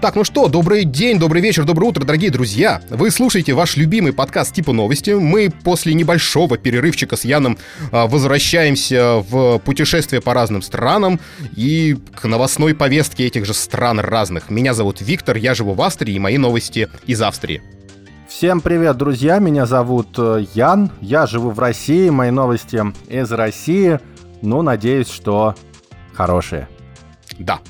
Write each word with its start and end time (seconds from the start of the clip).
Так, 0.00 0.14
ну 0.16 0.24
что, 0.24 0.48
добрый 0.48 0.84
день, 0.84 1.18
добрый 1.18 1.42
вечер, 1.42 1.64
доброе 1.66 1.88
утро, 1.88 2.06
дорогие 2.06 2.30
друзья. 2.30 2.80
Вы 2.88 3.10
слушаете 3.10 3.52
ваш 3.52 3.76
любимый 3.76 4.14
подкаст 4.14 4.54
типа 4.54 4.72
новости. 4.72 5.10
Мы 5.10 5.52
после 5.62 5.92
небольшого 5.92 6.56
перерывчика 6.56 7.16
с 7.16 7.26
Яном 7.26 7.58
а, 7.92 8.06
возвращаемся 8.06 9.16
в 9.16 9.58
путешествие 9.58 10.22
по 10.22 10.32
разным 10.32 10.62
странам 10.62 11.20
и 11.54 11.98
к 12.14 12.24
новостной 12.26 12.74
повестке 12.74 13.26
этих 13.26 13.44
же 13.44 13.52
стран 13.52 14.00
разных. 14.00 14.48
Меня 14.48 14.72
зовут 14.72 15.02
Виктор, 15.02 15.36
я 15.36 15.54
живу 15.54 15.74
в 15.74 15.82
Австрии, 15.82 16.14
и 16.14 16.18
мои 16.18 16.38
новости 16.38 16.88
из 17.06 17.20
Австрии. 17.20 17.60
Всем 18.26 18.62
привет, 18.62 18.96
друзья! 18.96 19.38
Меня 19.38 19.66
зовут 19.66 20.08
э, 20.16 20.46
Ян, 20.54 20.90
я 21.02 21.26
живу 21.26 21.50
в 21.50 21.58
России, 21.58 22.08
мои 22.08 22.30
новости 22.30 22.82
из 23.08 23.30
России. 23.32 24.00
Ну, 24.40 24.62
надеюсь, 24.62 25.10
что 25.10 25.56
хорошие. 26.14 26.68
Да. 27.40 27.60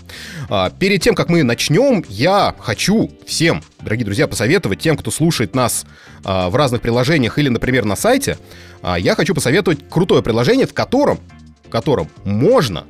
А, 0.48 0.70
перед 0.70 1.00
тем, 1.00 1.14
как 1.14 1.28
мы 1.28 1.44
начнем, 1.44 2.04
я 2.08 2.54
хочу 2.58 3.10
всем, 3.24 3.62
дорогие 3.80 4.04
друзья, 4.04 4.26
посоветовать 4.26 4.80
тем, 4.80 4.96
кто 4.96 5.12
слушает 5.12 5.54
нас 5.54 5.86
а, 6.24 6.50
в 6.50 6.56
разных 6.56 6.82
приложениях 6.82 7.38
или, 7.38 7.48
например, 7.48 7.84
на 7.84 7.94
сайте, 7.94 8.36
а, 8.82 8.98
я 8.98 9.14
хочу 9.14 9.32
посоветовать 9.32 9.88
крутое 9.88 10.22
приложение, 10.22 10.66
в 10.66 10.74
котором, 10.74 11.20
в 11.64 11.70
котором 11.70 12.08
можно 12.24 12.84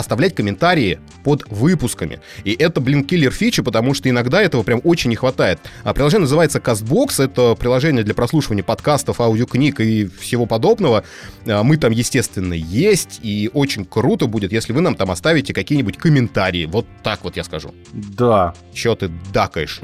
оставлять 0.00 0.34
комментарии 0.34 0.98
под 1.24 1.44
выпусками. 1.48 2.20
И 2.44 2.52
это, 2.52 2.80
блин, 2.80 3.04
киллер 3.04 3.30
фичи, 3.30 3.62
потому 3.62 3.94
что 3.94 4.08
иногда 4.08 4.42
этого 4.42 4.62
прям 4.62 4.80
очень 4.84 5.10
не 5.10 5.16
хватает. 5.16 5.60
А 5.84 5.94
приложение 5.94 6.22
называется 6.22 6.58
CastBox, 6.58 7.22
это 7.24 7.54
приложение 7.54 8.02
для 8.02 8.14
прослушивания 8.14 8.64
подкастов, 8.64 9.20
аудиокниг 9.20 9.80
и 9.80 10.06
всего 10.06 10.46
подобного. 10.46 11.04
А, 11.46 11.62
мы 11.62 11.76
там, 11.76 11.92
естественно, 11.92 12.54
есть, 12.54 13.20
и 13.22 13.50
очень 13.52 13.84
круто 13.84 14.26
будет, 14.26 14.52
если 14.52 14.72
вы 14.72 14.80
нам 14.80 14.94
там 14.94 15.10
оставите 15.10 15.54
какие-нибудь 15.54 15.96
комментарии. 15.96 16.66
Вот 16.66 16.86
так 17.02 17.22
вот 17.22 17.36
я 17.36 17.44
скажу. 17.44 17.74
Да. 17.92 18.54
Чё 18.72 18.94
ты 18.94 19.10
дакаешь? 19.32 19.80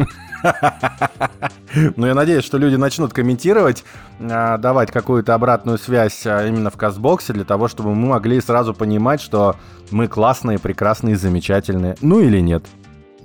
Ну, 1.97 2.07
я 2.07 2.15
надеюсь, 2.15 2.45
что 2.45 2.57
люди 2.59 2.77
начнут 2.77 3.13
комментировать, 3.13 3.85
а, 4.19 4.57
давать 4.57 4.91
какую-то 4.91 5.35
обратную 5.35 5.79
связь 5.79 6.27
а, 6.27 6.47
именно 6.47 6.71
в 6.71 6.77
Кастбоксе 6.77 7.33
для 7.35 7.45
того, 7.45 7.69
чтобы 7.69 7.95
мы 7.95 8.09
могли 8.09 8.41
сразу 8.41 8.73
понимать, 8.73 9.21
что 9.21 9.57
мы 9.91 10.09
классные, 10.09 10.59
прекрасные, 10.59 11.17
замечательные. 11.17 11.97
Ну 12.01 12.21
или 12.21 12.41
нет. 12.41 12.65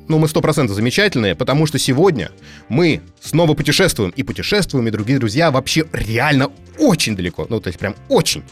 Ну, 0.07 0.19
мы 0.19 0.27
сто 0.27 0.41
процентов 0.41 0.75
замечательные, 0.75 1.35
потому 1.35 1.65
что 1.65 1.79
сегодня 1.79 2.31
мы 2.67 3.01
снова 3.21 3.53
путешествуем. 3.53 4.11
И 4.11 4.23
путешествуем, 4.23 4.87
и, 4.87 4.91
другие 4.91 5.19
друзья, 5.19 5.51
вообще 5.51 5.85
реально 5.93 6.51
очень 6.77 7.15
далеко. 7.15 7.45
Ну, 7.47 7.61
то 7.61 7.67
есть 7.67 7.79
прям 7.79 7.95
очень. 8.09 8.43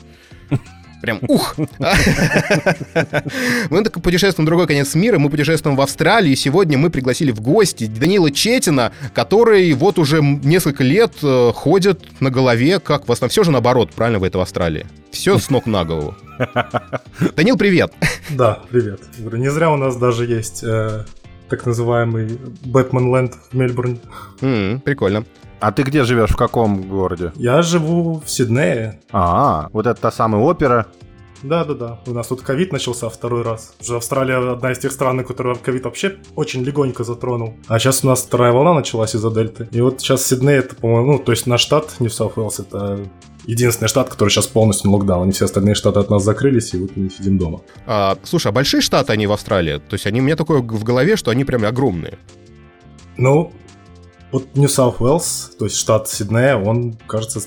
Прям 1.02 1.19
ух! 1.28 1.55
Мы 3.69 3.83
так 3.83 4.02
путешествуем 4.02 4.45
в 4.45 4.50
другой 4.50 4.67
конец 4.67 4.95
мира, 4.95 5.17
мы 5.17 5.30
путешествуем 5.30 5.78
в 5.78 5.81
Австралию, 5.81 6.33
и 6.33 6.36
сегодня 6.36 6.78
мы 6.78 6.89
пригласили 6.89 7.31
в 7.31 7.42
гости 7.42 7.86
Данила 7.86 8.31
Четина, 8.31 8.92
который 9.14 9.72
вот 9.73 9.97
уже 9.97 10.22
несколько 10.22 10.83
лет 10.83 11.14
э, 11.23 11.52
ходит 11.53 12.02
на 12.20 12.30
голове, 12.30 12.80
как 12.80 13.08
в 13.08 13.11
основном, 13.11 13.30
все 13.30 13.44
же 13.44 13.52
наоборот, 13.52 13.92
правильно, 13.92 14.20
в 14.20 14.23
это 14.23 14.39
в 14.39 14.42
Австралии. 14.42 14.86
Все 15.11 15.38
с 15.38 15.50
ног 15.50 15.66
на 15.66 15.86
голову. 15.86 16.16
Данил, 17.36 17.58
привет! 17.58 17.94
Да, 18.30 18.59
привет. 18.70 19.02
Не 19.17 19.50
зря 19.50 19.72
у 19.72 19.77
нас 19.77 19.95
даже 19.95 20.25
есть 20.25 20.64
э, 20.64 21.05
так 21.50 21.66
называемый 21.66 22.38
Бэтмен 22.66 23.16
Ленд 23.16 23.33
в 23.52 23.55
Мельбурне. 23.55 24.00
Mm, 24.42 24.81
прикольно. 24.81 25.25
А 25.59 25.71
ты 25.71 25.83
где 25.83 26.03
живешь, 26.03 26.29
в 26.29 26.38
каком 26.38 26.81
городе? 26.81 27.33
Я 27.35 27.61
живу 27.61 28.21
в 28.25 28.29
Сиднее. 28.29 28.99
А, 29.11 29.67
вот 29.73 29.88
это 29.88 29.99
та 29.99 30.11
самая 30.11 30.41
опера. 30.41 30.88
Да-да-да, 31.43 31.99
у 32.05 32.11
нас 32.11 32.27
тут 32.27 32.42
ковид 32.42 32.73
начался 32.73 33.09
второй 33.09 33.43
раз. 33.43 33.73
Уже 33.81 33.95
Австралия 33.95 34.52
одна 34.52 34.71
из 34.71 34.80
тех 34.80 34.92
стран, 34.92 35.23
которые 35.23 35.55
ковид 35.55 35.86
вообще 35.86 36.17
очень 36.36 36.64
легонько 36.64 37.03
затронул. 37.03 37.55
А 37.67 37.80
сейчас 37.80 38.03
у 38.03 38.08
нас 38.08 38.21
вторая 38.21 38.52
волна 38.52 38.73
началась 38.73 39.15
из-за 39.15 39.31
дельты. 39.31 39.67
И 39.71 39.80
вот 39.80 40.02
сейчас 40.02 40.25
Сидней, 40.25 40.58
это, 40.58 40.75
по-моему, 40.75 41.14
ну, 41.14 41.19
то 41.19 41.31
есть 41.31 41.48
наш 41.48 41.61
штат, 41.61 41.95
Нью 41.99 42.09
Саут 42.09 42.37
Уэллс, 42.37 42.59
это 42.59 42.99
единственный 43.45 43.87
штат, 43.87 44.09
который 44.09 44.30
сейчас 44.30 44.48
полностью 44.48 44.92
на 44.92 44.98
локдаун. 44.98 45.31
Все 45.31 45.45
остальные 45.45 45.75
штаты 45.75 45.99
от 45.99 46.09
нас 46.09 46.23
закрылись, 46.23 46.73
и 46.73 46.77
вот 46.77 46.92
мы 46.95 47.09
сидим 47.09 47.37
дома. 47.37 47.61
А, 47.86 48.17
слушай, 48.23 48.48
а 48.48 48.52
большие 48.52 48.81
штаты 48.81 49.14
они 49.14 49.25
в 49.25 49.31
Австралии? 49.31 49.77
То 49.77 49.93
есть 49.93 50.05
они 50.08 50.19
у 50.19 50.23
меня 50.23 50.36
такое 50.36 50.59
в 50.59 50.83
голове, 50.83 51.15
что 51.15 51.31
они 51.31 51.45
прям 51.45 51.64
огромные. 51.65 52.17
Ну, 53.15 53.53
вот 54.32 54.56
Нью 54.56 54.70
Саут 54.70 55.00
Уэллс, 55.00 55.56
то 55.58 55.66
есть 55.66 55.78
штат 55.78 56.08
Сиднея, 56.08 56.56
он, 56.56 56.94
кажется, 57.08 57.42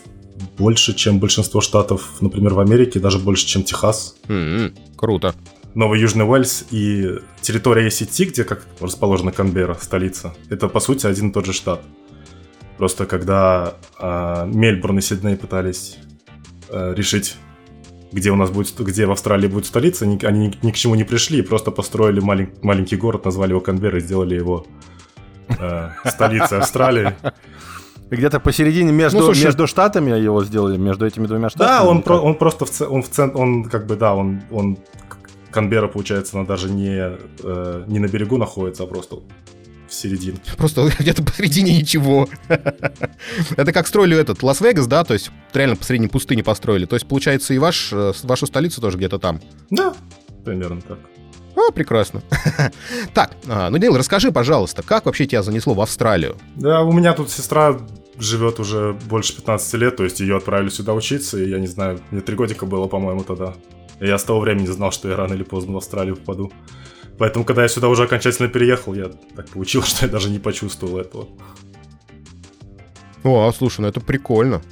больше, 0.59 0.95
чем 0.95 1.19
большинство 1.19 1.61
штатов, 1.61 2.21
например, 2.21 2.55
в 2.55 2.61
Америке, 2.61 2.99
даже 2.99 3.19
больше, 3.19 3.47
чем 3.47 3.63
Техас. 3.63 4.17
Mm-hmm. 4.27 4.97
Круто. 4.97 5.35
Новый 5.75 6.01
Южный 6.01 6.29
Уэльс 6.29 6.67
и 6.71 7.19
территория 7.41 7.87
ACT, 7.87 8.25
где 8.27 8.45
как 8.45 8.67
расположена 8.81 9.33
Канберра, 9.33 9.75
столица, 9.81 10.35
это, 10.51 10.69
по 10.69 10.81
сути, 10.81 11.07
один 11.07 11.31
и 11.31 11.33
тот 11.33 11.47
же 11.47 11.53
штат. 11.53 11.83
Просто 12.77 13.07
когда 13.07 13.75
э, 13.99 14.51
Мельбурн 14.53 14.99
и 14.99 15.01
Сидней 15.01 15.37
пытались 15.37 15.99
э, 16.69 16.95
решить, 16.97 17.37
где 18.11 18.31
у 18.31 18.37
нас 18.37 18.51
будет, 18.51 18.75
где 18.79 19.07
в 19.07 19.13
Австралии 19.13 19.47
будет 19.47 19.67
столица, 19.67 20.05
они, 20.05 20.19
они 20.25 20.49
ни, 20.49 20.67
ни 20.67 20.71
к 20.73 20.77
чему 20.77 20.95
не 20.95 21.05
пришли, 21.05 21.43
просто 21.43 21.71
построили 21.71 22.21
малень, 22.21 22.51
маленький 22.63 22.97
город, 22.97 23.25
назвали 23.25 23.51
его 23.51 23.61
Канберра 23.61 23.99
и 23.99 24.03
сделали 24.03 24.35
его 24.35 24.67
э, 25.59 25.91
столицей 26.07 26.59
Австралии. 26.59 27.15
Где-то 28.11 28.41
посередине 28.41 28.93
между, 28.93 29.19
ну, 29.19 29.25
слушай, 29.25 29.45
между 29.45 29.67
штатами 29.67 30.11
его 30.11 30.45
сделали, 30.45 30.77
между 30.77 31.07
этими 31.07 31.27
двумя 31.27 31.49
штатами? 31.49 31.69
Да, 31.69 31.85
он, 31.85 32.03
про, 32.03 32.21
он 32.21 32.35
просто 32.35 32.67
в, 32.67 32.81
он 32.83 33.03
в 33.03 33.09
центр, 33.09 33.39
он 33.39 33.65
как 33.65 33.87
бы, 33.87 33.97
да, 33.97 34.15
он, 34.15 34.43
он 34.51 34.77
Канберра, 35.51 35.89
получается, 35.89 36.37
она 36.37 36.47
даже 36.47 36.69
не, 36.71 37.17
э, 37.43 37.85
не 37.87 37.99
на 37.99 38.09
берегу 38.09 38.37
находится, 38.37 38.83
а 38.83 38.87
просто 38.87 39.17
в 39.93 39.95
середине. 39.95 40.39
Просто 40.57 40.91
где-то 40.99 41.23
посередине 41.23 41.79
ничего. 41.79 42.29
Это 42.49 43.73
как 43.73 43.87
строили 43.87 44.17
этот 44.19 44.43
Лас-Вегас, 44.43 44.87
да, 44.87 45.05
то 45.05 45.15
есть 45.15 45.31
реально 45.53 45.77
посредине 45.77 46.09
пустыни 46.09 46.43
построили. 46.43 46.87
То 46.87 46.97
есть, 46.97 47.07
получается, 47.07 47.55
и 47.55 47.59
ваш, 47.59 47.93
э, 47.93 48.13
вашу 48.25 48.47
столицу 48.47 48.81
тоже 48.81 48.97
где-то 48.97 49.19
там. 49.19 49.41
Да, 49.71 49.95
примерно 50.45 50.81
так. 50.81 50.99
О, 51.55 51.71
прекрасно. 51.71 52.23
так, 53.15 53.33
а, 53.47 53.69
ну, 53.71 53.79
Данил, 53.79 53.97
расскажи, 53.97 54.33
пожалуйста, 54.33 54.83
как 54.83 55.07
вообще 55.07 55.27
тебя 55.27 55.43
занесло 55.43 55.75
в 55.75 55.81
Австралию? 55.81 56.37
Да, 56.57 56.83
у 56.83 56.93
меня 56.93 57.13
тут 57.13 57.31
сестра 57.31 57.79
живет 58.19 58.61
уже 58.61 58.97
больше 59.09 59.37
15 59.37 59.75
лет, 59.75 59.97
то 59.97 60.05
есть 60.05 60.21
ее 60.21 60.37
отправили 60.37 60.71
сюда 60.71 60.95
учиться, 60.95 61.39
и 61.39 61.49
я 61.49 61.59
не 61.59 61.67
знаю, 61.67 62.01
мне 62.11 62.21
три 62.21 62.37
годика 62.37 62.67
было, 62.67 62.87
по-моему, 62.87 63.23
тогда. 63.25 63.55
И 64.01 64.07
я 64.07 64.19
с 64.19 64.25
того 64.25 64.41
времени 64.41 64.67
знал, 64.67 64.93
что 64.93 65.09
я 65.09 65.17
рано 65.17 65.35
или 65.35 65.43
поздно 65.43 65.75
в 65.75 65.77
Австралию 65.77 66.17
попаду. 66.17 66.53
Поэтому, 67.19 67.45
когда 67.45 67.63
я 67.63 67.69
сюда 67.69 67.89
уже 67.89 68.05
окончательно 68.05 68.49
переехал, 68.49 68.95
я 68.95 69.11
так 69.37 69.49
получилось, 69.49 69.89
что 69.95 70.07
я 70.07 70.13
даже 70.13 70.31
не 70.31 70.39
почувствовал 70.39 70.99
этого. 70.99 71.29
О, 73.23 73.53
слушай, 73.53 73.81
ну 73.83 73.89
это 73.89 74.01
прикольно. 74.01 74.63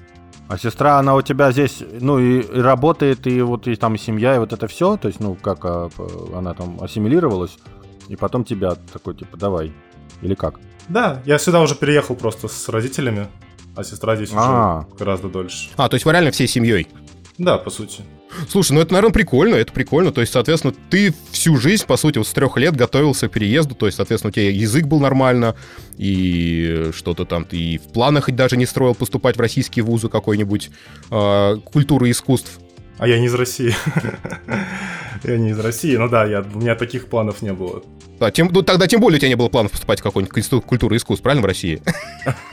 А 0.50 0.58
сестра, 0.58 0.98
она 0.98 1.14
у 1.14 1.22
тебя 1.22 1.52
здесь, 1.52 1.80
ну, 2.00 2.18
и, 2.18 2.40
и 2.40 2.60
работает, 2.60 3.24
и 3.28 3.40
вот 3.40 3.68
и 3.68 3.76
там 3.76 3.96
семья, 3.96 4.34
и 4.34 4.40
вот 4.40 4.52
это 4.52 4.66
все, 4.66 4.96
то 4.96 5.06
есть, 5.06 5.20
ну, 5.20 5.36
как 5.36 5.64
а, 5.64 5.88
она 6.34 6.54
там 6.54 6.82
ассимилировалась, 6.82 7.56
и 8.08 8.16
потом 8.16 8.42
тебя 8.42 8.74
такой, 8.92 9.14
типа, 9.14 9.36
давай, 9.36 9.72
или 10.22 10.34
как? 10.34 10.58
Да, 10.88 11.22
я 11.24 11.38
сюда 11.38 11.60
уже 11.60 11.76
переехал 11.76 12.16
просто 12.16 12.48
с 12.48 12.68
родителями, 12.68 13.28
а 13.76 13.84
сестра 13.84 14.16
здесь 14.16 14.32
А-а-а. 14.34 14.88
уже 14.88 14.98
гораздо 14.98 15.28
дольше. 15.28 15.70
А, 15.76 15.88
то 15.88 15.94
есть 15.94 16.04
вы 16.04 16.10
реально 16.10 16.32
всей 16.32 16.48
семьей? 16.48 16.88
Да, 17.38 17.56
по 17.56 17.70
сути. 17.70 18.02
Слушай, 18.48 18.72
ну 18.72 18.80
это, 18.80 18.92
наверное, 18.92 19.12
прикольно, 19.12 19.54
это 19.56 19.72
прикольно. 19.72 20.12
То 20.12 20.20
есть, 20.20 20.32
соответственно, 20.32 20.74
ты 20.88 21.14
всю 21.30 21.56
жизнь, 21.56 21.84
по 21.86 21.96
сути, 21.96 22.18
вот 22.18 22.26
с 22.26 22.32
трех 22.32 22.56
лет 22.56 22.76
готовился 22.76 23.28
к 23.28 23.32
переезду. 23.32 23.74
То 23.74 23.86
есть, 23.86 23.96
соответственно, 23.96 24.30
у 24.30 24.32
тебя 24.32 24.50
язык 24.50 24.86
был 24.86 25.00
нормально, 25.00 25.54
и 25.96 26.90
что-то 26.94 27.24
там 27.24 27.44
ты 27.44 27.56
и 27.56 27.78
в 27.78 27.92
планах 27.92 28.24
хоть 28.24 28.36
даже 28.36 28.56
не 28.56 28.66
строил 28.66 28.94
поступать 28.94 29.36
в 29.36 29.40
российские 29.40 29.84
вузы 29.84 30.08
какой-нибудь 30.08 30.70
э, 31.10 31.56
культуры 31.64 32.10
искусств. 32.10 32.60
А 32.98 33.08
я 33.08 33.18
не 33.18 33.26
из 33.26 33.34
России. 33.34 33.74
я 35.24 35.36
не 35.36 35.50
из 35.50 35.58
России, 35.58 35.96
ну 35.96 36.08
да, 36.08 36.24
я, 36.24 36.42
у 36.42 36.58
меня 36.58 36.74
таких 36.74 37.06
планов 37.06 37.42
не 37.42 37.52
было. 37.52 37.82
А, 38.20 38.30
тем, 38.30 38.50
ну, 38.52 38.62
тогда 38.62 38.86
тем 38.86 39.00
более 39.00 39.16
у 39.16 39.20
тебя 39.20 39.30
не 39.30 39.36
было 39.36 39.48
планов 39.48 39.72
поступать 39.72 40.00
в 40.00 40.02
какой-нибудь 40.02 40.36
институт 40.36 40.66
культуры 40.66 40.96
и 40.96 40.98
искусств, 40.98 41.22
правильно, 41.22 41.42
в 41.42 41.46
России? 41.46 41.82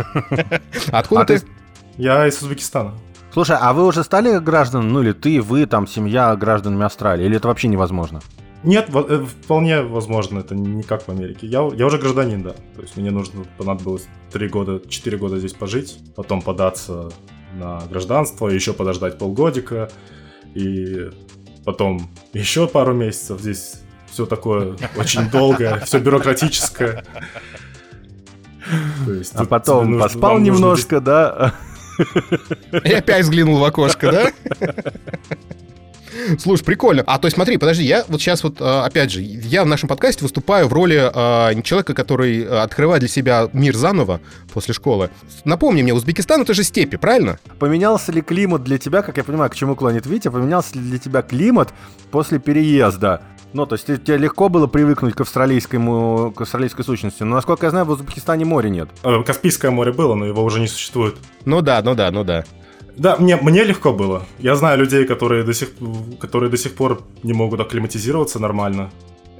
Откуда 0.91 1.21
а 1.21 1.25
ты? 1.25 1.41
Я 1.97 2.25
из 2.27 2.41
Узбекистана. 2.41 2.93
Слушай, 3.37 3.57
а 3.61 3.71
вы 3.73 3.85
уже 3.85 4.03
стали 4.03 4.39
гражданами, 4.39 4.89
ну 4.89 5.03
или 5.03 5.11
ты, 5.11 5.39
вы, 5.43 5.67
там, 5.67 5.85
семья 5.85 6.35
гражданами 6.35 6.85
Австралии, 6.85 7.23
или 7.23 7.37
это 7.37 7.49
вообще 7.49 7.67
невозможно? 7.67 8.19
Нет, 8.63 8.89
э, 8.91 9.25
вполне 9.43 9.83
возможно, 9.83 10.39
это 10.39 10.55
не 10.55 10.81
как 10.81 11.03
в 11.03 11.09
Америке. 11.09 11.45
Я, 11.45 11.59
я 11.75 11.85
уже 11.85 11.99
гражданин, 11.99 12.41
да. 12.41 12.53
То 12.75 12.81
есть 12.81 12.97
мне 12.97 13.11
нужно, 13.11 13.45
понадобилось 13.59 14.07
3 14.31 14.49
года, 14.49 14.81
4 14.89 15.17
года 15.19 15.37
здесь 15.37 15.53
пожить, 15.53 15.99
потом 16.15 16.41
податься 16.41 17.11
на 17.53 17.79
гражданство, 17.91 18.47
еще 18.47 18.73
подождать 18.73 19.19
полгодика, 19.19 19.91
и 20.55 21.11
потом 21.63 22.09
еще 22.33 22.67
пару 22.67 22.95
месяцев. 22.95 23.39
Здесь 23.39 23.81
все 24.09 24.25
такое 24.25 24.77
очень 24.97 25.29
долгое, 25.29 25.79
все 25.85 25.99
бюрократическое. 25.99 27.05
а 29.35 29.45
потом 29.45 29.99
поспал 29.99 30.39
немножко, 30.39 30.99
да? 30.99 31.53
И 32.83 32.91
опять 32.93 33.23
взглянул 33.23 33.57
в 33.57 33.63
окошко, 33.63 34.11
да? 34.11 34.31
Слушай, 36.39 36.63
прикольно. 36.63 37.03
А, 37.05 37.19
то 37.19 37.27
есть 37.27 37.35
смотри, 37.35 37.57
подожди, 37.57 37.83
я 37.83 38.03
вот 38.07 38.21
сейчас 38.21 38.43
вот, 38.43 38.57
а, 38.59 38.85
опять 38.85 39.11
же, 39.11 39.21
я 39.21 39.63
в 39.63 39.67
нашем 39.67 39.87
подкасте 39.87 40.23
выступаю 40.23 40.67
в 40.67 40.73
роли 40.73 40.97
э, 40.97 41.61
человека, 41.61 41.93
который 41.93 42.43
открывает 42.43 43.01
для 43.01 43.09
себя 43.09 43.49
мир 43.53 43.75
заново 43.75 44.19
после 44.53 44.73
школы. 44.73 45.09
Напомни 45.45 45.83
мне, 45.83 45.93
Узбекистан— 45.93 46.41
это 46.43 46.53
же 46.53 46.63
степи, 46.63 46.97
правильно? 46.97 47.39
Поменялся 47.59 48.11
ли 48.11 48.21
климат 48.21 48.63
для 48.63 48.77
тебя, 48.77 49.01
как 49.01 49.17
я 49.17 49.23
понимаю, 49.23 49.49
к 49.51 49.55
чему 49.55 49.75
клонит 49.75 50.05
Витя, 50.05 50.29
поменялся 50.29 50.75
ли 50.75 50.81
для 50.81 50.97
тебя 50.97 51.21
климат 51.21 51.73
после 52.11 52.39
переезда? 52.39 53.21
Ну, 53.53 53.65
то 53.65 53.73
есть 53.73 53.85
тебе 53.85 54.17
легко 54.17 54.49
было 54.49 54.67
привыкнуть 54.67 55.15
к 55.15 55.21
австралийскому, 55.21 56.33
к 56.35 56.41
австралийской 56.41 56.83
сущности. 56.83 57.23
Но, 57.23 57.35
насколько 57.35 57.65
я 57.65 57.69
знаю, 57.71 57.85
в 57.85 57.89
Узбекистане 57.89 58.45
моря 58.45 58.69
нет. 58.69 58.89
Э, 59.03 59.23
Каспийское 59.23 59.71
море 59.71 59.93
было, 59.93 60.15
но 60.15 60.25
его 60.25 60.43
уже 60.43 60.59
не 60.59 60.67
существует. 60.67 61.15
Ну 61.45 61.61
да, 61.61 61.81
ну 61.81 61.95
да, 61.95 62.11
ну 62.11 62.23
да. 62.23 62.43
Да, 62.97 63.15
мне, 63.17 63.37
мне 63.37 63.63
легко 63.63 63.93
было. 63.93 64.25
Я 64.39 64.55
знаю 64.55 64.79
людей, 64.79 65.05
которые 65.05 65.43
до, 65.43 65.53
сих, 65.53 65.69
которые 66.19 66.49
до 66.49 66.57
сих 66.57 66.73
пор 66.75 67.03
не 67.23 67.33
могут 67.33 67.59
акклиматизироваться 67.59 68.39
нормально. 68.39 68.89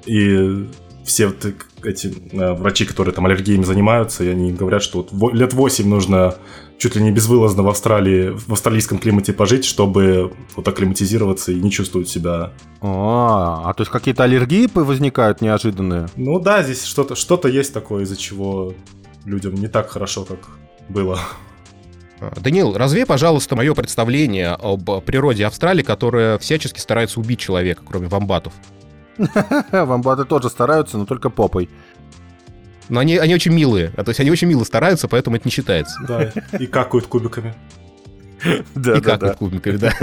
И 0.06 0.68
все 1.03 1.27
вот 1.27 1.45
эти 1.83 2.13
э, 2.31 2.53
врачи, 2.53 2.86
которые 2.86 3.13
там 3.13 3.25
аллергиями 3.25 3.63
занимаются, 3.63 4.24
и 4.24 4.30
они 4.30 4.53
говорят, 4.53 4.83
что 4.83 5.07
вот 5.12 5.33
лет 5.33 5.53
8 5.53 5.88
нужно 5.88 6.36
чуть 6.77 6.95
ли 6.95 7.01
не 7.01 7.12
безвылазно 7.12 7.63
в 7.63 7.68
Австралии, 7.68 8.29
в 8.29 8.51
австралийском 8.51 9.00
климате 9.00 9.33
пожить, 9.33 9.65
чтобы 9.65 10.33
вот 10.56 10.68
акклиматизироваться 10.68 11.51
и 11.51 11.56
не 11.56 11.71
чувствовать 11.71 12.09
себя. 12.09 12.51
А, 12.81 13.63
а 13.65 13.74
то 13.74 13.81
есть 13.81 13.91
какие-то 13.91 14.24
аллергии 14.24 14.69
возникают 14.74 15.41
неожиданные? 15.41 16.07
Ну 16.15 16.39
да, 16.39 16.63
здесь 16.63 16.83
что-то 16.83 17.15
что 17.15 17.39
есть 17.47 17.74
такое, 17.74 18.03
из-за 18.03 18.18
чего 18.18 18.74
людям 19.25 19.56
не 19.56 19.68
так 19.68 19.89
хорошо, 19.89 20.24
как 20.24 20.39
было. 20.89 21.19
А, 22.19 22.33
Данил, 22.39 22.75
развей, 22.75 23.06
пожалуйста, 23.06 23.56
мое 23.56 23.74
представление 23.74 24.50
об 24.51 25.01
природе 25.01 25.45
Австралии, 25.45 25.83
которая 25.83 26.38
всячески 26.38 26.79
старается 26.79 27.19
убить 27.19 27.39
человека, 27.39 27.81
кроме 27.88 28.07
вамбатов. 28.07 28.53
Вамбаты 29.71 30.25
тоже 30.25 30.50
стараются, 30.50 30.97
но 30.97 31.06
только 31.06 31.29
попой. 31.29 31.69
Но 32.89 33.00
они, 33.00 33.18
они 33.18 33.34
очень 33.34 33.51
милые. 33.54 33.92
А, 33.95 34.04
то 34.04 34.10
есть 34.10 34.19
они 34.19 34.31
очень 34.31 34.48
мило 34.48 34.63
стараются, 34.63 35.07
поэтому 35.07 35.36
это 35.36 35.48
не 35.48 35.51
считается. 35.51 36.00
Да, 36.07 36.31
и 36.57 36.68
какают 36.68 37.07
кубиками. 37.07 37.54
Да, 38.75 38.98
и 38.98 39.01
да, 39.01 39.13
какают 39.13 39.38
кубиками, 39.38 39.78
да. 39.78 39.94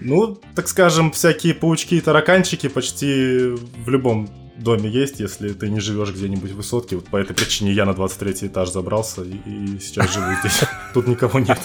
Ну, 0.00 0.38
так 0.54 0.68
скажем, 0.68 1.10
всякие 1.12 1.54
паучки 1.54 1.94
и 1.94 2.00
тараканчики 2.00 2.68
почти 2.68 3.54
в 3.84 3.88
любом 3.88 4.28
доме 4.58 4.90
есть, 4.90 5.20
если 5.20 5.52
ты 5.52 5.70
не 5.70 5.80
живешь 5.80 6.10
где-нибудь 6.10 6.50
в 6.50 6.56
высотке. 6.56 6.96
Вот 6.96 7.08
по 7.08 7.16
этой 7.16 7.34
причине 7.34 7.72
я 7.72 7.84
на 7.84 7.94
23 7.94 8.48
этаж 8.48 8.70
забрался 8.70 9.22
и, 9.22 9.36
и 9.46 9.78
сейчас 9.80 10.12
живу 10.12 10.26
здесь. 10.40 10.60
Тут 10.94 11.06
никого 11.06 11.38
нет. 11.38 11.58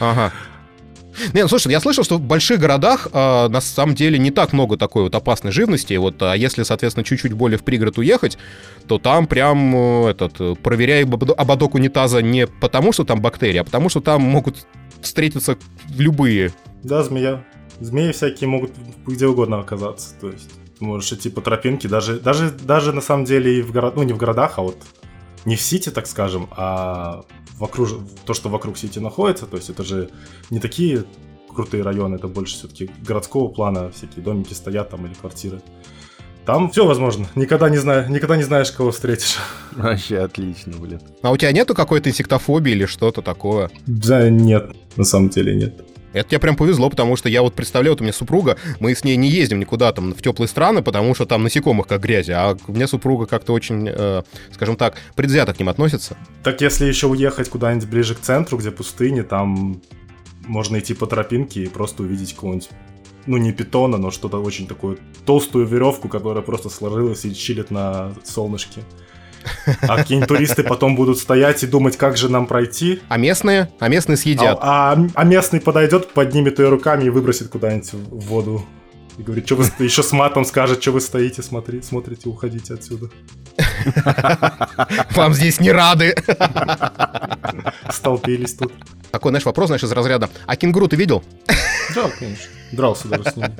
Ага. 0.00 0.32
Не, 1.32 1.42
ну 1.42 1.48
слушай, 1.48 1.70
я 1.72 1.80
слышал, 1.80 2.04
что 2.04 2.16
в 2.16 2.20
больших 2.20 2.60
городах 2.60 3.08
э, 3.12 3.48
на 3.48 3.60
самом 3.60 3.94
деле 3.94 4.18
не 4.18 4.30
так 4.30 4.52
много 4.52 4.76
такой 4.76 5.04
вот 5.04 5.14
опасной 5.14 5.52
живности. 5.52 5.94
Вот, 5.94 6.22
а 6.22 6.34
если, 6.34 6.62
соответственно, 6.62 7.04
чуть-чуть 7.04 7.32
более 7.32 7.58
в 7.58 7.64
пригород 7.64 7.98
уехать, 7.98 8.38
то 8.86 8.98
там 8.98 9.26
прям 9.26 9.74
э, 9.74 10.10
этот 10.10 10.60
проверяй 10.60 11.04
ободок 11.04 11.74
унитаза 11.74 12.22
не 12.22 12.46
потому, 12.46 12.92
что 12.92 13.04
там 13.04 13.20
бактерии, 13.20 13.58
а 13.58 13.64
потому, 13.64 13.88
что 13.88 14.00
там 14.00 14.22
могут 14.22 14.66
встретиться 15.00 15.56
любые. 15.96 16.52
Да, 16.82 17.02
змея. 17.02 17.44
Змеи 17.80 18.12
всякие 18.12 18.48
могут 18.48 18.72
где 19.06 19.26
угодно 19.26 19.60
оказаться. 19.60 20.14
То 20.20 20.30
есть 20.30 20.50
можешь 20.80 21.12
идти 21.12 21.30
по 21.30 21.40
тропинке, 21.40 21.88
даже, 21.88 22.18
даже, 22.18 22.50
даже 22.50 22.92
на 22.92 23.00
самом 23.00 23.24
деле 23.24 23.58
и 23.58 23.62
в 23.62 23.72
город, 23.72 23.96
ну 23.96 24.02
не 24.02 24.12
в 24.12 24.16
городах, 24.16 24.54
а 24.58 24.62
вот 24.62 24.76
не 25.48 25.56
в 25.56 25.60
Сити, 25.60 25.90
так 25.90 26.06
скажем, 26.06 26.48
а 26.50 27.24
вокруг, 27.58 27.88
то, 28.24 28.34
что 28.34 28.48
вокруг 28.48 28.78
Сити 28.78 28.98
находится, 28.98 29.46
то 29.46 29.56
есть 29.56 29.70
это 29.70 29.82
же 29.82 30.10
не 30.50 30.60
такие 30.60 31.04
крутые 31.48 31.82
районы, 31.82 32.16
это 32.16 32.28
больше 32.28 32.54
все-таки 32.54 32.90
городского 33.06 33.48
плана, 33.48 33.90
всякие 33.90 34.22
домики 34.22 34.52
стоят 34.52 34.90
там 34.90 35.06
или 35.06 35.14
квартиры. 35.14 35.60
Там 36.44 36.70
все 36.70 36.86
возможно. 36.86 37.26
Никогда 37.34 37.68
не, 37.68 37.76
знаю, 37.76 38.10
никогда 38.10 38.36
не 38.36 38.42
знаешь, 38.42 38.70
кого 38.70 38.90
встретишь. 38.90 39.36
Вообще 39.76 40.18
отлично, 40.18 40.78
блин. 40.78 41.00
А 41.20 41.30
у 41.30 41.36
тебя 41.36 41.52
нету 41.52 41.74
какой-то 41.74 42.08
инсектофобии 42.08 42.72
или 42.72 42.86
что-то 42.86 43.20
такое? 43.20 43.70
Да, 43.86 44.30
нет. 44.30 44.74
На 44.96 45.04
самом 45.04 45.28
деле 45.28 45.54
нет. 45.54 45.84
Это 46.18 46.30
тебе 46.30 46.40
прям 46.40 46.56
повезло, 46.56 46.90
потому 46.90 47.16
что 47.16 47.28
я 47.28 47.42
вот 47.42 47.54
представляю, 47.54 47.92
вот 47.92 48.00
у 48.00 48.04
меня 48.04 48.12
супруга, 48.12 48.56
мы 48.80 48.94
с 48.94 49.04
ней 49.04 49.16
не 49.16 49.28
ездим 49.28 49.60
никуда 49.60 49.92
там 49.92 50.12
в 50.12 50.22
теплые 50.22 50.48
страны, 50.48 50.82
потому 50.82 51.14
что 51.14 51.26
там 51.26 51.42
насекомых 51.42 51.86
как 51.86 52.00
грязи, 52.00 52.32
а 52.32 52.56
у 52.66 52.72
меня 52.72 52.86
супруга 52.86 53.26
как-то 53.26 53.52
очень, 53.52 53.88
э, 53.88 54.22
скажем 54.52 54.76
так, 54.76 54.96
предвзято 55.14 55.54
к 55.54 55.58
ним 55.58 55.68
относится. 55.68 56.16
Так 56.42 56.60
если 56.60 56.86
еще 56.86 57.06
уехать 57.06 57.48
куда-нибудь 57.48 57.88
ближе 57.88 58.14
к 58.14 58.20
центру, 58.20 58.58
где 58.58 58.70
пустыни, 58.70 59.22
там 59.22 59.80
можно 60.46 60.78
идти 60.78 60.94
по 60.94 61.06
тропинке 61.06 61.64
и 61.64 61.68
просто 61.68 62.02
увидеть 62.02 62.34
кого-нибудь 62.34 62.70
ну, 63.26 63.36
не 63.36 63.52
питона, 63.52 63.98
но 63.98 64.10
что-то 64.10 64.38
очень 64.38 64.66
такое, 64.66 64.96
толстую 65.26 65.66
веревку, 65.66 66.08
которая 66.08 66.42
просто 66.42 66.70
сложилась 66.70 67.24
и 67.26 67.34
чилит 67.34 67.70
на 67.70 68.14
солнышке. 68.24 68.82
А 69.82 69.96
какие-нибудь 69.96 70.28
туристы 70.28 70.62
потом 70.62 70.96
будут 70.96 71.18
стоять 71.18 71.62
и 71.62 71.66
думать, 71.66 71.96
как 71.96 72.16
же 72.16 72.28
нам 72.28 72.46
пройти. 72.46 73.00
А 73.08 73.16
местные? 73.16 73.70
А 73.78 73.88
местные 73.88 74.16
съедят. 74.16 74.58
А, 74.60 74.92
а, 74.92 75.06
а 75.14 75.24
местный 75.24 75.60
подойдет, 75.60 76.08
поднимет 76.12 76.58
ее 76.58 76.68
руками 76.68 77.04
и 77.04 77.10
выбросит 77.10 77.48
куда-нибудь 77.48 77.92
в 77.92 78.20
воду. 78.26 78.64
И 79.18 79.22
говорит, 79.22 79.46
что 79.46 79.56
вы 79.56 79.64
еще 79.80 80.04
с 80.04 80.12
матом 80.12 80.44
скажет, 80.44 80.80
что 80.80 80.92
вы 80.92 81.00
стоите, 81.00 81.42
смотри, 81.42 81.82
смотрите, 81.82 82.28
уходите 82.28 82.74
отсюда. 82.74 83.10
Вам 85.16 85.34
здесь 85.34 85.58
не 85.58 85.72
рады. 85.72 86.14
Столпились 87.90 88.54
тут. 88.54 88.72
Такой, 89.10 89.32
знаешь, 89.32 89.44
вопрос, 89.44 89.68
знаешь, 89.68 89.82
из 89.82 89.90
разряда. 89.90 90.30
А 90.46 90.54
кенгуру 90.54 90.86
ты 90.86 90.94
видел? 90.94 91.24
Да, 91.96 92.08
конечно. 92.16 92.46
Дрался 92.70 93.08
даже 93.08 93.24
с 93.24 93.36
ними. 93.36 93.56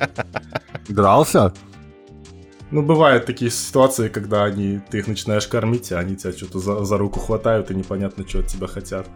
Дрался? 0.87 1.53
Ну, 2.71 2.83
бывают 2.83 3.25
такие 3.25 3.49
ситуации, 3.49 4.09
когда 4.09 4.43
они, 4.43 4.79
ты 4.91 4.99
их 4.99 5.07
начинаешь 5.07 5.47
кормить, 5.47 5.91
а 5.91 5.99
они 5.99 6.15
тебя 6.15 6.31
что-то 6.31 6.59
за, 6.59 6.85
за 6.85 6.97
руку 6.99 7.19
хватают, 7.19 7.71
и 7.71 7.75
непонятно, 7.75 8.27
что 8.27 8.39
от 8.39 8.47
тебя 8.47 8.67
хотят. 8.67 9.07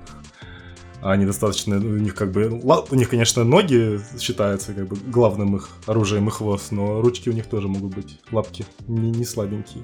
А 1.02 1.12
они 1.12 1.26
достаточно, 1.26 1.76
у 1.76 1.98
них 1.98 2.16
как 2.16 2.32
бы, 2.32 2.50
у 2.50 2.96
них, 2.96 3.10
конечно, 3.10 3.44
ноги 3.44 4.00
считаются 4.20 4.74
как 4.74 4.88
бы 4.88 4.96
главным 4.96 5.56
их 5.58 5.70
оружием 5.86 6.30
и 6.30 6.32
хвост, 6.32 6.72
но 6.72 7.02
ручки 7.02 7.30
у 7.30 7.34
них 7.34 7.46
тоже 7.46 7.68
могут 7.68 7.94
быть, 7.94 8.20
лапки 8.32 8.66
не, 8.88 9.12
не 9.12 9.26
слабенькие. 9.26 9.84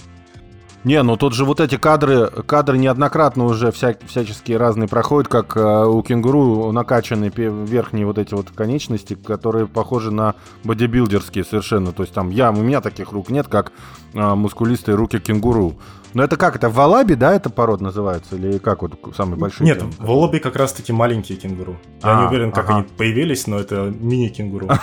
Не, 0.84 1.04
ну 1.04 1.18
тут 1.18 1.34
же 1.34 1.44
вот 1.44 1.60
эти 1.60 1.78
кадры, 1.78 2.28
кадры 2.46 2.78
неоднократно 2.78 3.46
уже 3.46 3.72
вся, 3.72 3.96
всяческие 4.08 4.58
разные 4.58 4.88
проходят, 4.88 5.28
как 5.28 5.58
э, 5.58 5.86
у 5.86 6.02
кенгуру 6.04 6.72
накачаны 6.72 7.32
верхние 7.36 8.06
вот 8.06 8.18
эти 8.18 8.34
вот 8.34 8.52
конечности, 8.52 9.16
которые 9.16 9.68
похожи 9.68 10.10
на 10.12 10.36
бодибилдерские 10.64 11.44
совершенно. 11.44 11.92
То 11.92 12.04
есть 12.04 12.14
там 12.14 12.30
я, 12.30 12.52
у 12.52 12.56
меня 12.56 12.80
таких 12.80 13.12
рук 13.12 13.30
нет, 13.30 13.48
как 13.48 13.74
э, 14.14 14.36
мускулистые 14.36 14.96
руки 14.96 15.20
кенгуру. 15.20 15.78
Но 16.14 16.24
это 16.24 16.38
как, 16.38 16.56
это 16.56 16.70
валаби, 16.70 17.14
да, 17.14 17.36
это 17.36 17.50
пород 17.50 17.82
называется? 17.82 18.36
Или 18.36 18.58
как 18.58 18.82
вот 18.82 18.94
самый 19.16 19.38
большой? 19.38 19.66
Нет, 19.66 19.80
кенгуру? 19.80 20.08
валаби 20.08 20.40
как 20.40 20.56
раз-таки 20.56 20.92
маленькие 20.92 21.38
кенгуру. 21.38 21.78
Я 22.02 22.18
а, 22.18 22.22
не 22.22 22.28
уверен, 22.28 22.52
как 22.52 22.66
ага. 22.66 22.78
они 22.78 22.88
появились, 22.98 23.48
но 23.48 23.60
это 23.60 23.94
мини-кенгуру. 24.00 24.70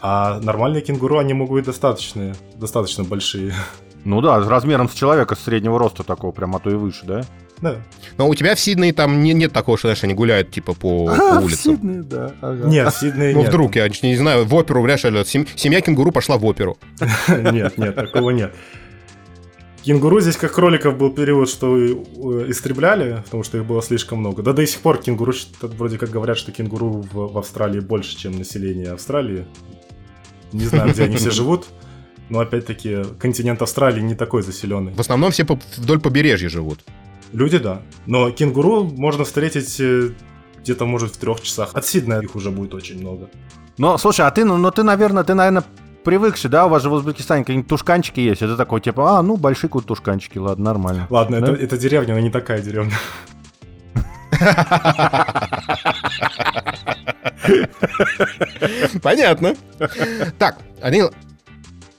А 0.00 0.40
нормальные 0.40 0.82
кенгуру, 0.82 1.18
они 1.18 1.32
могут 1.32 1.54
быть 1.54 1.64
достаточно, 1.64 2.34
достаточно 2.56 3.04
большие. 3.04 3.54
Ну 4.04 4.20
да, 4.20 4.38
размером 4.40 4.88
с 4.88 4.94
человека 4.94 5.34
с 5.34 5.40
среднего 5.40 5.78
роста 5.78 6.02
такого, 6.02 6.32
прям, 6.32 6.54
а 6.56 6.58
то 6.58 6.70
и 6.70 6.74
выше, 6.74 7.04
да? 7.04 7.24
Да. 7.60 7.76
Но 8.18 8.28
у 8.28 8.34
тебя 8.34 8.54
в 8.54 8.60
Сиднее 8.60 8.92
там 8.92 9.22
не, 9.22 9.32
нет 9.32 9.52
такого, 9.52 9.78
что, 9.78 9.88
знаешь, 9.88 10.04
они 10.04 10.12
гуляют, 10.12 10.50
типа, 10.50 10.74
по, 10.74 11.08
а, 11.08 11.16
по 11.40 11.44
улицам. 11.44 11.74
в 11.74 11.76
Сиднее, 11.76 12.02
да. 12.02 12.32
Ага. 12.40 12.68
Нет, 12.68 12.92
в 12.92 13.00
Сиднее 13.00 13.32
Ну, 13.32 13.40
нет. 13.40 13.48
вдруг, 13.48 13.76
я 13.76 13.88
не 13.88 14.16
знаю, 14.16 14.44
в 14.44 14.54
оперу, 14.54 14.82
знаешь, 14.82 15.00
семья 15.56 15.80
кенгуру 15.80 16.12
пошла 16.12 16.36
в 16.36 16.44
оперу. 16.44 16.76
Нет, 17.28 17.78
нет, 17.78 17.94
такого 17.94 18.30
нет. 18.30 18.54
Кенгуру 19.82 20.20
здесь 20.20 20.36
как 20.36 20.52
кроликов 20.52 20.96
был 20.96 21.10
период, 21.10 21.48
что 21.48 21.76
э, 21.76 21.90
истребляли, 22.48 23.22
потому 23.24 23.42
что 23.42 23.58
их 23.58 23.66
было 23.66 23.82
слишком 23.82 24.18
много. 24.18 24.42
Да 24.42 24.54
до 24.54 24.66
сих 24.66 24.80
пор 24.80 24.96
кенгуру, 24.96 25.34
вроде 25.60 25.98
как 25.98 26.08
говорят, 26.08 26.38
что 26.38 26.52
кенгуру 26.52 27.04
в, 27.12 27.32
в 27.32 27.38
Австралии 27.38 27.80
больше, 27.80 28.16
чем 28.16 28.38
население 28.38 28.92
Австралии. 28.92 29.44
Не 30.52 30.64
знаю, 30.64 30.90
где 30.90 31.04
они 31.04 31.16
все 31.16 31.30
живут. 31.30 31.66
Но 32.28 32.40
опять-таки 32.40 33.04
континент 33.18 33.60
Австралии 33.62 34.00
не 34.00 34.14
такой 34.14 34.42
заселенный. 34.42 34.92
В 34.92 35.00
основном 35.00 35.30
все 35.30 35.46
вдоль 35.76 36.00
побережья 36.00 36.48
живут. 36.48 36.80
Люди, 37.32 37.58
да. 37.58 37.82
Но 38.06 38.30
кенгуру 38.30 38.84
можно 38.84 39.24
встретить 39.24 39.80
э, 39.80 40.10
где-то, 40.60 40.86
может, 40.86 41.14
в 41.14 41.18
трех 41.18 41.40
часах. 41.40 41.70
От 41.74 41.84
Сиднея 41.84 42.20
их 42.20 42.34
уже 42.36 42.50
будет 42.50 42.74
очень 42.74 43.00
много. 43.00 43.28
Ну, 43.76 43.98
слушай, 43.98 44.24
а 44.24 44.30
ты, 44.30 44.44
ну, 44.44 44.56
ну 44.56 44.70
ты, 44.70 44.84
наверное, 44.84 45.24
ты, 45.24 45.34
наверное, 45.34 45.64
привыкший, 46.04 46.48
да? 46.48 46.66
У 46.66 46.68
вас 46.68 46.82
же 46.82 46.90
в 46.90 46.92
Узбекистане 46.92 47.42
какие-нибудь 47.42 47.68
тушканчики 47.68 48.20
есть. 48.20 48.40
Это 48.42 48.56
такой, 48.56 48.80
типа, 48.80 49.18
а, 49.18 49.22
ну, 49.22 49.36
большие 49.36 49.68
какие 49.68 49.84
тушканчики, 49.86 50.38
ладно, 50.38 50.64
нормально. 50.64 51.06
Ладно, 51.10 51.40
да? 51.40 51.52
это, 51.52 51.62
это 51.62 51.76
деревня, 51.76 52.14
но 52.14 52.20
не 52.20 52.30
такая 52.30 52.62
деревня. 52.62 52.92
Понятно. 59.02 59.54
Так, 60.38 60.58
Анил, 60.80 61.10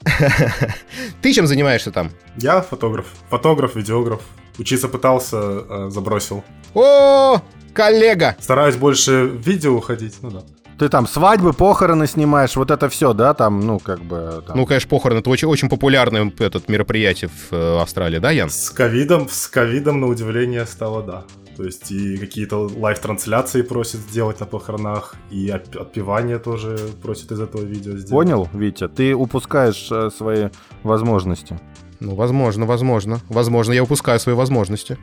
Ты 1.22 1.32
чем 1.32 1.46
занимаешься 1.46 1.90
там? 1.90 2.10
Я 2.36 2.60
фотограф. 2.60 3.06
Фотограф, 3.30 3.76
видеограф. 3.76 4.20
Учиться 4.58 4.88
пытался, 4.88 5.36
э, 5.38 5.86
забросил. 5.90 6.42
О, 6.74 7.40
коллега! 7.74 8.36
Стараюсь 8.40 8.76
больше 8.76 9.24
в 9.26 9.46
видео 9.46 9.74
уходить, 9.74 10.16
ну 10.22 10.30
да. 10.30 10.42
Ты 10.78 10.90
там 10.90 11.06
свадьбы, 11.06 11.54
похороны 11.54 12.06
снимаешь, 12.06 12.54
вот 12.54 12.70
это 12.70 12.90
все, 12.90 13.14
да, 13.14 13.32
там, 13.32 13.60
ну, 13.60 13.78
как 13.78 14.00
бы... 14.00 14.42
Там... 14.46 14.58
Ну, 14.58 14.66
конечно, 14.66 14.90
похороны, 14.90 15.20
это 15.20 15.30
очень, 15.30 15.48
очень 15.48 15.70
популярное 15.70 16.30
этот 16.38 16.68
мероприятие 16.68 17.30
в 17.30 17.54
э, 17.54 17.80
Австралии, 17.80 18.18
да, 18.18 18.30
Ян? 18.30 18.50
С 18.50 18.70
ковидом, 18.70 19.26
с 19.30 19.46
ковидом, 19.46 20.00
на 20.00 20.06
удивление, 20.06 20.66
стало, 20.66 21.02
да. 21.02 21.24
То 21.56 21.64
есть 21.64 21.90
и 21.90 22.18
какие-то 22.18 22.68
live-трансляции 22.76 23.62
просят 23.62 24.00
сделать 24.00 24.40
на 24.40 24.46
похоронах, 24.46 25.14
и 25.30 25.48
отпевание 25.48 26.38
тоже 26.38 26.76
просят 27.02 27.32
из 27.32 27.40
этого 27.40 27.62
видео 27.62 27.92
сделать. 27.92 28.10
Понял, 28.10 28.48
Витя? 28.52 28.88
Ты 28.88 29.14
упускаешь 29.14 29.88
э, 29.90 30.10
свои 30.10 30.48
возможности. 30.82 31.58
Ну, 32.00 32.14
возможно, 32.14 32.66
возможно. 32.66 33.20
Возможно, 33.30 33.72
я 33.72 33.82
упускаю 33.82 34.20
свои 34.20 34.34
возможности. 34.34 34.98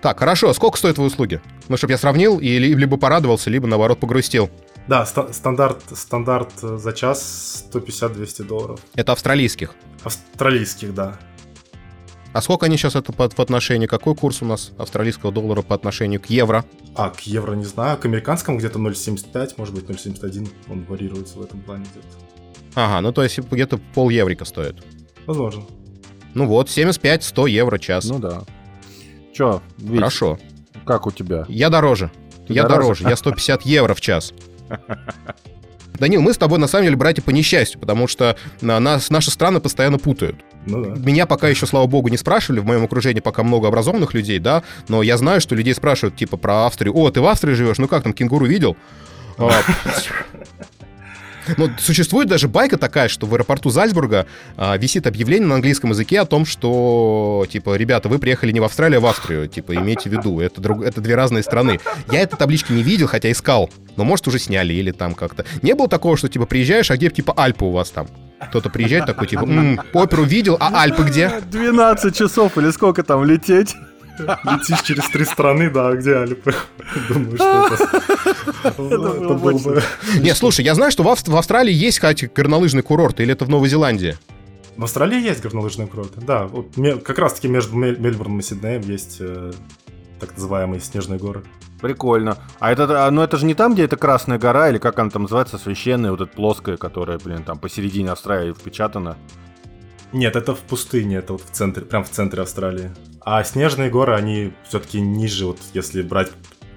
Так, 0.00 0.18
хорошо, 0.18 0.52
сколько 0.54 0.78
стоят 0.78 0.96
твои 0.96 1.06
услуги? 1.08 1.40
Ну, 1.68 1.76
чтобы 1.76 1.92
я 1.92 1.98
сравнил 1.98 2.38
и 2.38 2.58
либо 2.58 2.96
порадовался, 2.96 3.50
либо, 3.50 3.66
наоборот, 3.66 4.00
погрустил. 4.00 4.50
Да, 4.86 5.04
ста- 5.06 5.32
стандарт, 5.32 5.82
стандарт 5.92 6.50
за 6.60 6.92
час 6.92 7.64
150-200 7.72 8.42
долларов. 8.44 8.80
Это 8.94 9.12
австралийских? 9.12 9.74
Австралийских, 10.02 10.94
да. 10.94 11.18
А 12.34 12.42
сколько 12.42 12.66
они 12.66 12.76
сейчас 12.76 12.96
это 12.96 13.12
по, 13.12 13.28
по 13.28 13.42
отношению? 13.44 13.88
Какой 13.88 14.16
курс 14.16 14.42
у 14.42 14.44
нас 14.44 14.72
австралийского 14.76 15.30
доллара 15.30 15.62
по 15.62 15.76
отношению 15.76 16.20
к 16.20 16.26
евро? 16.26 16.64
А, 16.96 17.10
к 17.10 17.20
евро 17.20 17.54
не 17.54 17.64
знаю. 17.64 17.96
К 17.96 18.06
американскому 18.06 18.58
где-то 18.58 18.80
0,75, 18.80 19.52
может 19.56 19.72
быть 19.72 19.84
0,71. 19.84 20.50
Он 20.68 20.84
варьируется 20.84 21.38
в 21.38 21.42
этом 21.42 21.60
плане 21.60 21.84
где-то. 21.92 22.08
Ага, 22.74 23.00
ну 23.02 23.12
то 23.12 23.22
есть 23.22 23.38
где-то 23.38 23.78
пол 23.78 24.10
еврика 24.10 24.44
стоит. 24.44 24.82
Возможно. 25.26 25.62
Ну 26.34 26.46
вот, 26.48 26.66
75-100 26.66 27.50
евро 27.50 27.78
час. 27.78 28.04
Ну 28.06 28.18
да. 28.18 28.42
Чё, 29.32 29.62
Вить, 29.78 30.00
Хорошо. 30.00 30.40
Как 30.84 31.06
у 31.06 31.12
тебя? 31.12 31.46
Я 31.48 31.70
дороже. 31.70 32.10
Ты 32.48 32.52
я 32.52 32.64
дороже. 32.64 33.04
дороже. 33.04 33.08
Я 33.10 33.16
150 33.16 33.62
евро 33.62 33.94
в 33.94 34.00
час. 34.00 34.34
Данил, 35.98 36.22
мы 36.22 36.32
с 36.32 36.38
тобой 36.38 36.58
на 36.58 36.66
самом 36.66 36.84
деле 36.84 36.96
братья 36.96 37.22
по 37.22 37.30
несчастью, 37.30 37.78
потому 37.78 38.08
что 38.08 38.36
нас, 38.60 39.10
наши 39.10 39.30
страны 39.30 39.60
постоянно 39.60 39.98
путают. 39.98 40.36
Ну, 40.66 40.82
да. 40.82 40.94
Меня 40.98 41.26
пока 41.26 41.48
еще, 41.48 41.66
слава 41.66 41.86
богу, 41.86 42.08
не 42.08 42.16
спрашивали, 42.16 42.60
в 42.60 42.64
моем 42.64 42.84
окружении 42.84 43.20
пока 43.20 43.42
много 43.42 43.68
образованных 43.68 44.14
людей, 44.14 44.38
да, 44.38 44.62
но 44.88 45.02
я 45.02 45.16
знаю, 45.16 45.40
что 45.40 45.54
людей 45.54 45.74
спрашивают, 45.74 46.16
типа, 46.16 46.36
про 46.36 46.66
Австрию. 46.66 46.96
О, 46.96 47.10
ты 47.10 47.20
в 47.20 47.26
Австрии 47.26 47.52
живешь? 47.54 47.78
Ну 47.78 47.86
как 47.86 48.02
там, 48.02 48.12
кенгуру 48.12 48.46
видел? 48.46 48.76
Но 51.56 51.70
существует 51.78 52.28
даже 52.28 52.48
байка 52.48 52.76
такая, 52.76 53.08
что 53.08 53.26
в 53.26 53.34
аэропорту 53.34 53.70
Зальцбурга 53.70 54.26
а, 54.56 54.76
висит 54.76 55.06
объявление 55.06 55.48
на 55.48 55.56
английском 55.56 55.90
языке 55.90 56.20
о 56.20 56.24
том, 56.24 56.44
что, 56.46 57.46
типа, 57.50 57.76
ребята, 57.76 58.08
вы 58.08 58.18
приехали 58.18 58.52
не 58.52 58.60
в 58.60 58.64
Австралию, 58.64 58.98
а 58.98 59.00
в 59.00 59.06
Австрию. 59.06 59.48
Типа, 59.48 59.74
имейте 59.74 60.08
в 60.08 60.12
виду, 60.12 60.40
это, 60.40 60.60
друг, 60.60 60.82
это 60.82 61.00
две 61.00 61.14
разные 61.14 61.42
страны. 61.42 61.80
Я 62.10 62.20
этой 62.20 62.36
таблички 62.36 62.72
не 62.72 62.82
видел, 62.82 63.06
хотя 63.06 63.30
искал. 63.30 63.70
Но, 63.96 64.04
может, 64.04 64.26
уже 64.28 64.38
сняли 64.38 64.72
или 64.72 64.90
там 64.90 65.14
как-то. 65.14 65.44
Не 65.62 65.74
было 65.74 65.88
такого, 65.88 66.16
что, 66.16 66.28
типа, 66.28 66.46
приезжаешь, 66.46 66.90
а 66.90 66.96
где, 66.96 67.10
типа, 67.10 67.34
Альпы 67.36 67.64
у 67.64 67.70
вас 67.70 67.90
там? 67.90 68.06
Кто-то 68.48 68.68
приезжает 68.68 69.06
такой, 69.06 69.26
типа, 69.26 69.44
м-м, 69.44 69.80
оперу 69.92 70.24
видел, 70.24 70.56
а 70.60 70.82
Альпы 70.82 71.04
где? 71.04 71.30
12 71.50 72.16
часов 72.16 72.58
или 72.58 72.70
сколько 72.70 73.02
там 73.02 73.24
лететь? 73.24 73.74
Летишь 74.18 74.82
через 74.82 75.08
три 75.08 75.24
страны, 75.24 75.70
да, 75.70 75.88
а 75.88 75.96
где 75.96 76.16
Альпы? 76.16 76.54
Думаю, 77.08 77.36
что 77.36 77.68
это... 77.72 78.02
Это 78.64 79.34
было 79.34 79.58
бы... 79.58 79.82
Не, 80.20 80.34
слушай, 80.34 80.64
я 80.64 80.74
знаю, 80.74 80.90
что 80.92 81.02
в 81.02 81.36
Австралии 81.36 81.72
есть, 81.72 81.98
кстати, 81.98 82.30
горнолыжный 82.34 82.82
курорт, 82.82 83.20
или 83.20 83.32
это 83.32 83.44
в 83.44 83.48
Новой 83.48 83.68
Зеландии? 83.68 84.16
В 84.76 84.84
Австралии 84.84 85.20
есть 85.20 85.42
горнолыжные 85.42 85.86
курорты, 85.86 86.20
да. 86.20 86.46
Вот, 86.46 86.74
как 87.04 87.18
раз-таки 87.18 87.48
между 87.48 87.76
Мельбурном 87.76 88.40
и 88.40 88.42
Сиднеем 88.42 88.82
есть 88.82 89.18
э, 89.20 89.52
так 90.18 90.34
называемые 90.36 90.80
снежные 90.80 91.18
горы. 91.18 91.44
Прикольно. 91.80 92.38
А 92.60 92.72
это, 92.72 93.06
а, 93.06 93.10
ну 93.10 93.20
это 93.22 93.36
же 93.36 93.44
не 93.44 93.54
там, 93.54 93.74
где 93.74 93.84
это 93.84 93.96
Красная 93.96 94.38
гора, 94.38 94.70
или 94.70 94.78
как 94.78 94.98
она 94.98 95.10
там 95.10 95.22
называется, 95.22 95.58
священная, 95.58 96.10
вот 96.12 96.20
эта 96.22 96.34
плоская, 96.34 96.76
которая, 96.76 97.18
блин, 97.18 97.44
там 97.44 97.58
посередине 97.58 98.10
Австралии 98.10 98.52
впечатана. 98.52 99.16
Нет, 100.14 100.36
это 100.36 100.54
в 100.54 100.60
пустыне, 100.60 101.16
это 101.16 101.32
вот 101.32 101.42
в 101.42 101.50
центре, 101.50 101.84
прям 101.84 102.04
в 102.04 102.08
центре 102.08 102.40
Австралии. 102.42 102.92
А 103.20 103.42
снежные 103.42 103.90
горы, 103.90 104.14
они 104.14 104.52
все-таки 104.68 105.00
ниже, 105.00 105.44
вот 105.44 105.58
если 105.74 106.02
брать 106.02 106.30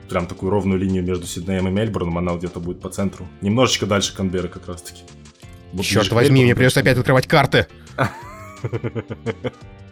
прям 0.10 0.26
такую 0.26 0.50
ровную 0.50 0.80
линию 0.80 1.04
между 1.04 1.28
Сиднеем 1.28 1.68
и 1.68 1.72
Мельбурном, 1.72 2.18
она 2.18 2.34
где-то 2.34 2.60
будет 2.60 2.82
по 2.82 2.90
центру. 2.90 3.28
Немножечко 3.42 3.86
дальше 3.86 4.16
Канберы 4.16 4.48
как 4.48 4.68
раз-таки. 4.68 5.04
Вот 5.72 5.86
Черт 5.86 6.12
возьми, 6.14 6.44
мне 6.44 6.56
придется 6.56 6.80
опять 6.80 6.98
открывать 6.98 7.28
карты. 7.28 7.68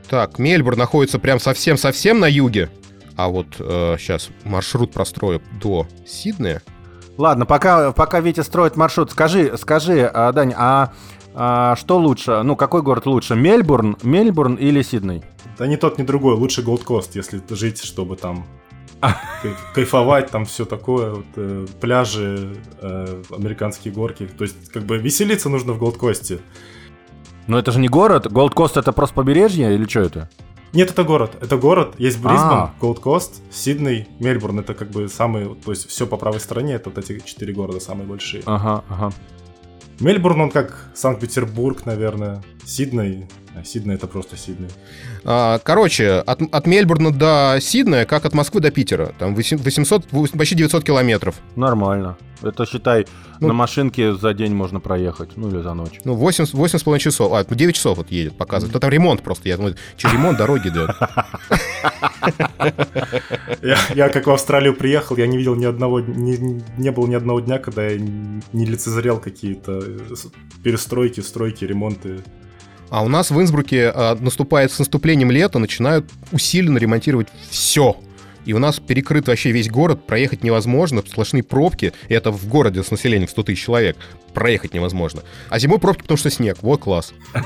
Так, 0.08 0.38
Мельбурн 0.38 0.78
находится 0.78 1.18
прям 1.18 1.40
совсем-совсем 1.40 2.20
на 2.20 2.28
юге. 2.28 2.70
А 3.16 3.28
вот 3.28 3.48
э, 3.58 3.96
сейчас 3.98 4.30
маршрут 4.44 4.92
прострою 4.92 5.42
до 5.60 5.88
Сиднея. 6.06 6.62
Ладно, 7.18 7.46
пока, 7.46 7.92
пока 7.92 8.20
Витя 8.20 8.42
строит 8.42 8.75
маршрут, 8.75 9.12
скажи, 9.12 9.58
скажи, 9.58 10.06
а, 10.06 10.32
Дань, 10.34 10.54
а 10.56 10.92
а, 11.36 11.75
что 11.75 11.98
лучше? 11.98 12.42
Ну, 12.44 12.56
какой 12.56 12.82
город 12.82 13.06
лучше? 13.06 13.36
Мельбурн, 13.36 13.98
Мельбурн 14.04 14.56
или 14.56 14.82
Сидней? 14.82 15.22
Да 15.58 15.68
ни 15.68 15.75
тот, 15.75 15.98
ни 15.98 16.04
другой. 16.04 16.36
Лучше 16.36 16.62
Голд 16.62 16.84
Кост, 16.84 17.15
если 17.15 17.42
жить, 17.50 17.84
чтобы 17.84 18.15
там 18.15 18.46
кайфовать, 19.74 20.32
там 20.32 20.46
все 20.46 20.65
такое, 20.65 21.15
вот, 21.15 21.25
э, 21.36 21.65
пляжи, 21.82 22.56
э, 22.82 23.24
американские 23.32 23.94
горки. 23.94 24.27
То 24.27 24.46
есть, 24.46 24.70
как 24.70 24.84
бы 24.84 24.98
веселиться 24.98 25.50
нужно 25.50 25.74
в 25.74 25.80
Голдкосте. 25.80 26.39
Но 27.48 27.60
это 27.60 27.72
же 27.72 27.80
не 27.80 27.89
город. 27.89 28.32
Голдкост 28.32 28.77
это 28.77 28.92
просто 28.92 29.15
побережье 29.15 29.75
или 29.75 29.86
что 29.86 30.00
это? 30.00 30.30
Нет, 30.74 30.89
это 30.89 31.04
город. 31.04 31.38
Это 31.42 31.58
город. 31.58 31.96
Есть 31.98 32.20
Брисбен, 32.20 32.72
Голдкост, 32.82 33.42
Сидней, 33.51 34.08
Мельбурн. 34.20 34.60
Это 34.60 34.74
как 34.74 34.89
бы 34.89 35.08
самые... 35.08 35.56
То 35.56 35.72
есть 35.72 35.88
все 35.88 36.08
по 36.08 36.18
правой 36.18 36.39
стороне. 36.39 36.74
Это 36.74 36.89
вот 36.89 36.98
эти 36.98 37.20
четыре 37.24 37.54
города 37.54 37.80
самые 37.80 38.08
большие. 38.08 38.44
Ага, 38.46 38.84
ага. 38.89 39.13
Мельбурн, 40.00 40.42
он 40.42 40.52
как 40.52 40.90
Санкт-Петербург, 40.94 41.86
наверное. 41.86 42.44
Сидней. 42.66 43.28
А 43.56 43.64
Сидней 43.64 43.96
это 43.96 44.08
просто 44.08 44.36
Сидней. 44.36 44.70
А, 45.24 45.60
короче, 45.60 46.24
от, 46.25 46.42
от 46.42 46.68
Мельбурна 46.68 47.12
до 47.12 47.58
Сиднея, 47.62 48.06
как 48.06 48.25
от 48.25 48.34
Москвы 48.34 48.60
до 48.60 48.72
Питера. 48.72 49.14
Там 49.18 49.36
800, 49.36 50.08
почти 50.38 50.56
900 50.56 50.84
километров. 50.84 51.36
Нормально. 51.56 52.18
Это, 52.42 52.66
считай, 52.66 53.08
ну, 53.40 53.48
на 53.48 53.54
машинке 53.54 54.14
за 54.14 54.34
день 54.34 54.54
можно 54.54 54.80
проехать, 54.80 55.38
ну 55.38 55.50
или 55.50 55.62
за 55.62 55.74
ночь. 55.74 56.02
Ну, 56.04 56.16
8, 56.16 56.44
8,5 56.44 57.00
часов. 57.00 57.34
А, 57.34 57.46
9 57.46 57.75
часов 57.75 57.98
вот 57.98 58.12
едет, 58.12 58.38
показывает. 58.38 58.75
Это 58.75 58.90
ремонт 58.90 59.22
просто. 59.22 59.48
Я 59.48 59.56
думаю, 59.56 59.75
через 59.96 60.16
ремонт 60.16 60.38
дороги 60.38 60.68
идет. 60.68 60.90
Я, 63.62 63.77
я 63.96 64.10
как 64.10 64.27
в 64.27 64.32
Австралию 64.32 64.75
приехал, 64.75 65.18
я 65.18 65.27
не 65.27 65.38
видел 65.38 65.56
ни 65.56 65.65
одного, 65.65 66.00
не, 66.00 66.63
не 66.77 66.92
было 66.92 67.08
ни 67.08 67.15
одного 67.15 67.39
дня, 67.39 67.58
когда 67.60 67.88
я 67.88 67.98
не 67.98 68.65
лицезрел 68.65 69.20
какие-то 69.20 69.82
перестройки, 70.63 71.22
стройки, 71.22 71.65
ремонты. 71.65 72.24
А 72.89 73.04
у 73.04 73.08
нас 73.08 73.32
в 73.32 73.42
Инсбруке 73.42 73.92
а, 73.94 74.15
наступает 74.15 74.72
с 74.72 74.80
наступлением 74.80 75.32
лета, 75.32 75.60
начинают 75.60 76.10
усиленно 76.32 76.77
ремонтировать 76.77 77.27
все. 77.50 77.98
И 78.46 78.54
у 78.54 78.60
нас 78.60 78.80
перекрыт 78.80 79.27
вообще 79.27 79.51
весь 79.51 79.70
город, 79.70 80.06
проехать 80.06 80.44
невозможно, 80.44 81.01
сплошные 81.01 81.42
пробки, 81.42 81.94
и 82.10 82.13
это 82.13 82.32
в 82.32 82.48
городе 82.48 82.84
с 82.84 82.92
населением 82.92 83.27
в 83.27 83.32
100 83.32 83.44
тысяч 83.44 83.63
человек, 83.63 83.98
проехать 84.36 84.75
невозможно. 84.75 85.24
А 85.50 85.58
зимой 85.58 85.80
пробки, 85.80 86.04
потому 86.04 86.18
что 86.18 86.30
снег, 86.30 86.58
вот 86.62 86.82
класс. 86.82 87.13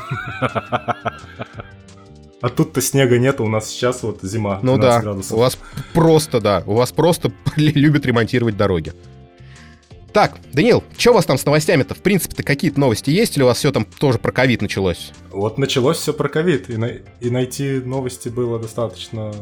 А 2.41 2.50
тут-то 2.50 2.81
снега 2.81 3.19
нет, 3.19 3.41
у 3.41 3.48
нас 3.48 3.69
сейчас 3.69 4.03
вот 4.03 4.19
зима. 4.22 4.60
Ну 4.62 4.77
да, 4.77 5.01
градусов. 5.01 5.38
у 5.38 5.39
вас 5.39 5.58
просто, 5.93 6.39
да, 6.39 6.63
у 6.65 6.74
вас 6.74 6.91
просто 6.91 7.31
любят 7.58 8.05
ремонтировать 8.05 8.55
дороги. 8.55 8.93
Так, 10.13 10.39
Данил, 10.53 10.84
что 10.98 11.12
у 11.12 11.13
вас 11.13 11.25
там 11.25 11.38
с 11.38 11.46
новостями-то? 11.46 11.93
В 11.93 12.00
принципе-то 12.00 12.41
какие-то 12.43 12.79
новости 12.79 13.12
есть 13.12 13.38
или 13.38 13.43
у 13.43 13.48
вас 13.48 13.58
все 13.58 13.72
там 13.72 13.86
тоже 13.86 14.17
про 14.17 14.31
ковид 14.31 14.62
началось? 14.62 15.12
Вот 15.29 15.58
началось 15.58 15.98
все 15.98 16.13
про 16.13 16.29
ковид, 16.29 16.69
и, 16.69 16.77
на... 16.77 16.88
и 16.88 17.29
найти 17.29 17.79
новости 17.79 18.29
было 18.29 18.58
достаточно 18.58 19.34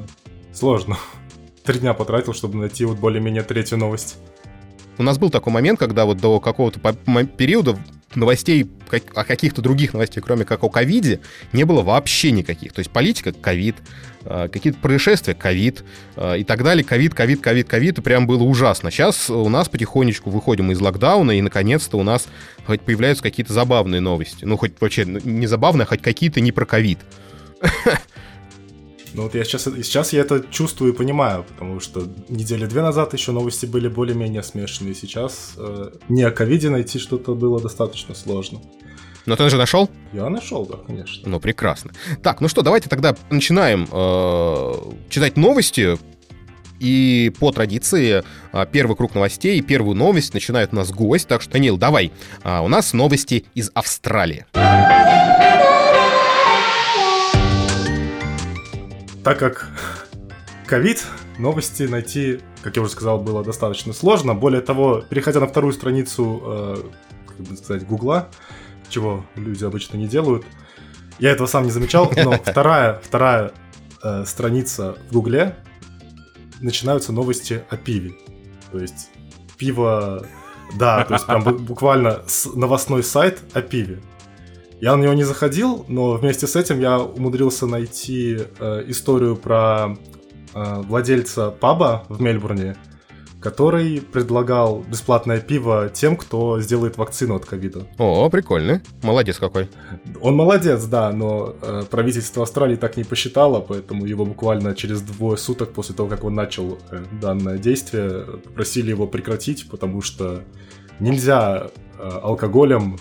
сложно. 0.54 0.98
Три 1.64 1.80
дня 1.80 1.94
потратил, 1.94 2.34
чтобы 2.34 2.58
найти 2.58 2.84
вот 2.84 2.98
более-менее 2.98 3.44
третью 3.44 3.78
новость. 3.78 4.18
У 4.98 5.04
нас 5.04 5.18
был 5.18 5.30
такой 5.30 5.54
момент, 5.54 5.80
когда 5.80 6.06
вот 6.06 6.18
до 6.18 6.40
какого-то 6.40 6.80
периода 7.38 7.78
новостей, 8.16 8.70
о 9.14 9.24
каких-то 9.24 9.62
других 9.62 9.94
новостей, 9.94 10.22
кроме 10.24 10.46
как 10.46 10.64
о 10.64 10.70
ковиде, 10.70 11.20
не 11.54 11.66
было 11.66 11.82
вообще 11.84 12.32
никаких. 12.32 12.74
То 12.74 12.80
есть 12.80 12.90
политика— 12.90 13.32
ковид, 13.34 13.76
а, 14.24 14.48
какие-то 14.48 14.80
происшествия— 14.80 15.34
ковид 15.36 15.84
а, 16.16 16.36
и 16.36 16.44
так 16.44 16.64
далее. 16.64 16.84
Ковид, 16.84 17.14
ковид, 17.14 17.42
ковид, 17.42 17.68
ковид. 17.68 18.00
И 18.00 18.02
прям 18.02 18.26
было 18.26 18.44
ужасно. 18.44 18.92
Сейчас 18.92 19.30
у 19.30 19.50
нас 19.50 19.70
потихонечку 19.70 20.30
выходим 20.30 20.72
из 20.72 20.80
локдауна, 20.80 21.38
и 21.38 21.42
наконец-то 21.42 21.98
у 21.98 22.04
нас 22.04 22.28
хоть 22.66 22.82
появляются 22.82 23.24
какие-то 23.24 23.54
забавные 23.54 24.02
новости. 24.02 24.46
Ну, 24.46 24.58
хоть 24.58 24.74
вообще 24.80 25.06
не 25.06 25.48
забавные, 25.48 25.84
а 25.84 25.88
хоть 25.88 26.02
какие-то 26.02 26.42
не 26.42 26.52
про 26.52 26.66
ковид. 26.66 27.00
Ну 29.14 29.24
вот 29.24 29.36
я 29.36 29.44
сейчас, 29.44 29.64
сейчас 29.64 30.14
я 30.14 30.22
это 30.22 30.44
чувствую 30.50 30.94
и 30.94 30.96
понимаю, 30.96 31.44
потому 31.44 31.80
что 31.80 32.08
недели 32.30 32.66
две 32.66 32.82
назад 32.82 33.14
еще 33.14 33.32
новости 33.32 33.66
были 33.66 33.88
более-менее 33.88 34.44
смешанные. 34.44 34.96
Сейчас 34.96 35.54
э, 35.58 35.92
не 36.10 36.24
о 36.24 36.32
ковиде 36.32 36.70
найти 36.70 37.00
что-то 37.00 37.36
было 37.36 37.60
достаточно 37.62 38.16
сложно. 38.16 38.62
Но 39.26 39.36
ты 39.36 39.50
же 39.50 39.58
нашел? 39.58 39.90
Я 40.14 40.30
нашел, 40.30 40.66
да, 40.66 40.78
конечно. 40.78 41.30
Ну, 41.30 41.40
прекрасно. 41.40 41.92
Так, 42.24 42.40
ну 42.40 42.48
что, 42.48 42.62
давайте 42.62 42.88
тогда 42.88 43.16
начинаем 43.30 43.88
э, 43.92 44.74
читать 45.10 45.36
новости. 45.36 45.98
И 46.80 47.34
по 47.40 47.52
традиции 47.52 48.24
а, 48.52 48.68
первый 48.68 48.96
круг 48.96 49.16
новостей, 49.16 49.60
первую 49.62 49.96
новость 49.96 50.34
начинает 50.36 50.74
у 50.74 50.76
нас 50.76 50.92
гость. 50.92 51.28
Так 51.28 51.42
что, 51.42 51.54
Данил, 51.54 51.76
давай. 51.76 52.12
А, 52.44 52.62
у 52.62 52.68
нас 52.68 52.94
новости 52.94 53.46
из 53.56 53.72
Австралии. 53.74 54.46
Так 59.28 59.40
как 59.40 59.68
ковид, 60.68 61.06
новости 61.38 61.84
найти, 61.84 62.40
как 62.62 62.78
я 62.78 62.82
уже 62.82 62.92
сказал, 62.92 63.20
было 63.20 63.44
достаточно 63.44 63.92
сложно. 63.92 64.34
Более 64.34 64.62
того, 64.62 65.04
переходя 65.10 65.42
на 65.42 65.48
вторую 65.48 65.74
страницу, 65.74 66.42
э, 66.46 66.76
как 67.28 67.38
бы 67.46 67.58
сказать, 67.58 67.86
Гугла, 67.86 68.30
чего 68.88 69.26
люди 69.36 69.66
обычно 69.66 69.98
не 69.98 70.08
делают, 70.08 70.46
я 71.20 71.32
этого 71.32 71.46
сам 71.46 71.66
не 71.66 71.72
замечал, 71.72 72.10
но 72.16 72.32
вторая, 72.46 73.02
вторая 73.04 73.52
э, 74.02 74.24
страница 74.26 74.98
в 75.10 75.12
Гугле 75.12 75.58
начинаются 76.62 77.12
новости 77.12 77.66
о 77.70 77.76
пиве. 77.76 78.14
То 78.72 78.80
есть 78.80 79.10
пиво, 79.58 80.26
да, 80.80 81.04
то 81.04 81.16
есть 81.16 81.26
прям 81.26 81.44
буквально 81.44 82.22
новостной 82.56 83.04
сайт 83.04 83.42
о 83.52 83.62
пиве. 83.62 84.02
Я 84.80 84.96
на 84.96 85.02
него 85.02 85.14
не 85.14 85.24
заходил, 85.24 85.86
но 85.88 86.14
вместе 86.14 86.46
с 86.46 86.56
этим 86.56 86.80
я 86.80 87.00
умудрился 87.00 87.66
найти 87.66 88.38
э, 88.60 88.84
историю 88.88 89.36
про 89.36 89.98
э, 90.54 90.82
владельца 90.82 91.50
паба 91.50 92.06
в 92.10 92.22
Мельбурне, 92.22 92.76
который 93.42 94.02
предлагал 94.02 94.84
бесплатное 94.88 95.40
пиво 95.40 95.90
тем, 95.90 96.16
кто 96.16 96.62
сделает 96.62 96.96
вакцину 96.98 97.36
от 97.36 97.46
ковида. 97.46 97.88
О, 97.98 98.30
прикольно. 98.30 98.84
Молодец 99.02 99.40
какой. 99.40 99.68
Он 100.22 100.36
молодец, 100.36 100.84
да, 100.84 101.12
но 101.12 101.56
э, 101.60 101.84
правительство 101.90 102.44
Австралии 102.44 102.76
так 102.76 102.98
не 102.98 103.04
посчитало, 103.04 103.62
поэтому 103.62 104.06
его 104.06 104.26
буквально 104.26 104.76
через 104.76 105.02
двое 105.02 105.38
суток 105.38 105.74
после 105.74 105.96
того, 105.96 106.08
как 106.08 106.24
он 106.24 106.36
начал 106.36 106.78
э, 106.92 107.04
данное 107.20 107.58
действие, 107.58 108.26
просили 108.54 108.92
его 108.92 109.08
прекратить, 109.08 109.68
потому 109.72 110.04
что 110.04 110.44
нельзя 111.00 111.72
э, 111.98 112.10
алкоголем 112.22 112.98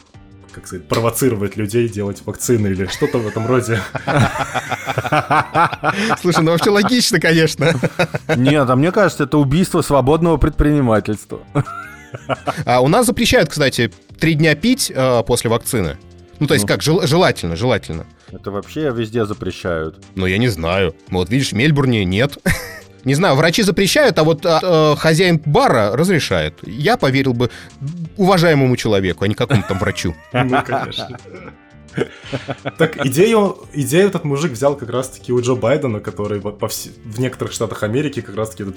как 0.56 0.66
сказать, 0.66 0.88
провоцировать 0.88 1.58
людей 1.58 1.86
делать 1.86 2.22
вакцины 2.24 2.68
или 2.68 2.86
что-то 2.86 3.18
в 3.18 3.26
этом 3.26 3.46
роде. 3.46 3.78
Слушай, 6.22 6.42
ну 6.42 6.52
вообще 6.52 6.70
логично, 6.70 7.20
конечно. 7.20 7.74
Нет, 8.34 8.70
а 8.70 8.74
мне 8.74 8.90
кажется, 8.90 9.24
это 9.24 9.36
убийство 9.36 9.82
свободного 9.82 10.38
предпринимательства. 10.38 11.40
А 12.64 12.80
у 12.80 12.88
нас 12.88 13.04
запрещают, 13.04 13.50
кстати, 13.50 13.92
три 14.18 14.32
дня 14.32 14.54
пить 14.54 14.90
э, 14.94 15.22
после 15.26 15.50
вакцины. 15.50 15.98
Ну, 16.38 16.46
то 16.46 16.54
есть 16.54 16.64
ну, 16.64 16.68
как, 16.68 16.80
жел- 16.80 17.06
желательно, 17.06 17.54
желательно. 17.54 18.06
Это 18.32 18.50
вообще 18.50 18.90
везде 18.90 19.26
запрещают. 19.26 20.02
Ну, 20.14 20.24
я 20.24 20.38
не 20.38 20.48
знаю. 20.48 20.96
Вот 21.10 21.28
видишь, 21.28 21.50
в 21.50 21.52
Мельбурне 21.52 22.06
нет. 22.06 22.38
Не 23.06 23.14
знаю, 23.14 23.36
врачи 23.36 23.62
запрещают, 23.62 24.18
а 24.18 24.24
вот 24.24 24.44
а, 24.44 24.58
э, 24.62 24.96
хозяин 24.98 25.40
бара 25.46 25.96
разрешает. 25.96 26.54
Я 26.62 26.96
поверил 26.96 27.34
бы 27.34 27.50
уважаемому 28.16 28.76
человеку, 28.76 29.24
а 29.24 29.28
не 29.28 29.34
какому-то 29.34 29.68
там 29.68 29.78
врачу. 29.78 30.14
Ну, 30.32 30.62
конечно. 30.64 31.16
Так, 32.76 33.06
идею, 33.06 33.58
идею 33.72 34.08
этот 34.08 34.24
мужик 34.24 34.52
взял 34.52 34.76
как 34.76 34.90
раз-таки 34.90 35.32
у 35.32 35.40
Джо 35.40 35.54
Байдена, 35.54 36.00
который 36.00 36.40
по 36.40 36.68
вс... 36.68 36.88
в 37.04 37.20
некоторых 37.20 37.54
штатах 37.54 37.84
Америки 37.84 38.20
как 38.20 38.34
раз-таки 38.34 38.72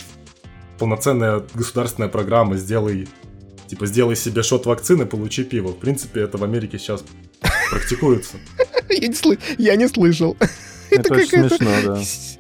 полноценная 0.77 1.41
государственная 1.55 2.09
программа 2.09 2.55
«Сделай 2.55 3.07
Типа, 3.67 3.85
сделай 3.85 4.15
себе 4.15 4.41
шот 4.41 4.65
вакцины, 4.65 5.05
получи 5.05 5.43
пиво. 5.43 5.69
В 5.69 5.77
принципе, 5.77 6.21
это 6.21 6.37
в 6.37 6.43
Америке 6.43 6.79
сейчас 6.79 7.03
практикуется. 7.69 8.37
Я 9.57 9.75
не 9.75 9.87
слышал. 9.87 10.37
Это 10.89 11.13
очень 11.13 11.49
смешно, 11.49 11.69
да. 11.83 12.01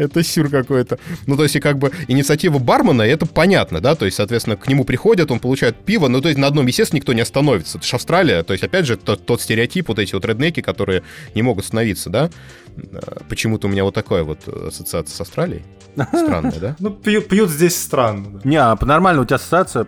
Это 0.00 0.22
сюр 0.22 0.48
какой-то. 0.48 0.98
Ну, 1.26 1.36
то 1.36 1.42
есть, 1.42 1.56
и 1.56 1.60
как 1.60 1.78
бы 1.78 1.92
инициатива 2.08 2.58
бармена, 2.58 3.02
это 3.02 3.26
понятно, 3.26 3.80
да, 3.80 3.94
то 3.94 4.06
есть, 4.06 4.16
соответственно, 4.16 4.56
к 4.56 4.66
нему 4.66 4.84
приходят, 4.84 5.30
он 5.30 5.40
получает 5.40 5.76
пиво, 5.76 6.08
ну, 6.08 6.20
то 6.20 6.28
есть, 6.28 6.38
на 6.38 6.46
одном, 6.46 6.66
естественно, 6.66 6.98
никто 6.98 7.12
не 7.12 7.20
остановится. 7.20 7.78
Это 7.78 7.86
же 7.86 7.96
Австралия, 7.96 8.42
то 8.42 8.54
есть, 8.54 8.64
опять 8.64 8.86
же, 8.86 8.96
тот, 8.96 9.26
тот 9.26 9.42
стереотип, 9.42 9.88
вот 9.88 9.98
эти 9.98 10.14
вот 10.14 10.24
реднеки, 10.24 10.62
которые 10.62 11.02
не 11.34 11.42
могут 11.42 11.64
остановиться, 11.64 12.08
да. 12.08 12.30
А, 12.92 13.22
почему-то 13.28 13.68
у 13.68 13.70
меня 13.70 13.84
вот 13.84 13.94
такая 13.94 14.22
вот 14.22 14.48
ассоциация 14.48 15.14
с 15.14 15.20
Австралией. 15.20 15.62
Странная, 15.96 16.58
да? 16.60 16.76
Ну, 16.78 16.90
пьют 16.90 17.50
здесь 17.50 17.76
странно. 17.76 18.40
Не, 18.44 18.56
а 18.56 18.78
нормально 18.80 19.22
у 19.22 19.24
тебя 19.24 19.36
ассоциация 19.36 19.86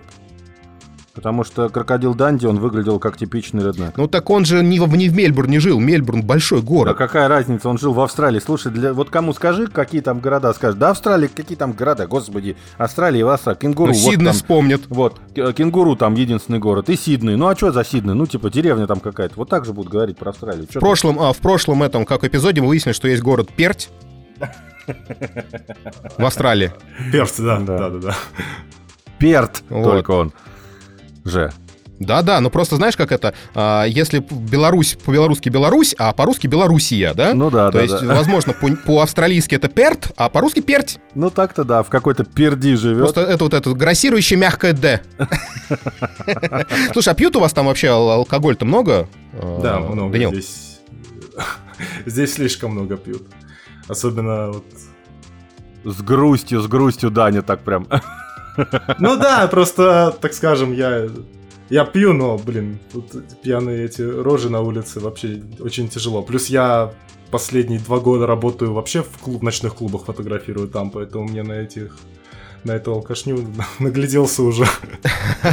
Потому 1.14 1.44
что 1.44 1.68
крокодил 1.68 2.14
Данди, 2.14 2.46
он 2.46 2.59
выглядел 2.59 2.98
как 2.98 3.18
типичный 3.18 3.62
реднек. 3.62 3.98
Ну 3.98 4.09
так 4.09 4.31
он 4.31 4.46
же 4.46 4.62
не 4.62 4.81
в, 4.81 4.96
не 4.96 5.11
в 5.11 5.14
Мельбурне 5.14 5.61
жил, 5.61 5.79
Мельбурн 5.79 6.22
большой 6.22 6.62
город. 6.62 6.92
А 6.92 6.94
какая 6.94 7.29
разница, 7.29 7.68
он 7.68 7.77
жил 7.77 7.92
в 7.92 8.01
Австралии. 8.01 8.40
Слушай, 8.40 8.72
для, 8.72 8.94
вот 8.94 9.11
кому 9.11 9.35
скажи, 9.35 9.66
какие 9.66 10.01
там 10.01 10.20
города, 10.20 10.55
скажешь, 10.55 10.79
да 10.79 10.90
Австралия, 10.90 11.29
какие 11.29 11.57
там 11.59 11.72
города, 11.72 12.07
господи, 12.07 12.57
Австралия, 12.79 13.27
Австралия, 13.27 13.59
кенгуру. 13.59 13.92
Ну, 13.92 13.98
вот 13.98 14.14
Сиднey 14.14 14.25
там, 14.25 14.33
вспомнит. 14.33 14.83
Вот, 14.88 15.20
кенгуру 15.35 15.96
там 15.96 16.14
единственный 16.14 16.59
город, 16.59 16.88
и 16.88 16.94
Сиднey. 16.94 17.37
Ну 17.37 17.46
а 17.46 17.55
что 17.55 17.72
за 17.72 17.83
Сиднey? 17.83 18.14
Ну 18.14 18.27
типа 18.27 18.48
деревня 18.48 18.87
там 18.87 19.01
какая-то. 19.01 19.35
Вот 19.37 19.51
так 19.51 19.66
же 19.66 19.75
будут 19.75 19.92
говорить 19.92 20.16
про 20.16 20.31
Австралию. 20.31 20.66
в 20.66 20.72
прошлом, 20.81 21.20
а, 21.20 21.35
в 21.35 21.38
прошлом 21.38 21.83
этом, 21.83 22.07
как 22.07 22.25
эпизоде, 22.25 22.62
мы 22.62 22.68
выяснили, 22.68 22.94
что 22.94 23.09
есть 23.09 23.22
город 23.22 23.51
Перть. 23.55 23.90
В 26.18 26.25
Австралии. 26.25 26.72
Перт, 27.12 27.35
да, 27.38 27.61
да, 27.61 27.90
да, 27.90 27.98
да. 27.98 28.16
Перт, 29.18 29.62
только 29.68 30.11
он 30.11 30.33
же. 31.25 31.53
Да-да, 31.99 32.41
но 32.41 32.51
просто 32.51 32.77
знаешь, 32.77 32.97
как 32.97 33.13
это, 33.13 33.33
а, 33.55 33.85
если 33.85 34.19
Беларусь 34.19 34.97
по-белорусски 35.05 35.49
Беларусь, 35.51 35.95
а 35.99 36.13
по-русски 36.13 36.49
Белоруссия, 36.49 37.15
да? 37.15 37.33
Ну 37.33 37.49
да, 37.49 37.71
То 37.71 37.79
да. 37.79 37.83
есть, 37.83 38.01
да. 38.01 38.15
возможно, 38.15 38.53
по- 38.55 38.75
по-австралийски 38.75 39.55
это 39.55 39.69
перт, 39.69 40.11
а 40.17 40.29
по-русски 40.29 40.61
перть. 40.61 40.99
Ну 41.15 41.31
так-то 41.31 41.63
да, 41.63 41.83
в 41.85 41.91
какой-то 41.91 42.25
перди 42.25 42.75
живет. 42.75 42.99
Просто 42.99 43.21
это 43.21 43.45
вот 43.45 43.55
это 43.55 43.73
грассирующее 43.73 44.39
мягкое 44.39 44.73
«д». 44.73 45.01
Слушай, 46.93 47.11
а 47.11 47.15
пьют 47.15 47.37
у 47.37 47.41
вас 47.41 47.53
там 47.53 47.67
вообще 47.67 47.91
алкоголь-то 47.91 48.65
много? 48.65 49.09
Да, 49.63 49.79
много. 49.79 50.17
Здесь 50.17 50.81
здесь 52.07 52.35
слишком 52.35 52.73
много 52.73 52.97
пьют. 52.97 53.23
Особенно 53.89 54.49
вот... 54.49 54.65
С 55.85 56.01
грустью, 56.01 56.61
с 56.61 56.67
грустью 56.69 57.11
Даня 57.11 57.43
так 57.43 57.61
прям... 57.61 57.87
Ну 58.99 59.17
да, 59.17 59.47
просто, 59.49 60.17
так 60.21 60.33
скажем, 60.35 60.73
я 60.73 61.09
я 61.71 61.85
пью, 61.87 62.12
но, 62.12 62.37
блин, 62.37 62.79
тут 62.93 63.12
пьяные 63.43 63.87
эти 63.87 64.03
рожи 64.03 64.51
на 64.51 64.61
улице 64.61 65.01
вообще 65.01 65.43
очень 65.59 65.88
тяжело. 65.88 66.23
Плюс 66.23 66.49
я 66.49 66.93
последние 67.31 67.81
два 67.81 67.99
года 67.99 68.27
работаю 68.27 68.75
вообще 68.75 69.03
в, 69.03 69.19
клуб, 69.19 69.43
ночных 69.43 69.77
клубах, 69.77 70.05
фотографирую 70.05 70.69
там, 70.69 70.91
поэтому 70.91 71.25
мне 71.25 71.43
на 71.43 71.53
этих 71.53 71.97
на 72.64 72.72
эту 72.72 72.92
алкашню 72.92 73.46
нагляделся 73.79 74.42
уже. 74.42 74.66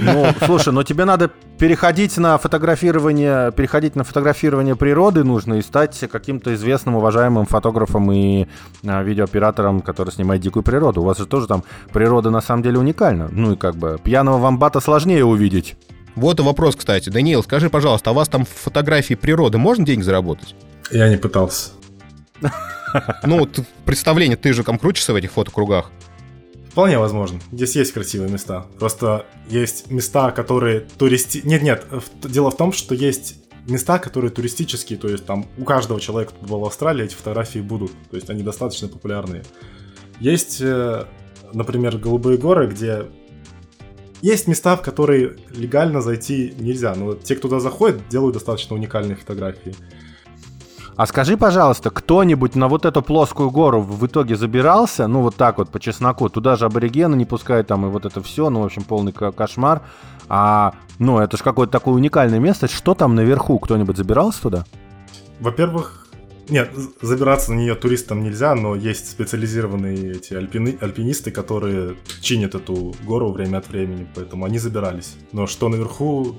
Ну, 0.02 0.28
слушай, 0.46 0.72
но 0.74 0.84
тебе 0.84 1.06
надо 1.06 1.30
переходить 1.58 2.18
на 2.18 2.38
фотографирование, 2.38 3.52
переходить 3.52 3.96
на 3.96 4.04
фотографирование 4.04 4.76
природы 4.76 5.24
нужно 5.24 5.56
и 5.56 5.62
стать 5.62 6.00
каким-то 6.12 6.54
известным, 6.56 6.96
уважаемым 6.96 7.46
фотографом 7.46 8.12
и 8.12 8.48
а, 8.86 9.04
видеооператором, 9.04 9.82
который 9.82 10.12
снимает 10.12 10.42
дикую 10.42 10.64
природу. 10.64 11.02
У 11.02 11.06
вас 11.06 11.18
же 11.18 11.26
тоже 11.26 11.48
там 11.48 11.64
природа 11.92 12.30
на 12.30 12.42
самом 12.42 12.64
деле 12.64 12.80
уникальна. 12.80 13.30
Ну 13.32 13.54
и 13.54 13.56
как 13.56 13.76
бы 13.76 14.00
пьяного 14.04 14.38
вамбата 14.38 14.80
сложнее 14.80 15.26
увидеть. 15.26 15.76
Вот 16.16 16.40
и 16.40 16.44
вопрос, 16.44 16.76
кстати. 16.76 17.10
Даниил, 17.10 17.44
скажи, 17.44 17.70
пожалуйста, 17.70 18.10
а 18.10 18.14
у 18.14 18.16
вас 18.16 18.28
там 18.28 18.46
фотографии 18.46 19.14
природы 19.14 19.58
можно 19.58 19.86
денег 19.86 20.04
заработать? 20.04 20.56
Я 20.92 21.10
не 21.10 21.18
пытался. 21.18 21.72
Ну, 23.24 23.48
представление, 23.86 24.38
ты 24.38 24.54
же 24.54 24.64
там 24.64 24.80
крутишься 24.80 25.14
в 25.14 25.16
этих 25.16 25.32
фотокругах. 25.32 25.92
Вполне 26.70 27.00
возможно. 27.00 27.40
Здесь 27.52 27.76
есть 27.76 27.92
красивые 27.92 28.32
места. 28.32 28.68
Просто 28.80 29.26
есть 29.50 29.90
места, 29.90 30.32
которые 30.32 30.82
туристи... 30.82 31.42
Нет, 31.44 31.64
нет. 31.64 31.86
Дело 32.24 32.52
в 32.52 32.58
том, 32.58 32.72
что 32.72 32.94
есть 32.94 33.36
места, 33.68 34.00
которые 34.00 34.32
туристические, 34.32 34.98
то 34.98 35.08
есть 35.08 35.26
там 35.26 35.46
у 35.58 35.64
каждого 35.64 36.00
человека, 36.00 36.34
кто 36.34 36.46
был 36.46 36.60
в 36.60 36.66
Австралии, 36.66 37.06
эти 37.06 37.16
фотографии 37.16 37.60
будут. 37.60 37.92
То 38.10 38.16
есть 38.16 38.30
они 38.30 38.44
достаточно 38.44 38.88
популярные. 38.88 39.44
Есть, 40.20 40.62
э, 40.62 41.06
например, 41.54 41.98
Голубые 41.98 42.38
горы, 42.38 42.68
где 42.68 43.08
есть 44.22 44.48
места, 44.48 44.76
в 44.76 44.82
которые 44.82 45.38
легально 45.50 46.02
зайти 46.02 46.54
нельзя, 46.60 46.94
но 46.94 47.16
те, 47.16 47.36
кто 47.36 47.48
туда 47.48 47.60
заходит, 47.62 48.10
делают 48.10 48.34
достаточно 48.34 48.76
уникальные 48.76 49.16
фотографии. 49.16 49.74
А 51.00 51.06
скажи, 51.06 51.38
пожалуйста, 51.38 51.92
кто-нибудь 51.92 52.56
на 52.56 52.68
вот 52.68 52.84
эту 52.84 53.02
плоскую 53.02 53.52
гору 53.52 53.80
в 53.82 54.06
итоге 54.06 54.36
забирался, 54.36 55.08
ну 55.08 55.22
вот 55.22 55.38
так 55.38 55.58
вот 55.58 55.70
по 55.70 55.80
чесноку, 55.80 56.28
туда 56.28 56.58
же 56.58 56.66
аборигены 56.66 57.16
не 57.16 57.24
пускают 57.24 57.68
там 57.68 57.86
и 57.86 57.90
вот 57.90 58.06
это 58.06 58.22
все, 58.22 58.50
ну 58.50 58.60
в 58.60 58.66
общем 58.66 58.84
полный 58.84 59.14
кошмар. 59.14 59.82
А, 60.28 60.74
ну 60.98 61.20
это 61.20 61.38
же 61.38 61.44
какое-то 61.44 61.72
такое 61.72 61.94
уникальное 61.94 62.40
место, 62.40 62.68
что 62.68 62.96
там 62.96 63.16
наверху, 63.16 63.60
кто-нибудь 63.60 63.96
забирался 63.96 64.42
туда? 64.42 64.66
Во-первых, 65.40 66.10
нет, 66.50 66.70
забираться 67.02 67.54
на 67.54 67.60
нее 67.60 67.76
туристам 67.76 68.22
нельзя, 68.22 68.54
но 68.54 68.76
есть 68.76 69.10
специализированные 69.10 70.18
эти 70.18 70.34
альпини, 70.34 70.78
альпинисты, 70.82 71.32
которые 71.32 71.96
чинят 72.20 72.56
эту 72.56 72.94
гору 73.06 73.32
время 73.32 73.60
от 73.60 73.70
времени, 73.70 74.06
поэтому 74.16 74.44
они 74.44 74.60
забирались. 74.60 75.16
Но 75.32 75.48
что 75.48 75.70
наверху, 75.70 76.36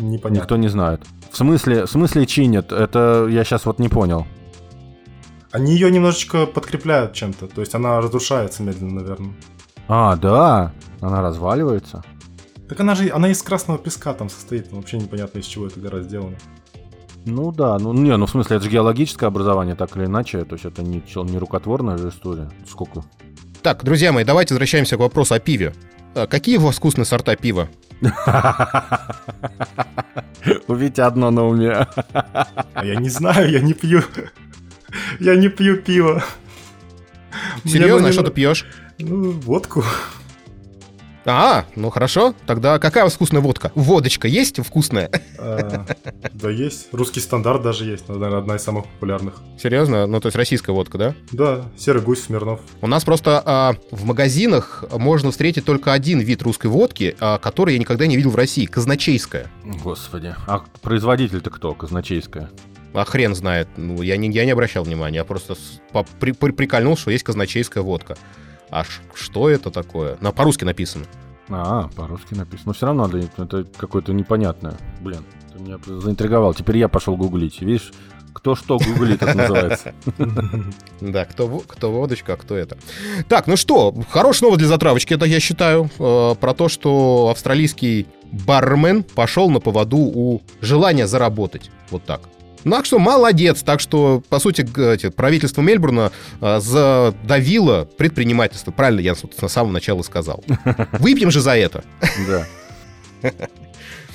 непонятно. 0.00 0.42
Никто 0.42 0.56
не 0.56 0.68
знает. 0.68 1.02
В 1.30 1.36
смысле, 1.36 1.86
в 1.86 1.90
смысле 1.90 2.26
чинят? 2.26 2.72
Это 2.72 3.26
я 3.30 3.44
сейчас 3.44 3.66
вот 3.66 3.78
не 3.78 3.88
понял. 3.88 4.26
Они 5.52 5.72
ее 5.72 5.90
немножечко 5.90 6.46
подкрепляют 6.46 7.12
чем-то, 7.12 7.48
то 7.48 7.60
есть 7.60 7.74
она 7.74 8.00
разрушается 8.00 8.62
медленно, 8.62 9.00
наверное. 9.00 9.34
А, 9.88 10.16
да, 10.16 10.72
она 11.00 11.22
разваливается. 11.22 12.04
Так 12.68 12.78
она 12.78 12.94
же, 12.94 13.10
она 13.10 13.28
из 13.28 13.42
красного 13.42 13.78
песка 13.78 14.14
там 14.14 14.30
состоит, 14.30 14.70
вообще 14.70 14.98
непонятно 14.98 15.40
из 15.40 15.46
чего 15.46 15.66
эта 15.66 15.80
гора 15.80 16.00
сделана. 16.02 16.36
Ну 17.26 17.50
да, 17.50 17.78
ну 17.78 17.92
не, 17.92 18.16
ну 18.16 18.26
в 18.26 18.30
смысле, 18.30 18.56
это 18.56 18.64
же 18.64 18.70
геологическое 18.70 19.26
образование, 19.28 19.74
так 19.74 19.96
или 19.96 20.04
иначе, 20.04 20.44
то 20.44 20.54
есть 20.54 20.64
это 20.64 20.82
не, 20.82 21.02
не 21.24 21.38
рукотворная 21.38 21.98
же 21.98 22.10
история. 22.10 22.48
Сколько? 22.68 23.04
Так, 23.62 23.84
друзья 23.84 24.12
мои, 24.12 24.24
давайте 24.24 24.54
возвращаемся 24.54 24.96
к 24.96 25.00
вопросу 25.00 25.34
о 25.34 25.40
пиве. 25.40 25.74
А 26.14 26.26
какие 26.26 26.56
у 26.58 26.62
вас 26.62 26.76
вкусные 26.76 27.04
сорта 27.04 27.36
пива? 27.36 27.68
У 30.68 30.74
Вити 30.74 31.02
одно 31.02 31.30
на 31.30 31.44
уме. 31.44 31.86
А 32.74 32.84
я 32.84 32.96
не 32.96 33.10
знаю, 33.10 33.50
я 33.50 33.60
не 33.60 33.74
пью. 33.74 34.02
Я 35.20 35.36
не 35.36 35.48
пью 35.48 35.76
пиво. 35.76 36.22
Серьезно, 37.64 38.08
а 38.08 38.12
что 38.12 38.22
ты 38.22 38.30
пьешь? 38.30 38.64
Ну, 38.98 39.32
водку. 39.32 39.84
А, 41.24 41.64
ну 41.76 41.90
хорошо. 41.90 42.34
Тогда 42.46 42.78
какая 42.78 43.04
у 43.04 43.06
вас 43.06 43.14
вкусная 43.14 43.40
водка? 43.40 43.72
Водочка 43.74 44.28
есть 44.28 44.64
вкусная? 44.64 45.10
А, 45.38 45.86
да, 46.32 46.50
есть. 46.50 46.88
Русский 46.92 47.20
стандарт 47.20 47.62
даже 47.62 47.84
есть. 47.84 48.08
Наверное, 48.08 48.38
одна 48.38 48.56
из 48.56 48.62
самых 48.62 48.86
популярных. 48.86 49.34
Серьезно? 49.58 50.06
Ну, 50.06 50.20
то 50.20 50.26
есть 50.26 50.36
российская 50.36 50.72
водка, 50.72 50.98
да? 50.98 51.14
Да, 51.32 51.64
серый 51.76 52.02
гусь 52.02 52.22
Смирнов. 52.22 52.60
У 52.80 52.86
нас 52.86 53.04
просто 53.04 53.42
а, 53.44 53.74
в 53.90 54.04
магазинах 54.04 54.84
можно 54.92 55.30
встретить 55.30 55.64
только 55.64 55.92
один 55.92 56.20
вид 56.20 56.42
русской 56.42 56.68
водки, 56.68 57.16
а, 57.20 57.38
который 57.38 57.74
я 57.74 57.80
никогда 57.80 58.06
не 58.06 58.16
видел 58.16 58.30
в 58.30 58.36
России. 58.36 58.66
Казначейская. 58.66 59.46
Господи. 59.82 60.34
А 60.46 60.64
производитель-то 60.82 61.50
кто? 61.50 61.74
Казначейская. 61.74 62.50
А 62.92 63.04
хрен 63.04 63.34
знает. 63.34 63.68
Ну, 63.76 64.02
я 64.02 64.16
не, 64.16 64.30
я 64.30 64.44
не 64.44 64.50
обращал 64.50 64.84
внимания. 64.84 65.18
Я 65.18 65.24
просто 65.24 65.54
по, 65.92 66.04
при, 66.18 66.32
при, 66.32 66.50
прикольнул, 66.50 66.96
что 66.96 67.10
есть 67.10 67.24
казначейская 67.24 67.82
водка. 67.82 68.16
А 68.70 68.84
что 69.14 69.48
это 69.48 69.70
такое? 69.70 70.16
На, 70.20 70.32
по-русски 70.32 70.64
написано. 70.64 71.04
А, 71.48 71.88
по-русски 71.96 72.34
написано. 72.34 72.66
Но 72.66 72.72
все 72.72 72.86
равно 72.86 73.06
это, 73.08 73.42
это 73.42 73.64
какое-то 73.76 74.12
непонятное. 74.12 74.76
Блин, 75.00 75.24
ты 75.52 75.60
меня 75.60 75.78
заинтриговал. 75.84 76.54
Теперь 76.54 76.78
я 76.78 76.88
пошел 76.88 77.16
гуглить. 77.16 77.60
Видишь, 77.60 77.92
кто 78.32 78.54
что 78.54 78.78
гуглит, 78.78 79.22
это 79.22 79.34
называется. 79.36 79.94
Да, 81.00 81.24
кто, 81.24 81.48
кто 81.66 81.90
водочка, 81.90 82.34
а 82.34 82.36
кто 82.36 82.54
это. 82.56 82.76
Так, 83.28 83.46
ну 83.46 83.56
что, 83.56 83.94
хорошая 84.10 84.48
новость 84.48 84.60
для 84.60 84.68
затравочки, 84.68 85.14
это 85.14 85.24
я 85.24 85.40
считаю, 85.40 85.90
э, 85.98 86.34
про 86.38 86.54
то, 86.54 86.68
что 86.68 87.28
австралийский 87.30 88.06
бармен 88.30 89.02
пошел 89.02 89.50
на 89.50 89.60
поводу 89.60 89.96
у 89.96 90.42
желания 90.60 91.06
заработать. 91.06 91.70
Вот 91.90 92.04
так. 92.04 92.20
Ну, 92.64 92.72
так 92.72 92.84
что 92.84 92.98
молодец. 92.98 93.62
Так 93.62 93.80
что, 93.80 94.22
по 94.28 94.38
сути, 94.38 94.62
правительство 95.10 95.62
Мельбурна 95.62 96.12
э, 96.40 96.60
задавило 96.60 97.88
предпринимательство. 97.96 98.70
Правильно 98.70 99.00
я 99.00 99.14
собственно, 99.14 99.48
с 99.48 99.52
самого 99.52 99.72
начала 99.72 100.02
сказал. 100.02 100.44
Выпьем 100.92 101.30
же 101.30 101.40
за 101.40 101.56
это. 101.56 101.84
Да. 102.26 102.46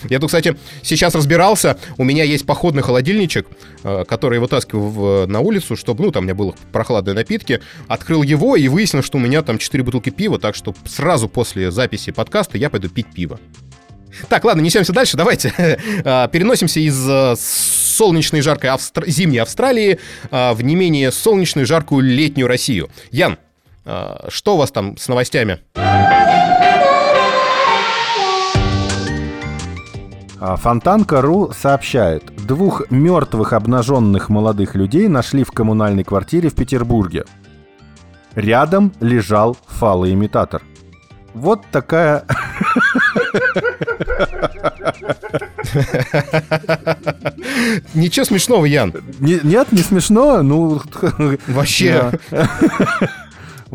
Я 0.09 0.19
тут, 0.19 0.27
кстати, 0.27 0.55
сейчас 0.83 1.15
разбирался. 1.15 1.77
У 1.97 2.03
меня 2.03 2.23
есть 2.23 2.45
походный 2.45 2.83
холодильничек, 2.83 3.47
э, 3.83 4.03
который 4.07 4.35
я 4.35 4.41
вытаскиваю 4.41 4.89
в, 4.89 5.25
на 5.25 5.39
улицу, 5.39 5.75
чтобы, 5.75 6.03
ну, 6.03 6.11
там 6.11 6.23
у 6.23 6.25
меня 6.25 6.35
было 6.35 6.53
прохладные 6.71 7.15
напитки. 7.15 7.61
Открыл 7.87 8.21
его 8.21 8.55
и 8.55 8.67
выяснил, 8.67 9.01
что 9.01 9.17
у 9.17 9.21
меня 9.21 9.41
там 9.41 9.57
4 9.57 9.83
бутылки 9.83 10.09
пива, 10.09 10.37
так 10.37 10.55
что 10.55 10.75
сразу 10.85 11.27
после 11.27 11.71
записи 11.71 12.11
подкаста 12.11 12.57
я 12.57 12.69
пойду 12.69 12.89
пить 12.89 13.07
пиво. 13.13 13.39
Так, 14.29 14.43
ладно, 14.43 14.61
несемся 14.61 14.93
дальше. 14.93 15.17
Давайте 15.17 15.53
а, 16.05 16.27
переносимся 16.27 16.79
из 16.79 16.97
а, 17.07 17.35
солнечной 17.37 18.41
жаркой 18.41 18.69
Австр... 18.71 19.05
зимней 19.07 19.39
Австралии 19.39 19.99
а, 20.31 20.53
в 20.53 20.63
не 20.63 20.75
менее 20.75 21.11
солнечную 21.11 21.65
жаркую 21.65 22.03
летнюю 22.03 22.47
Россию. 22.47 22.89
Ян, 23.11 23.37
что 24.29 24.55
у 24.55 24.57
вас 24.57 24.71
там 24.71 24.97
с 24.97 25.07
новостями? 25.07 25.59
Фонтанка.ру 30.39 31.51
сообщает, 31.53 32.35
двух 32.35 32.89
мертвых 32.89 33.53
обнаженных 33.53 34.29
молодых 34.29 34.75
людей 34.75 35.07
нашли 35.07 35.43
в 35.43 35.51
коммунальной 35.51 36.03
квартире 36.03 36.49
в 36.49 36.55
Петербурге. 36.55 37.25
Рядом 38.33 38.91
лежал 38.99 39.55
фалоимитатор. 39.67 40.61
Вот 41.35 41.61
такая 41.71 42.25
Ничего 47.93 48.25
смешного, 48.25 48.65
Ян. 48.65 48.93
нет, 49.19 49.71
не 49.71 49.81
смешно. 49.81 50.41
Ну, 50.43 50.81
вообще. 51.47 52.11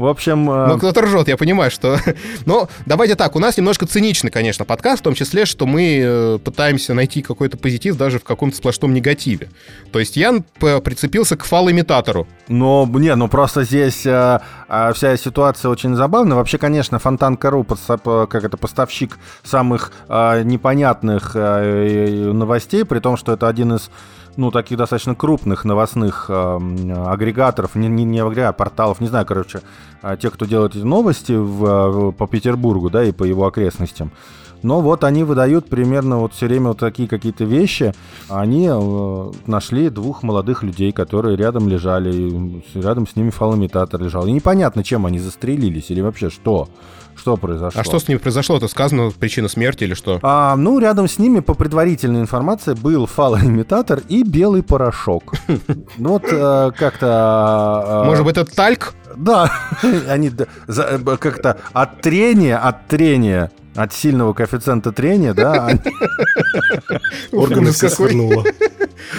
В 0.00 0.06
общем... 0.06 0.50
Э, 0.50 0.66
ну, 0.66 0.78
кто-то 0.78 1.02
ржет, 1.02 1.28
я 1.28 1.36
понимаю, 1.36 1.70
что... 1.70 1.98
Но 2.46 2.68
давайте 2.86 3.16
так, 3.16 3.36
у 3.36 3.38
нас 3.38 3.58
немножко 3.58 3.86
циничный, 3.86 4.30
конечно, 4.30 4.64
подкаст, 4.64 5.00
в 5.00 5.04
том 5.04 5.14
числе, 5.14 5.44
что 5.44 5.66
мы 5.66 6.00
э, 6.02 6.38
пытаемся 6.42 6.94
найти 6.94 7.20
какой-то 7.20 7.58
позитив 7.58 7.98
даже 7.98 8.18
в 8.18 8.24
каком-то 8.24 8.56
сплошном 8.56 8.94
негативе. 8.94 9.50
То 9.92 9.98
есть 9.98 10.16
Ян 10.16 10.42
прицепился 10.58 11.36
к 11.36 11.44
фал-имитатору. 11.44 12.26
Ну, 12.48 12.86
не, 12.98 13.14
ну 13.14 13.28
просто 13.28 13.64
здесь 13.64 14.06
а, 14.06 14.40
а, 14.68 14.94
вся 14.94 15.16
ситуация 15.18 15.68
очень 15.68 15.94
забавная. 15.94 16.36
Вообще, 16.36 16.56
конечно, 16.56 16.98
Фонтан.ру, 16.98 17.64
как 17.64 18.44
это, 18.44 18.56
поставщик 18.56 19.18
самых 19.42 19.92
а, 20.08 20.42
непонятных 20.42 21.32
а, 21.34 22.32
новостей, 22.32 22.86
при 22.86 23.00
том, 23.00 23.18
что 23.18 23.32
это 23.32 23.48
один 23.48 23.74
из 23.74 23.90
ну, 24.36 24.50
таких 24.50 24.78
достаточно 24.78 25.14
крупных 25.14 25.64
новостных 25.64 26.26
э, 26.28 26.58
агрегаторов, 27.06 27.74
не, 27.74 27.88
не, 27.88 28.04
не 28.04 28.20
агрегаторов, 28.20 28.50
а 28.50 28.52
порталов, 28.52 29.00
не 29.00 29.08
знаю, 29.08 29.26
короче, 29.26 29.60
э, 30.02 30.16
тех, 30.20 30.32
кто 30.32 30.46
делает 30.46 30.76
эти 30.76 30.84
новости 30.84 31.32
в, 31.32 32.10
в, 32.10 32.12
по 32.12 32.26
Петербургу, 32.26 32.90
да, 32.90 33.04
и 33.04 33.12
по 33.12 33.24
его 33.24 33.46
окрестностям. 33.46 34.12
Но 34.62 34.80
вот 34.80 35.04
они 35.04 35.24
выдают 35.24 35.68
примерно 35.68 36.18
вот 36.18 36.34
все 36.34 36.46
время 36.46 36.68
вот 36.68 36.78
такие 36.78 37.08
какие-то 37.08 37.44
вещи. 37.44 37.94
Они 38.28 38.68
э, 38.70 39.32
нашли 39.46 39.88
двух 39.88 40.22
молодых 40.22 40.62
людей, 40.62 40.92
которые 40.92 41.36
рядом 41.36 41.68
лежали, 41.68 42.62
рядом 42.74 43.06
с 43.06 43.16
ними 43.16 43.30
фалоимитатор 43.30 44.00
лежал. 44.00 44.26
И 44.26 44.32
непонятно, 44.32 44.84
чем 44.84 45.06
они 45.06 45.18
застрелились 45.18 45.90
или 45.90 46.00
вообще 46.00 46.30
что. 46.30 46.68
Что 47.20 47.36
произошло? 47.36 47.78
А 47.78 47.84
что 47.84 47.98
с 47.98 48.08
ними 48.08 48.16
произошло? 48.16 48.56
Это 48.56 48.66
сказано 48.66 49.10
причина 49.10 49.48
смерти 49.48 49.84
или 49.84 49.92
что? 49.92 50.20
А, 50.22 50.56
ну, 50.56 50.78
рядом 50.78 51.06
с 51.06 51.18
ними, 51.18 51.40
по 51.40 51.52
предварительной 51.52 52.20
информации, 52.20 52.72
был 52.72 53.04
фалоимитатор 53.04 54.00
и 54.08 54.22
белый 54.22 54.62
порошок. 54.62 55.34
Ну 55.98 56.10
вот 56.10 56.22
э, 56.24 56.70
как-то... 56.78 57.06
А, 57.10 58.04
Может 58.04 58.24
быть, 58.24 58.38
это 58.38 58.54
тальк? 58.54 58.94
Да, 59.16 59.52
они 60.08 60.30
э, 60.66 60.98
как-то 61.18 61.58
от 61.74 62.00
трения, 62.00 62.56
от 62.56 62.86
трения 62.88 63.50
от 63.74 63.92
сильного 63.92 64.32
коэффициента 64.32 64.92
трения, 64.92 65.34
да. 65.34 65.70
Органы 67.32 67.72
все 67.72 67.88
свернуло. 67.88 68.44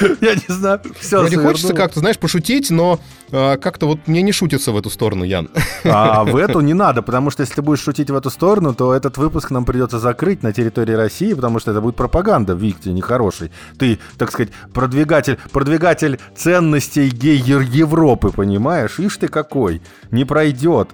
Я 0.21 0.35
не 0.35 0.53
знаю, 0.53 0.81
все 0.99 1.19
Вроде 1.19 1.37
хочется 1.37 1.73
как-то, 1.73 1.99
знаешь, 1.99 2.17
пошутить, 2.17 2.69
но 2.69 2.99
а, 3.31 3.57
как-то 3.57 3.87
вот 3.87 4.07
мне 4.07 4.21
не 4.21 4.31
шутится 4.31 4.71
в 4.71 4.77
эту 4.77 4.89
сторону, 4.89 5.23
Ян. 5.23 5.49
А 5.83 6.23
в 6.23 6.35
эту 6.35 6.61
не 6.61 6.73
надо, 6.73 7.01
потому 7.01 7.29
что 7.29 7.41
если 7.41 7.55
ты 7.55 7.61
будешь 7.61 7.81
шутить 7.81 8.09
в 8.09 8.15
эту 8.15 8.29
сторону, 8.29 8.73
то 8.73 8.93
этот 8.93 9.17
выпуск 9.17 9.51
нам 9.51 9.65
придется 9.65 9.99
закрыть 9.99 10.43
на 10.43 10.53
территории 10.53 10.93
России, 10.93 11.33
потому 11.33 11.59
что 11.59 11.71
это 11.71 11.81
будет 11.81 11.95
пропаганда, 11.95 12.53
Виктор, 12.53 12.93
нехороший. 12.93 13.51
Ты, 13.77 13.99
так 14.17 14.31
сказать, 14.31 14.51
продвигатель, 14.73 15.37
продвигатель 15.51 16.19
ценностей 16.35 17.09
гейер 17.09 17.61
Европы, 17.61 18.31
понимаешь? 18.31 18.99
Ишь 18.99 19.17
ты 19.17 19.27
какой, 19.27 19.81
не 20.11 20.25
пройдет. 20.25 20.89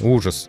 Ужас. 0.00 0.48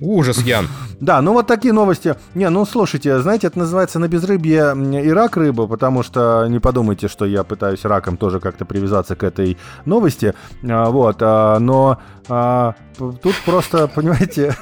Ужас, 0.00 0.38
Ян. 0.38 0.68
Да, 1.00 1.20
ну 1.20 1.32
вот 1.32 1.46
такие 1.46 1.74
новости. 1.74 2.14
Не, 2.34 2.48
ну 2.48 2.64
слушайте, 2.64 3.18
знаете, 3.18 3.48
это 3.48 3.58
называется 3.58 3.98
на 3.98 4.08
безрыбье 4.08 4.74
и 5.02 5.10
рак 5.10 5.36
рыба, 5.36 5.66
потому 5.66 6.02
что 6.02 6.46
не 6.48 6.60
подумайте, 6.60 7.08
что 7.08 7.26
я 7.26 7.44
пытаюсь 7.44 7.84
раком 7.84 8.16
тоже 8.16 8.40
как-то 8.40 8.64
привязаться 8.64 9.16
к 9.16 9.22
этой 9.22 9.58
новости. 9.84 10.34
А, 10.66 10.88
вот, 10.90 11.16
а, 11.20 11.58
но 11.58 11.98
а, 12.28 12.74
тут 12.96 13.34
просто, 13.44 13.86
понимаете, 13.94 14.56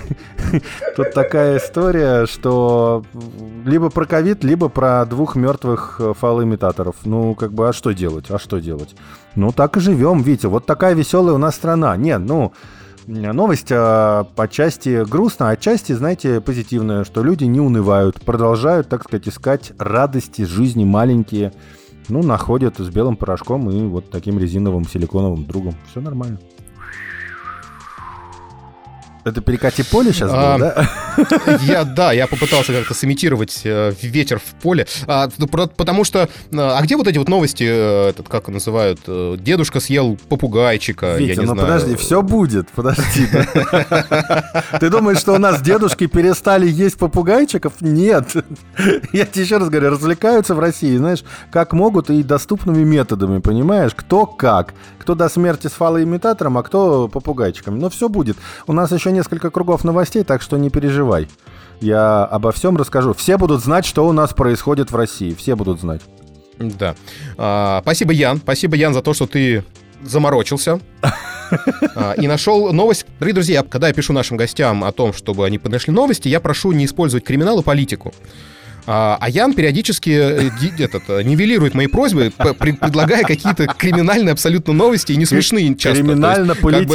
тут 0.97 1.13
такая 1.13 1.59
история, 1.59 2.27
что 2.27 3.05
либо 3.65 3.91
про 3.91 4.07
ковид, 4.07 4.43
либо 4.43 4.69
про 4.69 5.05
двух 5.05 5.37
мертвых 5.37 6.01
фалоимитаторов. 6.19 6.97
Ну, 7.05 7.35
как 7.35 7.53
бы, 7.53 7.69
а 7.69 7.73
что 7.73 7.93
делать? 7.93 8.31
А 8.31 8.39
что 8.39 8.59
делать? 8.59 8.97
Ну, 9.37 9.53
так 9.53 9.77
и 9.77 9.81
живем, 9.81 10.23
Витя. 10.23 10.47
Вот 10.47 10.67
такая 10.67 10.95
веселая 10.95 11.35
у 11.35 11.39
нас 11.39 11.55
страна. 11.55 11.97
Нет, 11.97 12.21
ну, 12.21 12.53
новость 13.07 13.69
а, 13.71 14.25
по 14.37 14.49
части 14.49 15.05
грустная, 15.05 15.51
а 15.51 15.57
знаете, 15.93 16.41
позитивная, 16.41 17.05
что 17.05 17.23
люди 17.23 17.45
не 17.45 17.61
унывают, 17.61 18.21
продолжают, 18.23 18.89
так 18.89 19.03
сказать, 19.05 19.29
искать 19.29 19.73
радости 19.79 20.43
жизни 20.43 20.85
маленькие. 20.85 21.53
Ну, 22.09 22.23
находят 22.23 22.79
с 22.79 22.89
белым 22.89 23.17
порошком 23.17 23.71
и 23.71 23.81
вот 23.87 24.11
таким 24.11 24.39
резиновым 24.39 24.87
силиконовым 24.87 25.47
другом. 25.47 25.75
Все 25.91 26.01
нормально. 26.01 26.39
Это 29.25 29.41
перекати 29.41 29.85
поле 29.85 30.13
сейчас 30.13 30.31
было, 30.31 30.55
а, 30.55 30.59
да? 30.59 30.91
Я, 31.63 31.85
да, 31.85 32.13
я 32.13 32.27
попытался 32.27 32.73
как-то 32.73 32.95
сымитировать 32.95 33.61
э, 33.65 33.93
ветер 34.03 34.39
в 34.39 34.61
поле. 34.63 34.87
А, 35.07 35.29
ну, 35.39 35.47
потому 35.47 36.05
что... 36.05 36.29
А 36.53 36.83
где 36.83 36.97
вот 36.97 37.07
эти 37.07 37.19
вот 37.19 37.29
новости, 37.29 37.65
э, 37.65 38.09
этот, 38.11 38.29
как 38.29 38.49
называют, 38.49 39.01
э, 39.07 39.37
дедушка 39.39 39.79
съел 39.81 40.19
попугайчика, 40.29 41.07
я 41.07 41.17
Витя, 41.19 41.41
не 41.41 41.47
ну 41.47 41.53
знаю. 41.53 41.69
подожди, 41.69 41.97
все 41.97 42.23
будет, 42.23 42.69
подожди. 42.71 43.27
Ты 44.81 44.91
думаешь, 44.91 45.19
что 45.19 45.35
у 45.35 45.39
нас 45.39 45.61
дедушки 45.61 46.07
перестали 46.07 46.69
есть 46.69 46.97
попугайчиков? 46.97 47.75
Нет. 47.81 48.33
Я 49.13 49.27
тебе 49.27 49.45
еще 49.45 49.59
раз 49.59 49.69
говорю, 49.69 49.91
развлекаются 49.91 50.55
в 50.55 50.59
России, 50.59 50.97
знаешь, 50.97 51.25
как 51.51 51.75
могут 51.75 52.11
и 52.11 52.23
доступными 52.23 52.83
методами, 52.83 53.39
понимаешь? 53.39 53.93
Кто 53.95 54.27
как. 54.27 54.75
Кто 54.99 55.15
до 55.15 55.29
смерти 55.29 55.67
с 55.67 55.73
фалоимитатором, 55.73 56.59
а 56.59 56.63
кто 56.63 57.09
попугайчиком. 57.09 57.79
Но 57.79 57.91
все 57.91 58.09
будет. 58.09 58.37
У 58.67 58.73
нас 58.73 58.93
еще 58.93 59.12
несколько 59.13 59.51
кругов 59.51 59.85
новостей, 59.85 60.25
так 60.25 60.43
что 60.43 60.57
не 60.57 60.71
переживай. 60.71 61.29
Я 61.81 62.25
обо 62.25 62.53
всем 62.53 62.77
расскажу. 62.77 63.13
Все 63.13 63.37
будут 63.39 63.63
знать, 63.63 63.85
что 63.85 64.07
у 64.07 64.13
нас 64.13 64.33
происходит 64.33 64.91
в 64.91 64.97
России. 64.97 65.35
Все 65.35 65.57
будут 65.57 65.81
знать. 65.81 66.01
Да. 66.59 66.95
А, 67.37 67.81
спасибо, 67.83 68.13
Ян. 68.13 68.39
Спасибо, 68.39 68.77
Ян, 68.77 68.95
за 68.95 69.03
то, 69.03 69.15
что 69.15 69.27
ты 69.27 69.65
заморочился. 70.03 70.81
А, 71.95 72.15
И 72.15 72.27
нашел 72.27 72.73
новость. 72.73 73.05
Дорогие 73.19 73.35
друзья, 73.35 73.63
когда 73.63 73.89
я 73.89 73.93
пишу 73.93 74.15
нашим 74.15 74.39
гостям 74.39 74.85
о 74.85 74.93
том, 74.93 75.13
чтобы 75.13 75.45
они 75.45 75.59
подошли 75.59 75.93
новости, 75.93 76.29
я 76.29 76.41
прошу 76.41 76.73
не 76.73 76.87
использовать 76.87 77.25
криминал 77.25 77.61
и 77.61 77.63
политику. 77.63 78.15
А 78.87 79.19
а 79.21 79.29
Ян 79.29 79.53
периодически 79.53 80.11
э, 80.11 80.51
этот, 80.79 81.03
э, 81.09 81.23
нивелирует 81.23 81.75
мои 81.75 81.89
просьбы, 81.89 82.33
предлагая 82.59 83.23
какие-то 83.25 83.67
криминальные 83.67 84.33
абсолютно 84.33 84.73
новости 84.73 85.13
и 85.13 85.17
не 85.17 85.27
смешные 85.27 85.75
часто. 85.77 86.03
То 86.17 86.41
есть, 86.41 86.55
как 86.71 86.87
бы, 86.87 86.95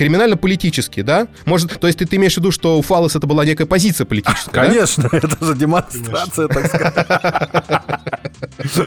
Криминально-политические, 0.00 1.04
да? 1.04 1.28
Может, 1.44 1.78
то 1.78 1.86
есть 1.86 1.98
ты, 1.98 2.06
ты 2.06 2.16
имеешь 2.16 2.32
в 2.32 2.38
виду, 2.38 2.50
что 2.52 2.78
у 2.78 2.82
Фалос 2.82 3.16
это 3.16 3.26
была 3.26 3.44
некая 3.44 3.66
позиция 3.66 4.06
политическая, 4.06 4.50
да? 4.50 4.66
Конечно, 4.66 5.08
это 5.12 5.44
же 5.44 5.54
демонстрация, 5.54 6.48
так 6.48 6.68
сказать. 6.68 7.06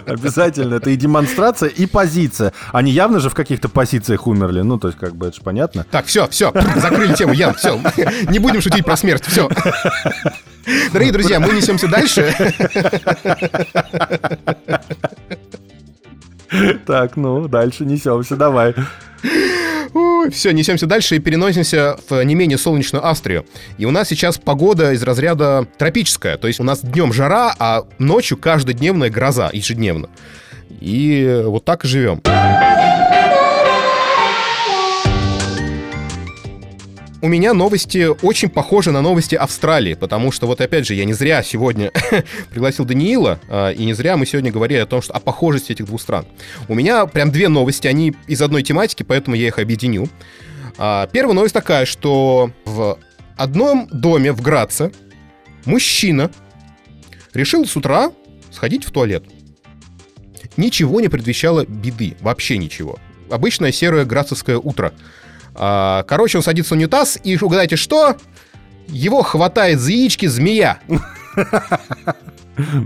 Обязательно, 0.08 0.73
это 0.73 0.89
и 0.89 0.95
демонстрация, 0.95 1.69
и 1.69 1.86
позиция. 1.86 2.52
Они 2.71 2.91
явно 2.91 3.19
же 3.19 3.30
в 3.30 3.36
каких-то 3.36 3.69
позициях 3.69 4.26
умерли, 4.26 4.62
ну, 4.62 4.80
то 4.80 4.88
есть, 4.88 4.97
как 4.97 5.15
бы, 5.15 5.28
это 5.28 5.36
же 5.36 5.43
понятно. 5.43 5.86
Так, 5.91 6.08
все, 6.08 6.28
все, 6.30 6.52
закрыли 6.78 7.13
тему, 7.13 7.34
Ян, 7.34 7.54
все. 7.54 7.80
Не 8.28 8.39
будем 8.39 8.62
шутить 8.62 8.84
про 8.84 8.97
смерть, 8.97 9.23
все. 9.28 9.52
Дорогие 10.91 11.13
друзья, 11.13 11.39
мы 11.39 11.54
несемся 11.54 11.88
дальше. 11.88 12.34
Так, 16.86 17.18
ну, 17.18 17.48
дальше 17.48 17.86
несемся, 17.86 18.36
давай. 18.36 18.74
Все, 20.32 20.52
несемся 20.52 20.88
дальше 20.88 21.18
и 21.18 21.20
переносимся 21.20 21.98
в 22.10 22.24
не 22.24 22.36
менее 22.36 22.58
солнечную 22.58 23.06
Австрию. 23.06 23.46
И 23.78 23.86
у 23.86 23.92
нас 23.92 24.08
сейчас 24.08 24.38
погода 24.38 24.94
из 24.94 25.04
разряда 25.04 25.68
тропическая. 25.78 26.38
То 26.38 26.48
есть 26.48 26.60
у 26.60 26.63
нас 26.63 26.82
днем 26.82 27.13
жара, 27.13 27.54
а 27.60 27.84
ночью 28.00 28.38
каждодневная 28.38 29.10
гроза, 29.10 29.50
ежедневно. 29.52 30.10
И 30.80 31.44
вот 31.46 31.66
так 31.66 31.86
и 31.86 31.88
живем. 31.88 32.22
У 37.23 37.29
меня 37.29 37.53
новости 37.53 38.09
очень 38.21 38.49
похожи 38.49 38.91
на 38.91 39.01
новости 39.01 39.36
Австралии, 39.36 39.93
потому 39.93 40.29
что 40.33 40.45
вот 40.45 40.59
опять 40.59 40.86
же 40.86 40.93
я 40.93 41.05
не 41.05 41.13
зря 41.13 41.41
сегодня 41.41 41.89
пригласил 42.49 42.83
Даниила, 42.83 43.39
а, 43.47 43.69
и 43.69 43.86
не 43.86 43.93
зря 43.93 44.17
мы 44.17 44.25
сегодня 44.25 44.51
говорили 44.51 44.79
о 44.79 44.86
том, 44.86 45.01
что 45.01 45.13
о 45.13 45.21
похожести 45.21 45.71
этих 45.71 45.86
двух 45.86 46.01
стран. 46.01 46.25
У 46.67 46.75
меня 46.75 47.05
прям 47.05 47.31
две 47.31 47.47
новости, 47.47 47.88
они 47.88 48.13
из 48.27 48.41
одной 48.41 48.62
тематики, 48.62 49.03
поэтому 49.03 49.38
я 49.38 49.47
их 49.47 49.57
объединю. 49.57 50.09
А, 50.77 51.07
Первая 51.13 51.33
новость 51.33 51.53
такая, 51.53 51.86
что 51.86 52.51
в 52.65 52.99
одном 53.38 53.88
доме 53.88 54.33
в 54.33 54.41
Граце 54.41 54.91
мужчина 55.63 56.29
решил 57.33 57.65
с 57.65 57.77
утра 57.77 58.12
сходить 58.51 58.83
в 58.83 58.91
туалет. 58.91 59.23
Ничего 60.57 60.99
не 60.99 61.07
предвещало 61.07 61.65
беды, 61.65 62.17
вообще 62.19 62.57
ничего. 62.57 62.99
Обычное 63.31 63.71
серое 63.71 64.03
грацевское 64.03 64.57
утро. 64.57 64.93
А, 65.56 66.04
Короче, 66.04 66.38
он 66.38 66.44
садится 66.44 66.74
в 66.74 66.78
унитаз, 66.78 67.20
и 67.24 67.38
угадайте 67.39 67.76
что? 67.76 68.16
Его 68.88 69.22
хватает 69.24 69.80
за 69.80 69.92
яички 69.92 70.26
змея. 70.28 70.80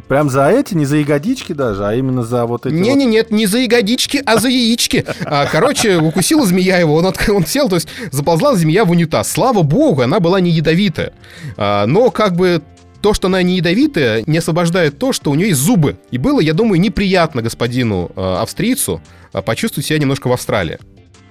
Прям 0.08 0.30
за 0.30 0.48
эти, 0.50 0.74
не 0.76 0.86
за 0.86 0.98
ягодички 0.98 1.52
даже, 1.52 1.86
а 1.86 1.94
именно 1.94 2.24
за 2.24 2.46
вот 2.46 2.66
эти 2.66 2.74
Не, 2.74 2.92
вот- 2.92 2.98
не, 2.98 3.06
нет, 3.06 3.32
не 3.32 3.46
за 3.48 3.58
ягодички, 3.60 4.24
а 4.26 4.38
за 4.38 4.48
яички. 4.48 5.04
А, 5.26 5.46
Короче, 5.46 5.98
укусила 5.98 6.46
змея 6.46 6.78
его, 6.78 6.96
он, 6.96 7.06
от- 7.06 7.28
он 7.30 7.46
сел, 7.46 7.68
то 7.68 7.76
есть 7.76 7.90
заползла 8.12 8.56
змея 8.56 8.86
в 8.86 8.92
унитаз. 8.92 9.30
Слава 9.30 9.64
богу, 9.64 10.04
она 10.04 10.22
была 10.22 10.40
не 10.40 10.52
ядовитая. 10.52 11.12
А, 11.58 11.86
Но 11.86 12.12
как 12.12 12.38
бы 12.38 12.62
то, 13.02 13.14
что 13.14 13.28
она 13.28 13.44
не 13.44 13.58
ядовитая, 13.58 14.24
не 14.26 14.38
освобождает 14.38 14.98
то, 15.00 15.12
что 15.12 15.32
у 15.32 15.36
нее 15.36 15.50
есть 15.50 15.60
зубы. 15.60 15.98
И 16.12 16.18
было, 16.18 16.40
я 16.40 16.54
думаю, 16.54 16.80
неприятно 16.80 17.42
господину 17.42 18.10
австрийцу 18.16 19.02
почувствовать 19.46 19.86
себя 19.86 20.00
немножко 20.00 20.30
в 20.30 20.32
Австралии. 20.32 20.80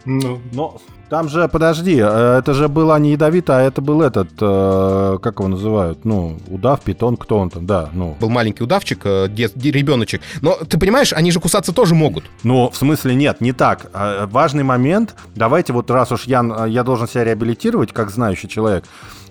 Ну, 0.05 0.41
Но 0.53 0.81
там 1.09 1.29
же, 1.29 1.49
подожди, 1.49 1.97
э, 2.01 2.39
это 2.39 2.53
же 2.55 2.69
было 2.69 2.99
не 2.99 3.13
ядовито, 3.13 3.57
а 3.59 3.61
это 3.61 3.81
был 3.81 4.03
этот, 4.03 4.29
э, 4.41 5.19
как 5.23 5.39
его 5.39 5.49
называют, 5.49 6.05
ну, 6.05 6.39
удав, 6.49 6.81
питон, 6.81 7.17
кто 7.17 7.39
он 7.39 7.51
там, 7.51 7.67
да, 7.67 7.89
ну. 7.93 8.17
Был 8.21 8.29
маленький 8.31 8.65
удавчик, 8.65 9.01
э, 9.05 9.29
дет- 9.29 9.53
де- 9.55 9.71
ребеночек. 9.71 10.21
Но 10.43 10.55
ты 10.69 10.79
понимаешь, 10.79 11.13
они 11.13 11.31
же 11.31 11.39
кусаться 11.41 11.73
тоже 11.73 11.95
могут. 11.95 12.25
Ну, 12.43 12.71
в 12.71 12.77
смысле, 12.77 13.15
нет, 13.15 13.41
не 13.41 13.53
так. 13.53 13.87
А, 13.95 14.27
Важный 14.27 14.65
момент, 14.65 15.15
давайте 15.35 15.73
вот 15.73 15.91
раз 15.91 16.11
уж 16.13 16.25
я, 16.25 16.45
я 16.67 16.83
должен 16.83 17.07
себя 17.09 17.25
реабилитировать, 17.25 17.93
как 17.93 18.11
знающий 18.11 18.49
человек, 18.49 18.85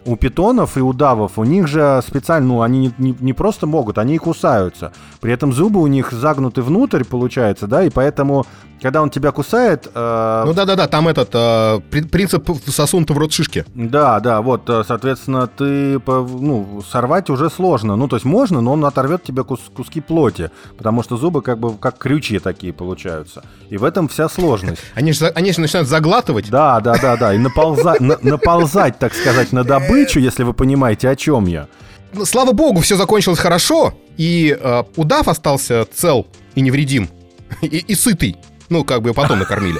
у 0.05 0.15
питонов 0.15 0.77
и 0.77 0.81
удавов, 0.81 1.31
у 1.39 1.43
них 1.43 1.67
же 1.67 1.99
специально, 2.07 2.47
ну, 2.47 2.61
они 2.61 2.79
не, 2.79 2.93
не- 2.99 3.17
не 3.19 3.33
просто 3.33 3.65
могут, 3.67 3.97
они 3.97 4.15
и 4.15 4.17
кусаются. 4.19 4.93
При 5.19 5.33
этом 5.33 5.51
зубы 5.51 5.81
у 5.81 5.88
них 5.88 6.11
загнуты 6.11 6.61
внутрь, 6.61 7.03
получается, 7.03 7.65
да, 7.67 7.83
и 7.83 7.89
поэтому, 7.89 8.45
когда 8.81 9.01
он 9.01 9.09
тебя 9.09 9.31
кусает... 9.31 9.88
э, 9.93 10.43
Ну 10.45 10.53
да-да-да, 10.53 10.88
там 10.88 11.07
этот 11.07 11.29
э, 11.33 11.79
при- 11.89 12.01
принцип 12.03 12.47
сосунута 12.67 13.13
в 13.13 13.17
рот 13.17 13.31
шишки. 13.33 13.65
Да, 13.73 14.19
да, 14.19 14.41
вот, 14.41 14.69
э, 14.69 14.83
соответственно, 14.88 15.47
ты, 15.47 15.99
ну, 16.05 16.83
сорвать 16.89 17.29
уже 17.29 17.49
сложно. 17.49 17.95
Ну, 17.95 18.07
то 18.07 18.15
есть 18.15 18.25
можно, 18.25 18.61
но 18.61 18.73
он 18.73 18.85
оторвет 18.85 19.23
тебе 19.23 19.43
кус- 19.43 19.71
куски 19.75 20.01
плоти, 20.01 20.51
потому 20.77 21.03
что 21.03 21.17
зубы 21.17 21.41
как 21.41 21.57
бы 21.57 21.77
как 21.77 21.97
крючья 21.97 22.39
такие 22.39 22.73
получаются. 22.73 23.43
И 23.69 23.77
в 23.77 23.83
этом 23.83 24.07
вся 24.07 24.29
сложность. 24.29 24.81
Они 24.95 25.13
же, 25.13 25.27
они 25.27 25.51
же 25.51 25.61
начинают 25.61 25.88
заглатывать. 25.89 26.49
Да, 26.49 26.79
да, 26.79 26.95
да, 27.01 27.17
да, 27.17 27.33
и 27.33 27.38
наползать, 27.38 27.99
на- 28.01 28.17
наползать, 28.21 28.99
так 28.99 29.13
сказать, 29.13 29.51
на 29.51 29.63
добычу, 29.63 30.19
если 30.19 30.43
вы 30.43 30.53
понимаете, 30.53 31.09
о 31.09 31.15
чем 31.15 31.45
я. 31.47 31.67
Ну, 32.13 32.25
Слава 32.25 32.51
богу, 32.51 32.81
все 32.81 32.95
закончилось 32.97 33.39
хорошо, 33.39 33.93
и 34.17 34.57
э, 34.59 34.83
удав 34.95 35.27
остался 35.27 35.85
цел 35.93 36.27
и 36.55 36.61
невредим, 36.61 37.09
и, 37.61 37.67
и 37.77 37.95
сытый. 37.95 38.38
Ну, 38.69 38.84
как 38.84 39.01
бы 39.01 39.13
потом 39.13 39.39
накормили. 39.39 39.80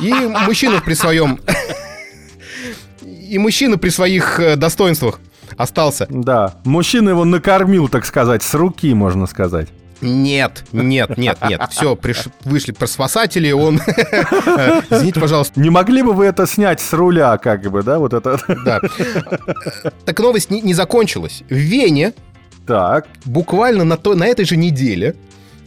И 0.00 0.12
мужчина 0.12 0.80
при 0.80 0.94
своем... 0.94 1.40
И 3.04 3.38
мужчина 3.38 3.78
при 3.78 3.88
своих 3.88 4.38
э, 4.40 4.56
достоинствах 4.56 5.18
остался. 5.56 6.06
Да, 6.10 6.54
мужчина 6.64 7.10
его 7.10 7.24
накормил, 7.24 7.88
так 7.88 8.04
сказать, 8.04 8.42
с 8.42 8.52
руки, 8.54 8.92
можно 8.92 9.26
сказать. 9.26 9.68
Нет, 10.02 10.64
нет, 10.72 11.16
нет, 11.16 11.38
нет. 11.48 11.62
Все, 11.70 11.96
вышли 12.44 12.74
спасатели, 12.86 13.52
он... 13.52 13.76
Извините, 14.90 15.20
пожалуйста, 15.20 15.60
Не 15.60 15.70
могли 15.70 16.02
бы 16.02 16.12
вы 16.12 16.26
это 16.26 16.46
снять 16.46 16.80
с 16.80 16.92
руля, 16.92 17.38
как 17.38 17.62
бы, 17.70 17.84
да, 17.84 18.00
вот 18.00 18.12
это? 18.12 18.38
да. 18.64 18.80
Так 20.04 20.18
новость 20.18 20.50
не, 20.50 20.60
не 20.60 20.74
закончилась. 20.74 21.44
В 21.48 21.54
Вене 21.54 22.14
Так, 22.66 23.06
буквально 23.24 23.84
на, 23.84 23.96
той, 23.96 24.16
на 24.16 24.26
этой 24.26 24.44
же 24.44 24.56
неделе 24.56 25.14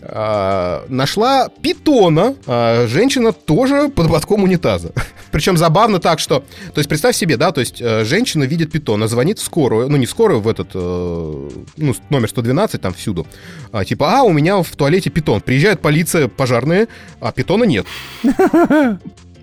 а, 0.07 0.85
нашла 0.89 1.49
питона 1.61 2.35
а, 2.45 2.87
женщина 2.87 3.33
тоже 3.33 3.89
под 3.89 4.09
ботком 4.09 4.43
унитаза. 4.43 4.91
Причем 5.31 5.57
забавно 5.57 5.99
так, 5.99 6.19
что... 6.19 6.39
То 6.73 6.79
есть 6.79 6.87
представь 6.87 7.15
себе, 7.15 7.37
да, 7.37 7.51
то 7.51 7.59
есть 7.59 7.81
э, 7.81 8.05
женщина 8.05 8.43
видит 8.43 8.71
питона, 8.71 9.07
звонит 9.07 9.39
в 9.39 9.43
скорую, 9.43 9.89
ну 9.89 9.97
не 9.97 10.05
скорую, 10.05 10.39
в 10.39 10.47
этот, 10.47 10.69
э, 10.73 11.49
ну, 11.77 11.95
номер 12.09 12.29
112 12.29 12.79
там 12.79 12.93
всюду. 12.93 13.27
А, 13.71 13.83
типа, 13.83 14.19
а, 14.19 14.23
у 14.23 14.31
меня 14.31 14.61
в 14.63 14.75
туалете 14.75 15.09
питон. 15.09 15.41
Приезжает 15.41 15.81
полиция, 15.81 16.27
пожарные, 16.27 16.87
а 17.19 17.31
питона 17.31 17.65
нет. 17.65 17.85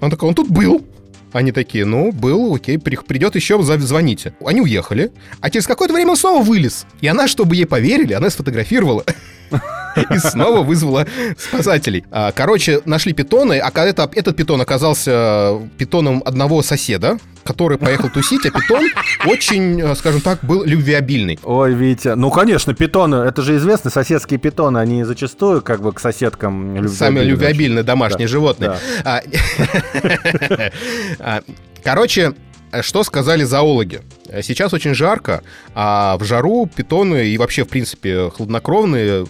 Он 0.01 0.11
такой, 0.11 0.29
он 0.29 0.35
тут 0.35 0.49
был. 0.49 0.85
Они 1.33 1.53
такие, 1.53 1.85
ну, 1.85 2.11
был, 2.11 2.57
окей, 2.57 2.77
при- 2.79 2.97
придет 2.97 3.37
еще, 3.37 3.63
звоните. 3.63 4.35
Они 4.45 4.61
уехали, 4.61 5.13
а 5.41 5.49
через 5.49 5.67
какое-то 5.67 5.95
время 5.95 6.11
он 6.11 6.17
снова 6.17 6.43
вылез. 6.43 6.87
И 7.01 7.07
она, 7.07 7.29
чтобы 7.29 7.55
ей 7.55 7.67
поверили, 7.67 8.13
она 8.13 8.29
сфотографировала. 8.29 9.05
И 10.11 10.19
снова 10.19 10.63
вызвала 10.63 11.07
спасателей. 11.39 12.05
А, 12.11 12.33
Короче, 12.33 12.81
нашли 12.85 13.13
питоны, 13.13 13.59
а 13.59 13.71
это- 13.85 14.11
этот 14.15 14.37
питон 14.37 14.61
оказался 14.61 15.59
питоном 15.79 16.23
одного 16.25 16.63
соседа, 16.63 17.19
который 17.45 17.77
поехал 17.79 18.09
тусить, 18.09 18.47
а 18.47 18.51
питон 18.51 18.87
очень, 19.27 19.81
э, 19.81 19.95
скажем 19.97 20.21
так, 20.21 20.45
был 20.45 20.65
любвеобильный. 20.65 21.39
Ой, 21.43 21.75
Витя. 21.75 22.15
Ну, 22.15 22.31
конечно, 22.31 22.73
питоны, 22.75 23.17
это 23.17 23.43
же 23.43 23.57
известно, 23.57 23.91
соседские 23.91 24.39
питоны, 24.39 24.79
они 24.79 25.03
зачастую 25.05 25.61
как 25.63 25.83
бы 25.83 25.93
к 25.93 26.01
соседкам 26.01 26.69
любвеобильны. 26.77 26.97
Самые 26.97 27.25
любвеобильные 27.25 27.83
домашние 27.83 28.27
Да, 28.29 28.33
животные. 28.33 28.73
А, 29.05 29.21
а, 31.19 31.43
Короче, 31.85 32.35
что 32.81 33.03
сказали 33.03 33.43
зоологи? 33.45 34.03
Сейчас 34.43 34.73
очень 34.73 34.95
жарко, 34.95 35.43
а 35.75 36.17
в 36.19 36.25
жару 36.25 36.67
питоны 36.67 37.27
и 37.27 37.37
вообще, 37.37 37.65
в 37.65 37.69
принципе, 37.69 38.31
хладнокровные 38.31 39.27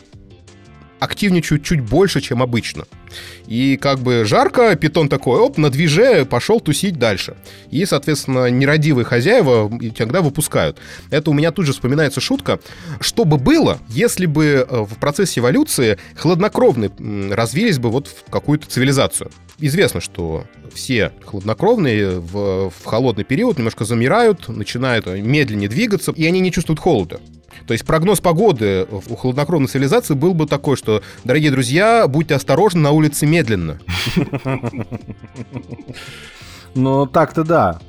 активничают 1.03 1.65
чуть 1.65 1.81
больше, 1.81 2.21
чем 2.21 2.43
обычно. 2.43 2.85
И 3.49 3.77
как 3.77 3.99
бы 3.99 4.25
жарко, 4.25 4.77
питон 4.77 5.09
такой, 5.09 5.41
оп, 5.41 5.59
на 5.59 5.69
движе 5.69 6.25
пошел 6.25 6.61
тусить 6.61 6.97
дальше. 6.97 7.37
И, 7.71 7.85
соответственно, 7.85 8.49
нерадивые 8.51 9.05
хозяева 9.05 9.69
иногда 9.81 10.23
выпускают. 10.23 10.79
Это 11.11 11.31
у 11.31 11.35
меня 11.35 11.51
тут 11.51 11.67
же 11.67 11.73
вспоминается 11.73 12.21
шутка. 12.21 12.61
Что 13.01 13.25
бы 13.25 13.37
было, 13.37 13.81
если 13.89 14.27
бы 14.27 14.45
э, 14.69 14.83
в 14.85 14.95
процессе 14.99 15.41
эволюции 15.41 15.99
хладнокровные 16.17 16.93
развились 17.33 17.79
бы 17.81 17.91
вот 17.91 18.07
в 18.07 18.31
какую-то 18.31 18.69
цивилизацию? 18.69 19.31
Известно, 19.59 20.01
что 20.01 20.45
все 20.73 21.13
хладнокровные 21.25 22.21
в, 22.21 22.71
в 22.71 22.85
холодный 22.85 23.25
период 23.25 23.59
немножко 23.59 23.85
замирают, 23.85 24.49
начинают 24.49 25.07
медленнее 25.07 25.69
двигаться, 25.69 26.13
и 26.13 26.25
они 26.27 26.39
не 26.39 26.53
чувствуют 26.53 26.79
холода. 26.79 27.21
То 27.67 27.73
есть 27.73 27.85
прогноз 27.85 28.21
погоды 28.21 28.87
у 28.91 29.17
хладнокровной 29.17 29.69
цивилизации 29.69 30.15
был 30.15 30.35
бы 30.35 30.47
такой, 30.47 30.77
что, 30.77 31.03
дорогие 31.25 31.51
друзья, 31.51 32.07
будьте 32.09 32.35
осторожны 32.35 32.81
на 32.81 32.91
улице 32.91 33.27
медленно. 33.27 33.79
Ну, 36.75 37.07
так-то 37.07 37.45
да. 37.45 37.81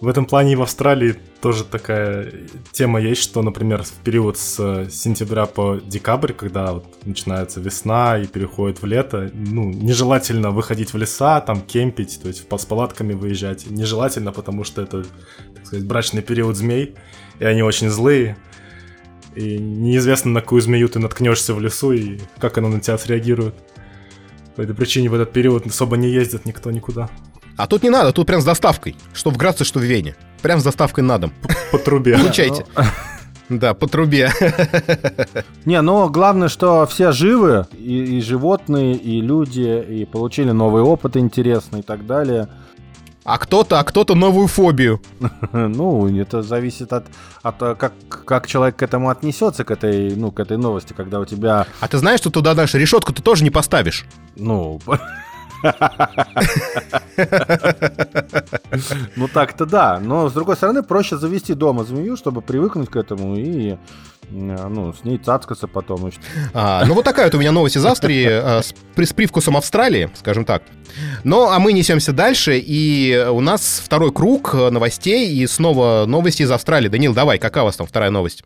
В 0.00 0.08
этом 0.08 0.26
плане 0.26 0.52
и 0.52 0.56
в 0.56 0.62
Австралии 0.62 1.16
тоже 1.40 1.64
такая 1.64 2.30
тема 2.70 3.00
есть, 3.00 3.22
что, 3.22 3.40
например, 3.40 3.82
в 3.82 3.92
период 4.04 4.36
с 4.36 4.88
сентября 4.90 5.46
по 5.46 5.76
декабрь, 5.76 6.34
когда 6.34 6.72
вот 6.74 6.84
начинается 7.06 7.60
весна 7.60 8.18
и 8.18 8.26
переходит 8.26 8.82
в 8.82 8.86
лето, 8.86 9.30
ну, 9.32 9.70
нежелательно 9.70 10.50
выходить 10.50 10.92
в 10.92 10.98
леса, 10.98 11.40
там 11.40 11.62
кемпить, 11.62 12.20
то 12.20 12.28
есть 12.28 12.46
с 12.46 12.64
палатками 12.66 13.14
выезжать. 13.14 13.70
Нежелательно, 13.70 14.32
потому 14.32 14.64
что 14.64 14.82
это, 14.82 15.04
так 15.54 15.66
сказать, 15.66 15.86
брачный 15.86 16.20
период 16.20 16.56
змей, 16.56 16.94
и 17.38 17.44
они 17.44 17.62
очень 17.62 17.88
злые. 17.88 18.36
И 19.34 19.58
неизвестно, 19.58 20.30
на 20.30 20.40
какую 20.40 20.62
змею 20.62 20.88
ты 20.88 20.98
наткнешься 20.98 21.54
в 21.54 21.60
лесу 21.60 21.92
и 21.92 22.18
как 22.38 22.58
она 22.58 22.68
на 22.68 22.80
тебя 22.80 22.96
среагирует. 22.96 23.54
По 24.56 24.62
этой 24.62 24.74
причине 24.74 25.10
в 25.10 25.14
этот 25.14 25.32
период 25.32 25.66
особо 25.66 25.96
не 25.96 26.08
ездит 26.08 26.46
никто 26.46 26.70
никуда. 26.70 27.10
А 27.56 27.66
тут 27.66 27.82
не 27.82 27.90
надо, 27.90 28.12
тут 28.12 28.26
прям 28.26 28.40
с 28.40 28.44
доставкой. 28.44 28.96
Что 29.12 29.30
в 29.30 29.36
Граце, 29.36 29.64
что 29.64 29.78
в 29.78 29.82
Вене. 29.82 30.14
Прям 30.42 30.60
с 30.60 30.64
доставкой 30.64 31.04
на 31.04 31.18
дом. 31.18 31.32
По 31.72 31.78
трубе. 31.78 32.18
Получайте. 32.18 32.64
Да, 33.48 33.74
по 33.74 33.86
трубе. 33.86 34.30
Не, 35.64 35.80
но 35.80 36.08
главное, 36.08 36.48
что 36.48 36.84
все 36.86 37.12
живы, 37.12 37.66
и, 37.72 38.18
и 38.18 38.20
животные, 38.20 38.96
и 38.96 39.20
люди, 39.20 39.84
и 39.88 40.04
получили 40.04 40.50
новый 40.50 40.82
опыт 40.82 41.16
интересный 41.16 41.80
и 41.80 41.82
так 41.82 42.06
далее. 42.06 42.48
А 43.26 43.38
кто-то, 43.38 43.80
а 43.80 43.84
кто-то 43.84 44.14
новую 44.14 44.46
фобию. 44.46 45.00
Ну, 45.52 46.06
это 46.16 46.42
зависит 46.42 46.92
от, 46.92 47.06
от 47.42 47.58
как, 47.76 47.92
как 48.24 48.46
человек 48.46 48.76
к 48.76 48.82
этому 48.82 49.10
отнесется, 49.10 49.64
к 49.64 49.70
этой, 49.72 50.14
ну, 50.14 50.30
к 50.30 50.38
этой 50.38 50.56
новости, 50.56 50.94
когда 50.96 51.18
у 51.18 51.24
тебя... 51.24 51.66
А 51.80 51.88
ты 51.88 51.98
знаешь, 51.98 52.20
что 52.20 52.30
туда 52.30 52.54
дальше 52.54 52.78
решетку 52.78 53.12
ты 53.12 53.22
тоже 53.22 53.42
не 53.42 53.50
поставишь? 53.50 54.06
Ну, 54.36 54.80
ну 59.16 59.28
так-то 59.28 59.66
да. 59.66 60.00
Но 60.02 60.28
с 60.28 60.32
другой 60.32 60.56
стороны, 60.56 60.82
проще 60.82 61.16
завести 61.16 61.54
дома 61.54 61.84
змею, 61.84 62.16
чтобы 62.16 62.42
привыкнуть 62.42 62.90
к 62.90 62.96
этому 62.96 63.36
и 63.36 63.76
ну, 64.30 64.92
с 64.92 65.04
ней 65.04 65.18
цацкаться 65.18 65.68
потом. 65.68 66.10
А, 66.52 66.84
ну 66.84 66.94
вот 66.94 67.04
такая 67.04 67.26
вот 67.26 67.34
у 67.34 67.38
меня 67.38 67.52
новость 67.52 67.76
из 67.76 67.86
Австрии 67.86 68.26
а, 68.28 68.60
с, 68.62 68.74
с 68.96 69.12
привкусом 69.12 69.56
Австралии, 69.56 70.10
скажем 70.14 70.44
так. 70.44 70.62
Ну, 71.24 71.48
а 71.48 71.58
мы 71.58 71.72
несемся 71.72 72.12
дальше, 72.12 72.58
и 72.58 73.26
у 73.30 73.40
нас 73.40 73.80
второй 73.84 74.12
круг 74.12 74.54
новостей, 74.54 75.32
и 75.32 75.46
снова 75.46 76.04
новости 76.06 76.42
из 76.42 76.50
Австралии. 76.50 76.88
Данил, 76.88 77.14
давай, 77.14 77.38
какая 77.38 77.62
у 77.62 77.66
вас 77.66 77.76
там 77.76 77.86
вторая 77.86 78.10
новость? 78.10 78.42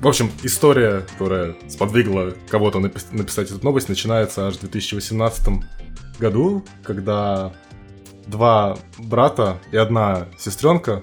В 0.00 0.08
общем, 0.08 0.32
история, 0.42 1.04
которая 1.12 1.56
сподвигла 1.68 2.32
кого-то 2.48 2.78
напис- 2.78 3.06
написать 3.12 3.50
эту 3.50 3.62
новость, 3.62 3.90
начинается 3.90 4.46
аж 4.46 4.54
в 4.54 4.60
2018 4.60 5.62
году, 6.18 6.64
когда 6.82 7.52
два 8.26 8.78
брата 8.96 9.58
и 9.72 9.76
одна 9.76 10.28
сестренка 10.38 11.02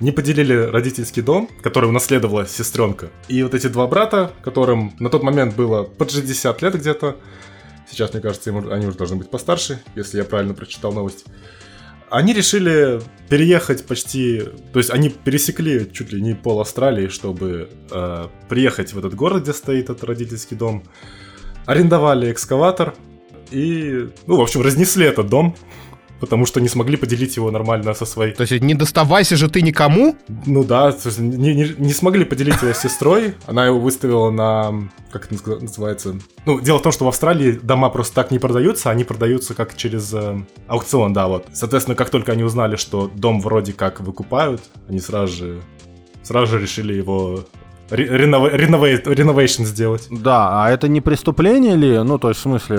не 0.00 0.12
поделили 0.12 0.52
родительский 0.52 1.22
дом, 1.22 1.48
который 1.62 1.88
унаследовала 1.88 2.46
сестренка. 2.46 3.08
И 3.28 3.42
вот 3.42 3.54
эти 3.54 3.68
два 3.68 3.86
брата, 3.86 4.32
которым 4.42 4.94
на 4.98 5.08
тот 5.08 5.22
момент 5.22 5.56
было 5.56 5.84
под 5.84 6.10
60 6.10 6.60
лет 6.60 6.74
где-то, 6.74 7.16
сейчас, 7.90 8.12
мне 8.12 8.20
кажется, 8.20 8.50
они 8.50 8.86
уже 8.86 8.98
должны 8.98 9.16
быть 9.16 9.30
постарше, 9.30 9.82
если 9.94 10.18
я 10.18 10.24
правильно 10.24 10.52
прочитал 10.52 10.92
новость, 10.92 11.24
они 12.10 12.32
решили 12.32 13.00
переехать 13.28 13.86
почти... 13.86 14.42
То 14.72 14.78
есть 14.78 14.90
они 14.90 15.08
пересекли 15.08 15.90
чуть 15.92 16.12
ли 16.12 16.20
не 16.20 16.34
пол 16.34 16.60
Австралии, 16.60 17.08
чтобы 17.08 17.70
э, 17.90 18.26
приехать 18.48 18.92
в 18.92 18.98
этот 18.98 19.14
город, 19.14 19.44
где 19.44 19.52
стоит 19.52 19.84
этот 19.84 20.04
родительский 20.04 20.56
дом. 20.56 20.82
Арендовали 21.66 22.32
экскаватор 22.32 22.94
и, 23.50 24.08
ну, 24.26 24.36
в 24.36 24.40
общем, 24.40 24.62
разнесли 24.62 25.06
этот 25.06 25.28
дом 25.28 25.56
потому 26.20 26.46
что 26.46 26.60
не 26.60 26.68
смогли 26.68 26.96
поделить 26.96 27.36
его 27.36 27.50
нормально 27.50 27.94
со 27.94 28.04
своей. 28.04 28.32
То 28.34 28.42
есть 28.42 28.62
не 28.62 28.74
доставайся 28.74 29.36
же 29.36 29.48
ты 29.48 29.62
никому? 29.62 30.16
Ну 30.46 30.62
да, 30.64 30.94
не, 31.18 31.54
не, 31.54 31.74
не 31.78 31.92
смогли 31.92 32.24
поделить 32.24 32.62
его 32.62 32.72
с 32.72 32.78
сестрой. 32.78 33.34
Она 33.46 33.66
его 33.66 33.80
выставила 33.80 34.30
на... 34.30 34.90
Как 35.10 35.32
это 35.32 35.60
называется? 35.60 36.16
Ну, 36.46 36.60
дело 36.60 36.78
в 36.78 36.82
том, 36.82 36.92
что 36.92 37.04
в 37.04 37.08
Австралии 37.08 37.52
дома 37.52 37.90
просто 37.90 38.14
так 38.14 38.30
не 38.30 38.38
продаются, 38.38 38.90
они 38.90 39.04
продаются 39.04 39.54
как 39.54 39.76
через 39.76 40.12
э, 40.14 40.44
аукцион, 40.68 41.12
да, 41.12 41.26
вот. 41.26 41.46
Соответственно, 41.52 41.96
как 41.96 42.10
только 42.10 42.32
они 42.32 42.44
узнали, 42.44 42.76
что 42.76 43.10
дом 43.12 43.40
вроде 43.40 43.72
как 43.72 44.00
выкупают, 44.00 44.62
они 44.88 45.00
сразу 45.00 45.34
же 45.34 45.60
сразу 46.22 46.52
же 46.52 46.60
решили 46.60 46.92
его 46.92 47.44
реновейшн 47.90 49.64
сделать. 49.64 50.06
Да, 50.10 50.64
а 50.64 50.70
это 50.70 50.88
не 50.88 51.00
преступление 51.00 51.76
ли? 51.76 51.98
Ну, 51.98 52.18
то 52.18 52.28
есть, 52.28 52.40
в 52.40 52.42
смысле, 52.42 52.76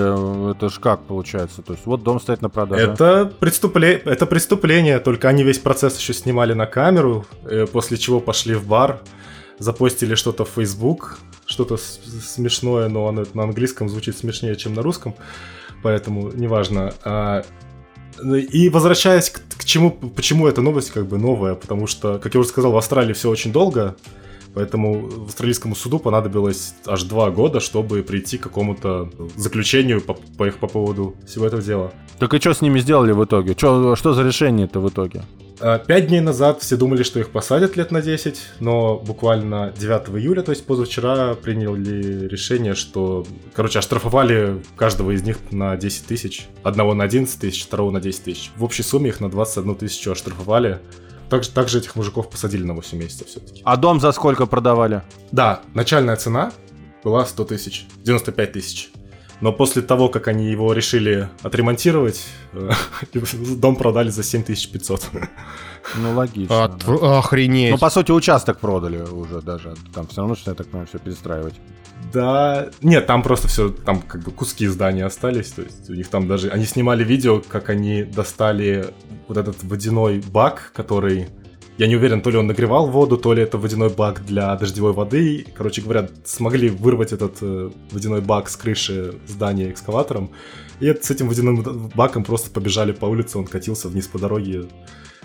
это 0.52 0.68
же 0.68 0.80
как 0.80 1.02
получается? 1.02 1.62
То 1.62 1.72
есть, 1.74 1.86
вот 1.86 2.02
дом 2.02 2.20
стоит 2.20 2.42
на 2.42 2.48
продаже. 2.48 2.82
Это, 2.82 3.32
преступле... 3.40 4.02
это 4.04 4.26
преступление, 4.26 4.98
только 4.98 5.28
они 5.28 5.42
весь 5.42 5.58
процесс 5.58 5.98
еще 5.98 6.14
снимали 6.14 6.54
на 6.54 6.66
камеру, 6.66 7.26
э, 7.44 7.66
после 7.66 7.96
чего 7.96 8.20
пошли 8.20 8.54
в 8.54 8.66
бар, 8.66 9.00
запостили 9.58 10.14
что-то 10.14 10.44
в 10.44 10.50
Facebook, 10.50 11.18
что-то 11.46 11.76
смешное, 11.76 12.88
но 12.88 13.08
оно 13.08 13.24
на 13.34 13.44
английском 13.44 13.88
звучит 13.88 14.16
смешнее, 14.16 14.56
чем 14.56 14.74
на 14.74 14.82
русском, 14.82 15.14
поэтому 15.82 16.30
неважно. 16.32 16.94
А, 17.04 17.42
и 18.22 18.68
возвращаясь 18.68 19.30
к, 19.30 19.40
к 19.58 19.64
чему, 19.64 19.90
почему 19.90 20.46
эта 20.46 20.60
новость 20.62 20.90
как 20.90 21.06
бы 21.06 21.18
новая, 21.18 21.54
потому 21.54 21.86
что, 21.86 22.18
как 22.18 22.34
я 22.34 22.40
уже 22.40 22.48
сказал, 22.48 22.72
в 22.72 22.76
Австралии 22.76 23.12
все 23.12 23.28
очень 23.28 23.52
долго, 23.52 23.96
Поэтому 24.54 25.08
австралийскому 25.26 25.74
суду 25.74 25.98
понадобилось 25.98 26.74
аж 26.86 27.04
два 27.04 27.30
года, 27.30 27.60
чтобы 27.60 28.02
прийти 28.02 28.38
к 28.38 28.42
какому-то 28.42 29.10
заключению 29.36 30.00
по, 30.00 30.14
по, 30.14 30.50
по 30.50 30.66
поводу 30.66 31.14
всего 31.26 31.46
этого 31.46 31.62
дела. 31.62 31.92
Так 32.18 32.34
и 32.34 32.38
что 32.38 32.52
с 32.52 32.60
ними 32.60 32.80
сделали 32.80 33.12
в 33.12 33.24
итоге? 33.24 33.54
Чё, 33.54 33.96
что 33.96 34.14
за 34.14 34.22
решение 34.22 34.66
это 34.66 34.80
в 34.80 34.88
итоге? 34.88 35.22
А, 35.64 35.78
пять 35.78 36.08
дней 36.08 36.20
назад 36.20 36.60
все 36.60 36.76
думали, 36.76 37.04
что 37.04 37.20
их 37.20 37.30
посадят 37.30 37.76
лет 37.76 37.92
на 37.92 38.02
10, 38.02 38.40
но 38.58 38.98
буквально 38.98 39.72
9 39.78 40.08
июля, 40.20 40.42
то 40.42 40.50
есть 40.50 40.66
позавчера, 40.66 41.34
приняли 41.34 42.26
решение, 42.26 42.74
что, 42.74 43.24
короче, 43.54 43.78
оштрафовали 43.78 44.60
каждого 44.76 45.12
из 45.12 45.22
них 45.22 45.38
на 45.52 45.76
10 45.76 46.06
тысяч. 46.06 46.48
Одного 46.64 46.94
на 46.94 47.04
11 47.04 47.40
тысяч, 47.40 47.64
второго 47.64 47.92
на 47.92 48.00
10 48.00 48.24
тысяч. 48.24 48.50
В 48.56 48.64
общей 48.64 48.82
сумме 48.82 49.10
их 49.10 49.20
на 49.20 49.30
21 49.30 49.76
тысячу 49.76 50.10
оштрафовали. 50.10 50.80
Также, 51.32 51.50
также 51.50 51.78
этих 51.78 51.96
мужиков 51.96 52.28
посадили 52.28 52.62
на 52.62 52.74
8 52.74 52.98
месяцев 52.98 53.26
все-таки. 53.26 53.62
А 53.64 53.78
дом 53.78 54.00
за 54.00 54.12
сколько 54.12 54.44
продавали? 54.44 55.00
Да, 55.30 55.62
начальная 55.72 56.16
цена 56.16 56.52
была 57.02 57.24
100 57.24 57.44
тысяч, 57.46 57.86
95 58.04 58.52
тысяч. 58.52 58.90
Но 59.42 59.52
после 59.52 59.82
того, 59.82 60.08
как 60.08 60.28
они 60.28 60.50
его 60.50 60.72
решили 60.72 61.28
отремонтировать, 61.42 62.26
дом 63.56 63.76
продали 63.76 64.08
за 64.08 64.22
7500. 64.22 65.10
Ну, 65.96 66.14
логично. 66.14 66.64
От... 66.64 66.78
Да. 66.86 67.18
Охренеть. 67.18 67.72
Ну, 67.72 67.78
по 67.78 67.90
сути, 67.90 68.12
участок 68.12 68.60
продали 68.60 69.02
уже 69.02 69.42
даже. 69.42 69.74
Там 69.92 70.06
все 70.06 70.20
равно, 70.20 70.36
что 70.36 70.52
я 70.52 70.54
так 70.54 70.68
понимаю, 70.68 70.86
все 70.86 70.98
перестраивать. 70.98 71.54
Да, 72.12 72.68
нет, 72.82 73.06
там 73.06 73.22
просто 73.22 73.48
все, 73.48 73.70
там 73.70 74.00
как 74.00 74.22
бы 74.22 74.30
куски 74.30 74.66
здания 74.66 75.04
остались, 75.04 75.50
то 75.50 75.62
есть 75.62 75.88
у 75.88 75.94
них 75.94 76.08
там 76.08 76.26
даже, 76.26 76.48
они 76.48 76.64
снимали 76.64 77.04
видео, 77.04 77.40
как 77.40 77.70
они 77.70 78.02
достали 78.02 78.92
вот 79.28 79.36
этот 79.36 79.62
водяной 79.62 80.20
бак, 80.20 80.72
который, 80.74 81.28
я 81.78 81.86
не 81.86 81.96
уверен, 81.96 82.20
то 82.20 82.30
ли 82.30 82.36
он 82.36 82.46
нагревал 82.46 82.86
воду, 82.86 83.16
то 83.16 83.32
ли 83.32 83.42
это 83.42 83.58
водяной 83.58 83.88
бак 83.88 84.24
для 84.24 84.54
дождевой 84.56 84.92
воды, 84.92 85.46
короче 85.54 85.82
говоря, 85.82 86.08
смогли 86.24 86.68
вырвать 86.68 87.12
этот 87.12 87.38
э, 87.40 87.70
водяной 87.90 88.20
бак 88.20 88.48
с 88.48 88.56
крыши 88.56 89.14
здания 89.26 89.70
экскаватором, 89.70 90.30
и 90.80 90.94
с 91.00 91.10
этим 91.10 91.28
водяным 91.28 91.90
баком 91.94 92.24
просто 92.24 92.50
побежали 92.50 92.92
по 92.92 93.06
улице, 93.06 93.38
он 93.38 93.46
катился 93.46 93.88
вниз 93.88 94.06
по 94.06 94.18
дороге, 94.18 94.64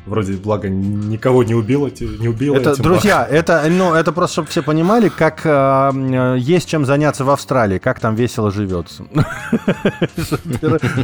вроде, 0.05 0.33
благо, 0.33 0.69
никого 0.69 1.43
не 1.43 1.53
убило, 1.53 1.91
не 1.99 2.29
убило 2.29 2.55
это, 2.55 2.71
этим 2.71 2.83
Друзья, 2.83 3.19
баг. 3.19 3.31
это, 3.31 3.65
ну, 3.69 3.93
это 3.93 4.11
просто, 4.11 4.33
чтобы 4.33 4.47
все 4.47 4.63
понимали, 4.63 5.09
как 5.09 5.41
э, 5.43 6.37
есть 6.39 6.69
чем 6.69 6.85
заняться 6.85 7.25
в 7.25 7.29
Австралии, 7.29 7.77
как 7.77 7.99
там 7.99 8.15
весело 8.15 8.51
живется. 8.51 9.05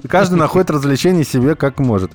Каждый 0.07 0.35
находит 0.35 0.71
развлечение 0.71 1.25
себе 1.25 1.55
как 1.55 1.79
может. 1.79 2.11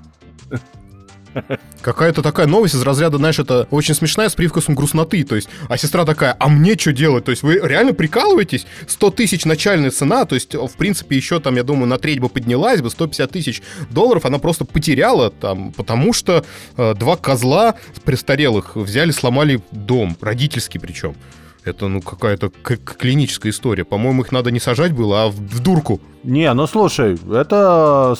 Какая-то 1.82 2.22
такая 2.22 2.46
новость 2.46 2.74
из 2.74 2.82
разряда, 2.82 3.18
знаешь, 3.18 3.38
это 3.38 3.66
очень 3.70 3.94
смешная 3.94 4.28
с 4.28 4.34
привкусом 4.34 4.74
грустноты. 4.74 5.24
То 5.24 5.36
есть, 5.36 5.48
а 5.68 5.76
сестра 5.76 6.04
такая, 6.04 6.36
а 6.38 6.48
мне 6.48 6.76
что 6.76 6.92
делать? 6.92 7.24
То 7.24 7.30
есть, 7.30 7.42
вы 7.42 7.60
реально 7.62 7.94
прикалываетесь? 7.94 8.66
100 8.86 9.10
тысяч 9.10 9.44
начальная 9.44 9.90
цена, 9.90 10.24
то 10.24 10.34
есть, 10.34 10.54
в 10.54 10.76
принципе, 10.76 11.16
еще 11.16 11.40
там, 11.40 11.56
я 11.56 11.62
думаю, 11.62 11.86
на 11.86 11.98
треть 11.98 12.20
бы 12.20 12.28
поднялась 12.28 12.80
бы, 12.80 12.90
150 12.90 13.30
тысяч 13.30 13.62
долларов 13.90 14.24
она 14.26 14.38
просто 14.38 14.64
потеряла 14.64 15.30
там, 15.30 15.72
потому 15.72 16.12
что 16.12 16.44
э, 16.76 16.94
два 16.94 17.16
козла 17.16 17.74
престарелых 18.04 18.76
взяли, 18.76 19.10
сломали 19.10 19.60
дом, 19.72 20.16
родительский 20.20 20.80
причем. 20.80 21.14
Это, 21.64 21.88
ну, 21.88 22.00
какая-то 22.00 22.50
клиническая 22.50 23.52
история. 23.52 23.84
По-моему, 23.84 24.22
их 24.22 24.32
надо 24.32 24.50
не 24.50 24.60
сажать 24.60 24.92
было, 24.92 25.24
а 25.24 25.28
в, 25.28 25.34
в 25.34 25.60
дурку. 25.60 26.00
Не, 26.24 26.52
ну 26.52 26.66
слушай, 26.66 27.18
это, 27.32 28.16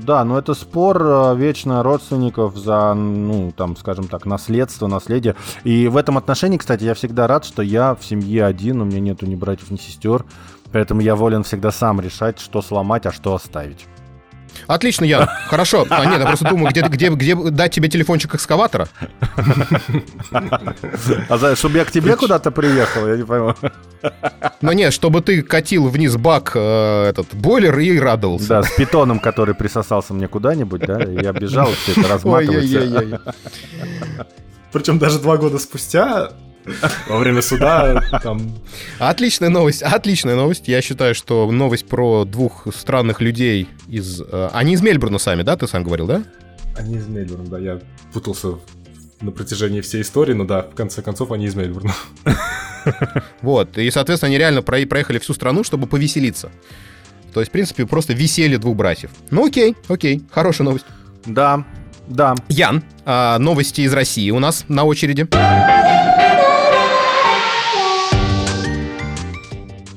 да, 0.00 0.24
ну 0.24 0.36
это 0.36 0.54
спор 0.54 1.00
э, 1.00 1.36
вечно 1.36 1.82
родственников 1.82 2.56
за, 2.56 2.94
ну, 2.94 3.52
там, 3.56 3.76
скажем 3.76 4.08
так, 4.08 4.26
наследство, 4.26 4.86
наследие. 4.86 5.36
И 5.62 5.88
в 5.88 5.96
этом 5.96 6.18
отношении, 6.18 6.58
кстати, 6.58 6.84
я 6.84 6.94
всегда 6.94 7.26
рад, 7.26 7.44
что 7.44 7.62
я 7.62 7.94
в 7.94 8.04
семье 8.04 8.44
один, 8.44 8.80
у 8.80 8.84
меня 8.84 9.00
нету 9.00 9.26
ни 9.26 9.36
братьев, 9.36 9.70
ни 9.70 9.76
сестер. 9.76 10.24
Поэтому 10.72 11.00
я 11.00 11.14
волен 11.14 11.44
всегда 11.44 11.70
сам 11.70 12.00
решать, 12.00 12.40
что 12.40 12.62
сломать, 12.62 13.06
а 13.06 13.12
что 13.12 13.34
оставить. 13.34 13.86
Отлично, 14.66 15.04
Ян. 15.04 15.28
Хорошо. 15.46 15.86
А, 15.88 16.04
нет, 16.04 16.20
я 16.20 16.26
просто 16.26 16.48
думаю, 16.48 16.70
где, 16.70 16.82
где, 16.82 17.08
где 17.08 17.34
дать 17.34 17.72
тебе 17.72 17.88
телефончик 17.88 18.34
экскаватора? 18.34 18.88
А 21.28 21.38
за, 21.38 21.56
чтобы 21.56 21.78
я 21.78 21.84
к 21.84 21.90
тебе 21.90 22.16
куда-то 22.16 22.50
приехал, 22.50 23.06
я 23.06 23.16
не 23.16 23.24
пойму. 23.24 23.54
Ну 24.60 24.72
нет, 24.72 24.92
чтобы 24.92 25.20
ты 25.20 25.42
катил 25.42 25.88
вниз 25.88 26.16
бак 26.16 26.52
э, 26.54 27.08
этот 27.08 27.34
бойлер 27.34 27.78
и 27.78 27.98
радовался. 27.98 28.48
Да, 28.48 28.62
с 28.62 28.70
питоном, 28.70 29.18
который 29.20 29.54
присосался 29.54 30.14
мне 30.14 30.28
куда-нибудь, 30.28 30.82
да, 30.82 31.00
я 31.00 31.32
бежал, 31.32 31.68
все 31.72 32.00
это 32.00 32.08
разматывается. 32.08 33.20
Причем 34.72 34.98
даже 34.98 35.18
два 35.18 35.36
года 35.36 35.58
спустя 35.58 36.30
во 37.08 37.18
время 37.18 37.42
суда 37.42 38.02
там... 38.22 38.52
Отличная 38.98 39.48
новость, 39.48 39.82
отличная 39.82 40.36
новость. 40.36 40.68
Я 40.68 40.82
считаю, 40.82 41.14
что 41.14 41.50
новость 41.50 41.86
про 41.86 42.24
двух 42.24 42.66
странных 42.74 43.20
людей 43.20 43.68
из... 43.88 44.20
Э, 44.20 44.50
они 44.52 44.74
из 44.74 44.82
Мельбурна 44.82 45.18
сами, 45.18 45.42
да, 45.42 45.56
ты 45.56 45.66
сам 45.66 45.84
говорил, 45.84 46.06
да? 46.06 46.22
Они 46.76 46.96
из 46.96 47.06
Мельбурна, 47.06 47.46
да. 47.46 47.58
Я 47.58 47.80
путался 48.12 48.58
на 49.20 49.30
протяжении 49.30 49.80
всей 49.80 50.02
истории, 50.02 50.34
но 50.34 50.44
да, 50.44 50.62
в 50.62 50.74
конце 50.74 51.02
концов 51.02 51.32
они 51.32 51.46
из 51.46 51.54
Мельбурна. 51.54 51.94
Вот, 53.42 53.78
и, 53.78 53.90
соответственно, 53.90 54.28
они 54.28 54.38
реально 54.38 54.62
проехали 54.62 55.18
всю 55.18 55.34
страну, 55.34 55.64
чтобы 55.64 55.88
повеселиться. 55.88 56.52
То 57.34 57.40
есть, 57.40 57.50
в 57.50 57.52
принципе, 57.52 57.84
просто 57.84 58.12
веселье 58.12 58.58
двух 58.58 58.76
братьев. 58.76 59.10
Ну 59.32 59.44
окей, 59.44 59.74
окей, 59.88 60.22
хорошая 60.30 60.66
новость. 60.66 60.86
Да, 61.26 61.64
да. 62.06 62.36
Ян, 62.48 62.84
а, 63.04 63.38
новости 63.38 63.80
из 63.80 63.92
России 63.92 64.30
у 64.30 64.38
нас 64.38 64.64
на 64.68 64.84
очереди. 64.84 65.26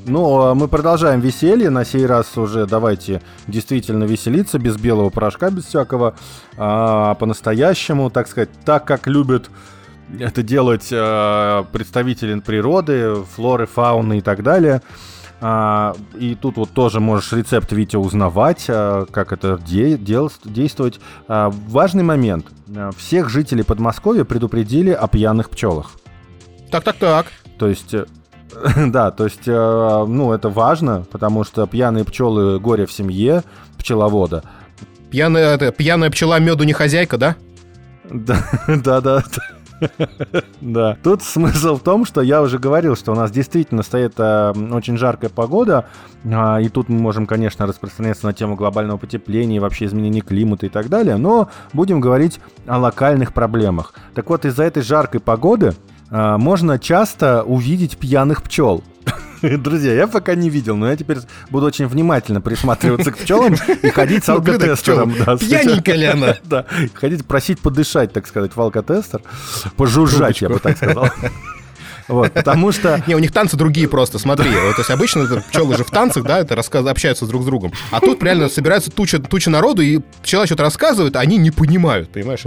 Ну, 0.09 0.41
а 0.41 0.55
мы 0.55 0.67
продолжаем 0.67 1.19
веселье. 1.19 1.69
На 1.69 1.85
сей 1.85 2.07
раз 2.07 2.35
уже 2.35 2.65
давайте 2.65 3.21
действительно 3.45 4.05
веселиться, 4.05 4.57
без 4.57 4.75
белого 4.75 5.11
порошка, 5.11 5.51
без 5.51 5.65
всякого. 5.65 6.15
А, 6.57 7.13
по-настоящему, 7.13 8.09
так 8.09 8.27
сказать, 8.27 8.49
так, 8.65 8.85
как 8.85 9.05
любят 9.05 9.51
это 10.17 10.41
делать 10.41 10.89
а, 10.91 11.63
представители 11.71 12.39
природы, 12.39 13.17
флоры, 13.35 13.67
фауны 13.67 14.17
и 14.17 14.21
так 14.21 14.41
далее. 14.41 14.81
А, 15.41 15.95
и 16.15 16.33
тут 16.33 16.57
вот 16.57 16.71
тоже 16.71 16.99
можешь 16.99 17.31
рецепт 17.31 17.71
Витя 17.71 17.97
узнавать, 17.97 18.65
а, 18.67 19.05
как 19.05 19.31
это 19.31 19.59
де- 19.63 19.95
дел- 19.95 20.31
действовать. 20.43 20.99
А, 21.27 21.53
важный 21.67 22.03
момент. 22.03 22.47
Всех 22.97 23.29
жителей 23.29 23.63
Подмосковья 23.63 24.23
предупредили 24.23 24.89
о 24.89 25.07
пьяных 25.07 25.51
пчелах. 25.51 25.91
Так, 26.71 26.83
так, 26.83 26.95
так. 26.95 27.27
То 27.59 27.67
есть 27.67 27.93
Да, 28.87 29.11
то 29.11 29.25
есть, 29.25 29.47
э, 29.47 30.05
ну, 30.07 30.33
это 30.33 30.49
важно, 30.49 31.05
потому 31.11 31.43
что 31.43 31.67
пьяные 31.67 32.03
пчелы 32.03 32.59
горе 32.59 32.85
в 32.85 32.91
семье 32.91 33.43
пчеловода. 33.77 34.43
Пьяная, 35.09 35.55
это, 35.55 35.71
пьяная 35.71 36.09
пчела 36.09 36.39
меду 36.39 36.63
не 36.63 36.73
хозяйка, 36.73 37.17
да? 37.17 37.35
Да, 38.09 38.39
да, 38.67 39.01
да. 39.01 39.23
Да. 40.61 40.97
Тут 41.03 41.23
смысл 41.23 41.77
в 41.77 41.81
том, 41.81 42.05
что 42.05 42.21
я 42.21 42.41
уже 42.41 42.59
говорил, 42.59 42.95
что 42.95 43.11
у 43.13 43.15
нас 43.15 43.31
действительно 43.31 43.83
стоит 43.83 44.13
э, 44.17 44.53
очень 44.71 44.97
жаркая 44.97 45.29
погода, 45.29 45.85
э, 46.23 46.63
и 46.63 46.69
тут 46.69 46.89
мы 46.89 46.99
можем, 46.99 47.25
конечно, 47.25 47.65
распространяться 47.65 48.25
на 48.25 48.33
тему 48.33 48.55
глобального 48.55 48.97
потепления, 48.97 49.61
вообще 49.61 49.85
изменения 49.85 50.21
климата 50.21 50.65
и 50.65 50.69
так 50.69 50.89
далее, 50.89 51.17
но 51.17 51.49
будем 51.73 52.01
говорить 52.01 52.39
о 52.67 52.77
локальных 52.77 53.33
проблемах. 53.33 53.93
Так 54.15 54.29
вот, 54.29 54.45
из-за 54.45 54.63
этой 54.63 54.83
жаркой 54.83 55.21
погоды 55.21 55.67
а, 55.69 55.88
можно 56.11 56.79
часто 56.79 57.43
увидеть 57.43 57.97
пьяных 57.97 58.43
пчел. 58.43 58.83
Друзья, 59.41 59.93
я 59.93 60.07
пока 60.07 60.35
не 60.35 60.49
видел, 60.49 60.75
но 60.75 60.89
я 60.89 60.95
теперь 60.95 61.17
буду 61.49 61.65
очень 61.65 61.87
внимательно 61.87 62.41
присматриваться 62.41 63.11
к 63.11 63.17
пчелам 63.17 63.55
и 63.81 63.89
ходить 63.93 64.23
с 64.23 64.29
алкотестером. 64.29 65.13
Пьяненькая 65.13 65.95
ли 65.95 66.05
она? 66.05 66.37
Да, 66.43 66.65
ходить 66.93 67.25
просить 67.25 67.59
подышать, 67.59 68.11
так 68.11 68.25
сказать, 68.27 68.55
в 68.55 68.61
алкотестер, 68.61 69.21
пожужжать, 69.77 70.41
я 70.41 70.49
бы 70.49 70.59
так 70.59 70.77
сказал. 70.77 71.09
Вот, 72.09 72.33
потому 72.33 72.71
что... 72.71 73.01
Не, 73.07 73.15
у 73.15 73.19
них 73.19 73.31
танцы 73.31 73.55
другие 73.55 73.87
просто, 73.87 74.19
смотри. 74.19 74.51
То 74.51 74.75
есть 74.77 74.89
обычно 74.89 75.25
пчелы 75.49 75.77
же 75.77 75.83
в 75.83 75.91
танцах, 75.91 76.23
да, 76.23 76.39
это 76.39 76.59
общаются 76.89 77.25
друг 77.25 77.43
с 77.43 77.45
другом. 77.45 77.71
А 77.91 77.99
тут 77.99 78.21
реально 78.23 78.49
собирается 78.49 78.91
туча, 78.91 79.19
туча 79.19 79.49
народу, 79.49 79.81
и 79.81 79.99
пчела 80.23 80.45
что-то 80.45 80.63
рассказывает, 80.63 81.15
а 81.15 81.19
они 81.19 81.37
не 81.37 81.51
понимают, 81.51 82.09
понимаешь? 82.09 82.41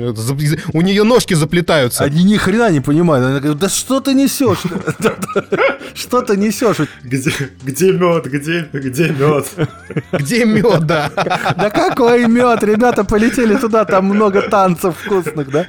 У 0.72 0.80
нее 0.82 1.04
ножки 1.04 1.34
заплетаются. 1.34 2.04
Они 2.04 2.24
ни 2.24 2.36
хрена 2.36 2.70
не 2.70 2.80
понимают. 2.80 3.26
Она 3.26 3.38
говорит, 3.38 3.58
да 3.58 3.68
что 3.68 4.00
ты 4.00 4.14
несешь? 4.14 4.58
Что 5.94 6.22
ты 6.22 6.36
несешь? 6.36 6.88
Где 7.04 7.92
мед? 7.92 8.26
Где 8.26 8.68
мед? 8.72 9.46
Где 10.12 10.44
мед, 10.44 10.86
да? 10.86 11.10
Да 11.14 11.70
какой 11.70 12.26
мед? 12.26 12.62
Ребята 12.64 13.04
полетели 13.04 13.56
туда, 13.56 13.84
там 13.84 14.06
много 14.06 14.42
танцев 14.42 14.96
вкусных, 15.04 15.50
да? 15.50 15.66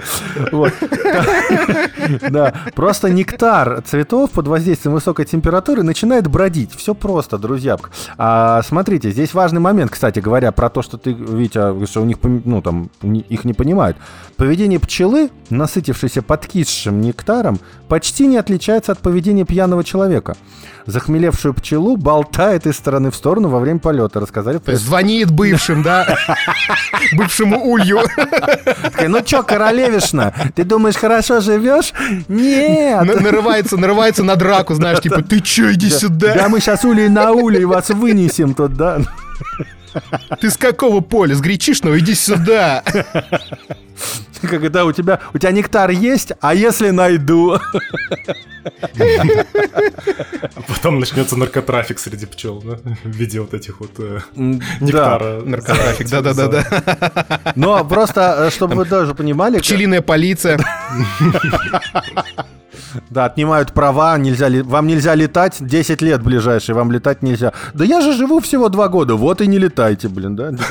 Да, 2.29 2.53
просто 2.75 3.09
нектар 3.09 3.82
цветов 3.85 4.31
под 4.31 4.47
воздействием 4.47 4.93
высокой 4.93 5.25
температуры 5.25 5.83
начинает 5.83 6.27
бродить. 6.27 6.71
Все 6.75 6.93
просто, 6.93 7.37
друзья. 7.37 7.77
А, 8.17 8.61
смотрите, 8.63 9.11
здесь 9.11 9.33
важный 9.33 9.59
момент, 9.59 9.91
кстати 9.91 10.19
говоря, 10.19 10.51
про 10.51 10.69
то, 10.69 10.81
что 10.81 10.97
ты, 10.97 11.13
Витя, 11.13 11.85
что 11.85 12.01
у 12.01 12.05
них, 12.05 12.17
ну, 12.21 12.61
там, 12.61 12.89
их 13.01 13.45
не 13.45 13.53
понимают. 13.53 13.97
Поведение 14.37 14.79
пчелы, 14.79 15.29
насытившейся 15.49 16.21
подкисшим 16.21 17.01
нектаром, 17.01 17.59
почти 17.87 18.27
не 18.27 18.37
отличается 18.37 18.91
от 18.91 18.99
поведения 18.99 19.45
пьяного 19.45 19.83
человека. 19.83 20.35
Захмелевшую 20.85 21.53
пчелу 21.53 21.95
болтает 21.95 22.67
из 22.67 22.75
стороны 22.75 23.09
в 23.09 23.15
сторону 23.15 23.47
во 23.47 23.59
время 23.59 23.79
полета, 23.79 24.19
рассказали. 24.19 24.59
Звонит 24.65 25.31
бывшим, 25.31 25.81
да? 25.81 26.17
Бывшему 27.13 27.63
улью. 27.63 27.99
Ну 29.07 29.21
чё, 29.21 29.43
королевишна, 29.43 30.33
ты 30.55 30.63
думаешь, 30.63 30.95
хорошо 30.95 31.39
живешь? 31.39 31.93
Нет. 32.27 33.21
Нарывается, 33.21 33.72
нарывается 33.77 34.23
на 34.23 34.35
драку, 34.35 34.73
знаешь, 34.73 35.01
типа, 35.01 35.21
ты 35.21 35.39
чё, 35.39 35.71
иди 35.73 35.89
сюда. 35.89 36.35
Да 36.35 36.49
мы 36.49 36.59
сейчас 36.59 36.85
улей 36.85 37.09
на 37.09 37.31
улей 37.31 37.65
вас 37.65 37.89
вынесем 37.89 38.53
тут, 38.53 38.75
да? 38.75 39.01
Ты 40.41 40.49
с 40.49 40.57
какого 40.57 41.01
поля? 41.01 41.35
С 41.35 41.41
гречишного? 41.41 41.99
Иди 41.99 42.15
сюда. 42.15 42.83
Когда 44.41 44.85
у 44.85 44.91
тебя, 44.91 45.19
у 45.33 45.37
тебя 45.37 45.51
нектар 45.51 45.91
есть, 45.91 46.33
а 46.41 46.53
если 46.53 46.89
найду? 46.89 47.53
А 47.53 47.61
потом 50.67 50.99
начнется 50.99 51.37
наркотрафик 51.37 51.99
среди 51.99 52.25
пчел, 52.25 52.61
да? 52.61 52.77
В 53.03 53.09
виде 53.09 53.39
вот 53.39 53.53
этих 53.53 53.79
вот 53.79 53.91
э, 53.99 54.19
нектара. 54.35 55.41
Наркотрафик, 55.41 56.09
да-да-да. 56.09 57.53
Но 57.55 57.85
просто, 57.85 58.47
э, 58.47 58.51
чтобы 58.51 58.75
вы 58.75 58.85
тоже 58.85 59.15
понимали... 59.15 59.59
Пчелиная 59.59 60.01
полиция. 60.01 60.59
Да, 63.09 63.25
отнимают 63.25 63.73
права, 63.73 64.17
нельзя, 64.17 64.49
вам 64.63 64.87
нельзя 64.87 65.15
летать 65.15 65.57
10 65.59 66.01
лет 66.01 66.21
ближайшие, 66.21 66.75
вам 66.75 66.91
летать 66.91 67.21
нельзя. 67.23 67.53
Да 67.73 67.85
я 67.85 68.01
же 68.01 68.13
живу 68.13 68.39
всего 68.39 68.69
2 68.69 68.87
года, 68.87 69.15
вот 69.15 69.41
и 69.41 69.47
не 69.47 69.57
летайте, 69.57 70.07
блин, 70.07 70.35
да? 70.35 70.51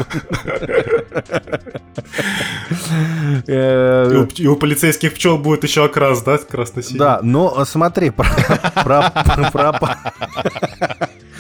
Э, 3.47 4.27
и 4.37 4.47
у 4.47 4.57
полицейских 4.57 5.15
пчел 5.15 5.39
будет 5.39 5.65
еще 5.65 5.85
окрас, 5.85 6.23
да, 6.23 6.39
красно-синий? 6.39 6.99
Да, 6.99 7.21
но 7.23 7.65
смотри, 7.65 8.11
про... 8.11 8.27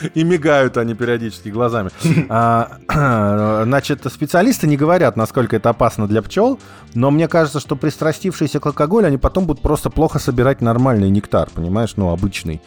И 0.15 0.25
мигают 0.25 0.77
они 0.77 0.95
периодически 0.95 1.49
глазами. 1.49 1.91
А, 2.29 2.79
значит, 3.65 4.05
специалисты 4.13 4.67
не 4.67 4.77
говорят, 4.77 5.17
насколько 5.17 5.57
это 5.57 5.71
опасно 5.71 6.07
для 6.07 6.23
пчел, 6.23 6.59
но 6.95 7.11
мне 7.11 7.29
кажется, 7.29 7.61
что 7.61 7.77
пристрастившиеся 7.77 8.61
к 8.61 8.67
алкоголю, 8.67 9.07
они 9.07 9.19
потом 9.19 9.47
будут 9.47 9.63
просто 9.63 9.91
плохо 9.91 10.19
собирать 10.19 10.61
нормальный 10.61 11.11
нектар, 11.11 11.49
понимаешь, 11.53 11.95
ну, 11.97 12.11
обычный, 12.11 12.61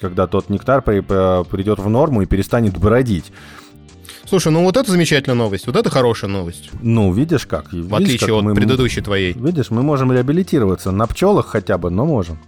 когда 0.00 0.26
тот 0.26 0.48
нектар 0.48 0.82
придет 0.82 1.78
в 1.78 1.88
норму 1.88 2.22
и 2.22 2.26
перестанет 2.26 2.78
бродить. 2.78 3.32
Слушай, 4.26 4.52
ну 4.52 4.64
вот 4.64 4.76
это 4.76 4.90
замечательная 4.90 5.36
новость, 5.36 5.66
вот 5.66 5.76
это 5.76 5.90
хорошая 5.90 6.30
новость. 6.30 6.70
Ну, 6.80 7.12
видишь 7.12 7.46
как. 7.46 7.70
В 7.70 7.74
видишь, 7.74 7.92
отличие 7.92 8.28
как 8.28 8.38
от 8.38 8.44
мы, 8.44 8.54
предыдущей 8.54 9.02
твоей. 9.02 9.34
Видишь, 9.34 9.70
мы 9.70 9.82
можем 9.82 10.12
реабилитироваться 10.12 10.90
на 10.92 11.06
пчелах 11.06 11.46
хотя 11.46 11.76
бы, 11.76 11.90
но 11.90 12.06
можем. 12.06 12.38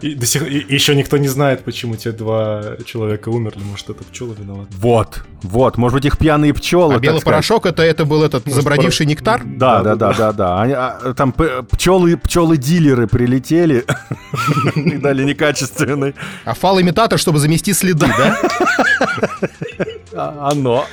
И, 0.00 0.14
до 0.14 0.26
сих, 0.26 0.42
и 0.42 0.64
еще 0.68 0.94
никто 0.94 1.18
не 1.18 1.28
знает, 1.28 1.64
почему 1.64 1.96
те 1.96 2.12
два 2.12 2.76
человека 2.86 3.28
умерли. 3.28 3.62
Может, 3.62 3.90
это 3.90 4.04
пчелы 4.04 4.34
виноваты. 4.34 4.68
Вот, 4.72 5.22
вот, 5.42 5.76
может 5.76 5.94
быть, 5.96 6.04
их 6.06 6.18
пьяные 6.18 6.54
пчелы. 6.54 6.94
А 6.94 6.98
белый 6.98 7.20
порошок 7.20 7.66
это, 7.66 7.82
это 7.82 8.04
был 8.04 8.22
этот 8.22 8.46
может, 8.46 8.62
забродивший 8.62 9.06
пор... 9.06 9.10
нектар? 9.10 9.42
Да, 9.44 9.82
да, 9.82 9.96
да, 9.96 10.12
да, 10.12 10.32
да. 10.32 10.62
Они, 10.62 10.72
а, 10.72 11.14
там 11.14 11.32
пчелы, 11.32 12.16
пчелы-дилеры 12.16 13.06
прилетели 13.06 13.84
и 14.76 14.96
дали 14.96 15.24
некачественный. 15.24 16.14
А 16.44 16.54
фал-имитатор, 16.54 17.18
чтобы 17.18 17.38
замести 17.38 17.72
следы, 17.72 18.06
да? 18.06 18.38
А, 20.14 20.50
оно. 20.50 20.86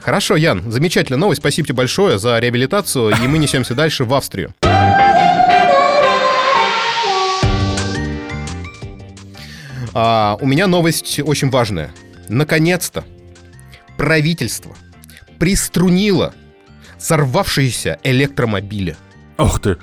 Хорошо, 0.00 0.36
Ян, 0.36 0.70
замечательная 0.70 1.18
новость. 1.18 1.40
Спасибо 1.40 1.68
тебе 1.68 1.76
большое 1.76 2.18
за 2.18 2.38
реабилитацию, 2.38 3.10
и 3.10 3.28
мы 3.28 3.38
несемся 3.38 3.74
дальше 3.74 4.04
в 4.04 4.14
Австрию. 4.14 4.54
А, 9.94 10.36
у 10.40 10.46
меня 10.46 10.66
новость 10.66 11.20
очень 11.20 11.50
важная. 11.50 11.90
Наконец-то 12.28 13.04
правительство 13.96 14.74
приструнило 15.38 16.34
сорвавшиеся 16.98 17.98
электромобили. 18.02 18.96
Ух 19.38 19.60
ты! 19.60 19.78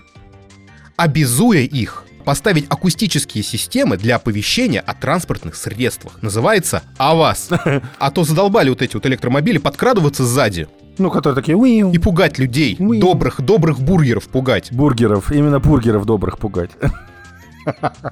Обязуя 0.97 1.62
их 1.62 2.06
поставить 2.26 2.66
акустические 2.70 3.43
системы 3.43 3.97
для 3.97 4.16
оповещения 4.16 4.82
о 4.82 4.93
транспортных 4.95 5.56
средствах. 5.56 6.22
Называется 6.22 6.82
АВАС. 6.97 7.49
А 7.99 8.12
то 8.12 8.24
задолбали 8.24 8.70
вот 8.70 8.82
эти 8.82 8.95
вот 8.95 9.06
электромобили 9.06 9.60
подкрадываться 9.60 10.26
сзади. 10.26 10.68
Ну, 10.97 11.12
которые 11.12 11.36
такие... 11.36 11.58
И 11.91 11.97
пугать 11.99 12.39
людей. 12.39 12.76
Добрых, 12.80 13.41
добрых 13.41 13.80
бургеров 13.80 14.28
пугать. 14.28 14.72
Бургеров. 14.72 15.32
Именно 15.32 15.60
бургеров 15.60 16.06
добрых 16.06 16.38
пугать. 16.39 16.72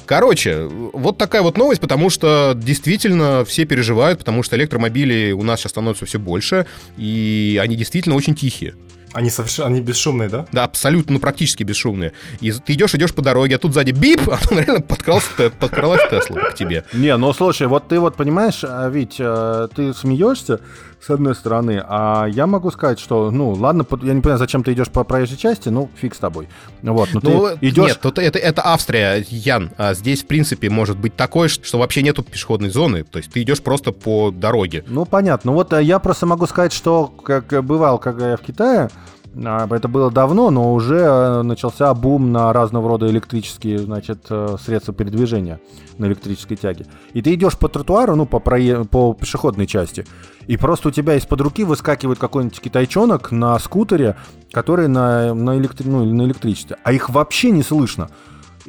Короче, 0.06 0.68
вот 0.68 1.18
такая 1.18 1.42
вот 1.42 1.58
новость, 1.58 1.82
потому 1.82 2.10
что 2.10 2.54
действительно 2.56 3.46
все 3.46 3.66
переживают, 3.66 4.20
потому 4.20 4.44
что 4.44 4.56
электромобили 4.56 5.32
у 5.32 5.44
нас 5.44 5.60
сейчас 5.60 5.72
становятся 5.72 6.06
все 6.06 6.20
больше, 6.20 6.66
и 6.98 7.60
они 7.62 7.76
действительно 7.76 8.16
очень 8.16 8.36
тихие. 8.36 8.76
Они 9.14 9.30
совершенно, 9.30 9.68
они 9.68 9.82
бесшумные, 9.82 10.28
да? 10.28 10.48
Да, 10.52 10.64
абсолютно, 10.64 11.14
ну 11.14 11.20
практически 11.20 11.64
бесшумные. 11.64 12.14
И 12.42 12.52
ты 12.52 12.74
идешь, 12.74 12.96
идешь 12.96 13.14
по 13.14 13.22
дороге, 13.22 13.56
а 13.56 13.60
тут 13.60 13.74
сзади 13.74 13.92
бип, 13.92 14.22
а 14.28 14.40
он 14.50 14.60
реально 14.60 14.82
подкрался, 14.82 15.52
подкралась 15.60 16.02
Тесла 16.10 16.42
к 16.50 16.56
тебе. 16.56 16.84
Не, 16.94 17.16
ну 17.18 17.32
слушай, 17.34 17.68
вот 17.68 17.88
ты 17.88 18.00
вот 18.00 18.16
понимаешь, 18.16 18.62
а, 18.64 18.90
ведь 18.90 19.18
э, 19.20 19.68
ты 19.76 19.94
смеешься, 19.94 20.62
с 21.06 21.10
одной 21.10 21.36
стороны, 21.36 21.84
а 21.86 22.26
я 22.28 22.48
могу 22.48 22.72
сказать, 22.72 23.00
что, 23.00 23.30
ну, 23.30 23.52
ладно, 23.52 23.86
я 24.04 24.14
не 24.14 24.22
понимаю, 24.22 24.38
зачем 24.38 24.64
ты 24.64 24.72
идешь 24.72 24.88
по 24.88 25.04
проезжей 25.04 25.38
части, 25.38 25.68
ну, 25.68 25.90
фиг 25.96 26.16
с 26.16 26.20
тобой. 26.20 26.48
Вот, 26.82 27.10
но 27.14 27.20
ну, 27.22 27.50
ты 27.60 27.68
идешь... 27.68 27.90
Нет, 27.90 28.00
тут 28.02 28.20
это, 28.20 28.40
это 28.40 28.62
Австрия, 28.66 29.26
Ян. 29.30 29.72
А 29.78 29.94
здесь, 29.94 30.24
в 30.24 30.28
принципе, 30.28 30.70
может 30.70 30.98
быть 30.98 31.16
такое, 31.16 31.50
что 31.50 31.78
вообще 31.78 32.04
нету 32.04 32.24
пешеходной 32.24 32.70
зоны, 32.70 33.04
то 33.04 33.18
есть 33.18 33.32
ты 33.32 33.42
идешь 33.42 33.62
просто 33.62 33.92
по 33.92 34.32
дороге. 34.32 34.86
Ну, 34.88 35.06
понятно. 35.06 35.52
Ну, 35.52 35.58
вот 35.58 35.74
э, 35.74 35.84
я 35.84 36.00
просто 36.00 36.26
могу 36.26 36.48
сказать, 36.48 36.72
что, 36.72 37.08
как 37.08 37.64
бывал, 37.66 38.00
когда 38.00 38.32
я 38.32 38.38
в 38.38 38.42
Китае, 38.42 38.90
это 39.36 39.88
было 39.88 40.12
давно, 40.12 40.52
но 40.52 40.74
уже 40.74 40.98
э, 40.98 41.42
начался 41.42 41.94
бум 41.94 42.32
на 42.32 42.54
разного 42.54 42.90
рода 42.90 43.10
электрические, 43.10 43.80
значит, 43.80 44.26
э, 44.30 44.58
средства 44.64 44.94
передвижения 44.94 45.60
на 45.98 46.06
электрической 46.06 46.56
тяге. 46.56 46.86
И 47.14 47.22
ты 47.22 47.34
идешь 47.34 47.58
по 47.58 47.68
тротуару, 47.68 48.16
ну, 48.16 48.26
по, 48.26 48.40
прое... 48.40 48.84
по 48.84 49.14
пешеходной 49.14 49.66
части, 49.66 50.06
и 50.46 50.58
просто 50.58 50.90
у 50.90 50.92
тебя 50.92 51.16
из-под 51.16 51.42
руки 51.42 51.64
выскакивает 51.64 52.20
какой-нибудь 52.20 52.60
китайчонок 52.60 53.32
на 53.32 53.58
скутере, 53.60 54.18
который 54.52 54.88
на, 54.88 55.34
на, 55.34 55.58
электри... 55.58 55.88
ну, 55.88 56.06
на 56.06 56.24
электричестве, 56.24 56.78
а 56.84 56.94
их 56.94 57.10
вообще 57.10 57.50
не 57.52 57.64
слышно. 57.64 58.10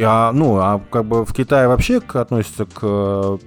А, 0.00 0.32
ну, 0.32 0.56
а 0.56 0.80
как 0.90 1.04
бы 1.04 1.24
в 1.24 1.32
Китае 1.32 1.68
вообще 1.68 2.00
относятся 2.14 2.64
к 2.64 3.38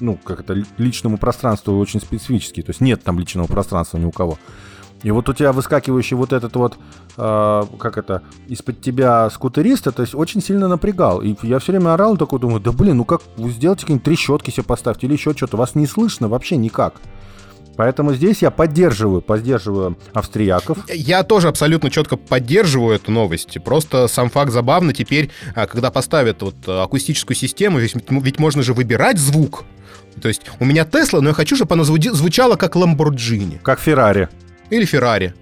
ну, 0.00 0.18
как 0.22 0.40
это, 0.40 0.54
личному 0.76 1.16
пространству 1.18 1.78
очень 1.78 2.00
специфически. 2.00 2.62
То 2.62 2.70
есть 2.70 2.80
нет 2.80 3.02
там 3.02 3.18
личного 3.18 3.46
пространства 3.46 3.98
ни 3.98 4.04
у 4.04 4.10
кого. 4.10 4.38
И 5.06 5.10
вот 5.12 5.28
у 5.28 5.32
тебя 5.32 5.52
выскакивающий 5.52 6.16
вот 6.16 6.32
этот 6.32 6.56
вот, 6.56 6.76
э, 7.16 7.62
как 7.78 7.96
это, 7.96 8.22
из-под 8.48 8.80
тебя 8.80 9.30
скутерист, 9.30 9.84
то 9.84 10.02
есть 10.02 10.16
очень 10.16 10.42
сильно 10.42 10.66
напрягал. 10.66 11.22
И 11.22 11.36
я 11.42 11.60
все 11.60 11.70
время 11.70 11.94
орал, 11.94 12.16
такой 12.16 12.40
думаю, 12.40 12.58
да 12.58 12.72
блин, 12.72 12.96
ну 12.96 13.04
как, 13.04 13.20
вы 13.36 13.50
сделайте 13.50 13.82
какие-нибудь 13.82 14.04
трещотки 14.04 14.50
себе 14.50 14.64
поставьте 14.64 15.06
или 15.06 15.12
еще 15.12 15.32
что-то, 15.32 15.58
вас 15.58 15.76
не 15.76 15.86
слышно 15.86 16.26
вообще 16.26 16.56
никак. 16.56 16.94
Поэтому 17.76 18.14
здесь 18.14 18.42
я 18.42 18.50
поддерживаю, 18.50 19.20
поддерживаю 19.20 19.96
австрияков. 20.12 20.78
Я 20.92 21.22
тоже 21.22 21.46
абсолютно 21.46 21.88
четко 21.88 22.16
поддерживаю 22.16 22.96
эту 22.96 23.12
новость. 23.12 23.62
Просто 23.62 24.08
сам 24.08 24.28
факт 24.28 24.50
забавно 24.50 24.92
теперь, 24.92 25.30
а, 25.54 25.68
когда 25.68 25.92
поставят 25.92 26.42
вот 26.42 26.56
акустическую 26.68 27.36
систему, 27.36 27.78
ведь, 27.78 27.94
ведь 28.10 28.40
можно 28.40 28.64
же 28.64 28.74
выбирать 28.74 29.18
звук. 29.18 29.62
То 30.20 30.26
есть 30.26 30.42
у 30.58 30.64
меня 30.64 30.84
Тесла, 30.84 31.20
но 31.20 31.28
я 31.28 31.34
хочу, 31.34 31.54
чтобы 31.54 31.74
она 31.74 31.84
звучала 31.84 32.56
как 32.56 32.74
Ламборджини. 32.74 33.60
Как 33.62 33.78
Феррари. 33.78 34.28
Или 34.70 34.84
Феррари. 34.84 35.34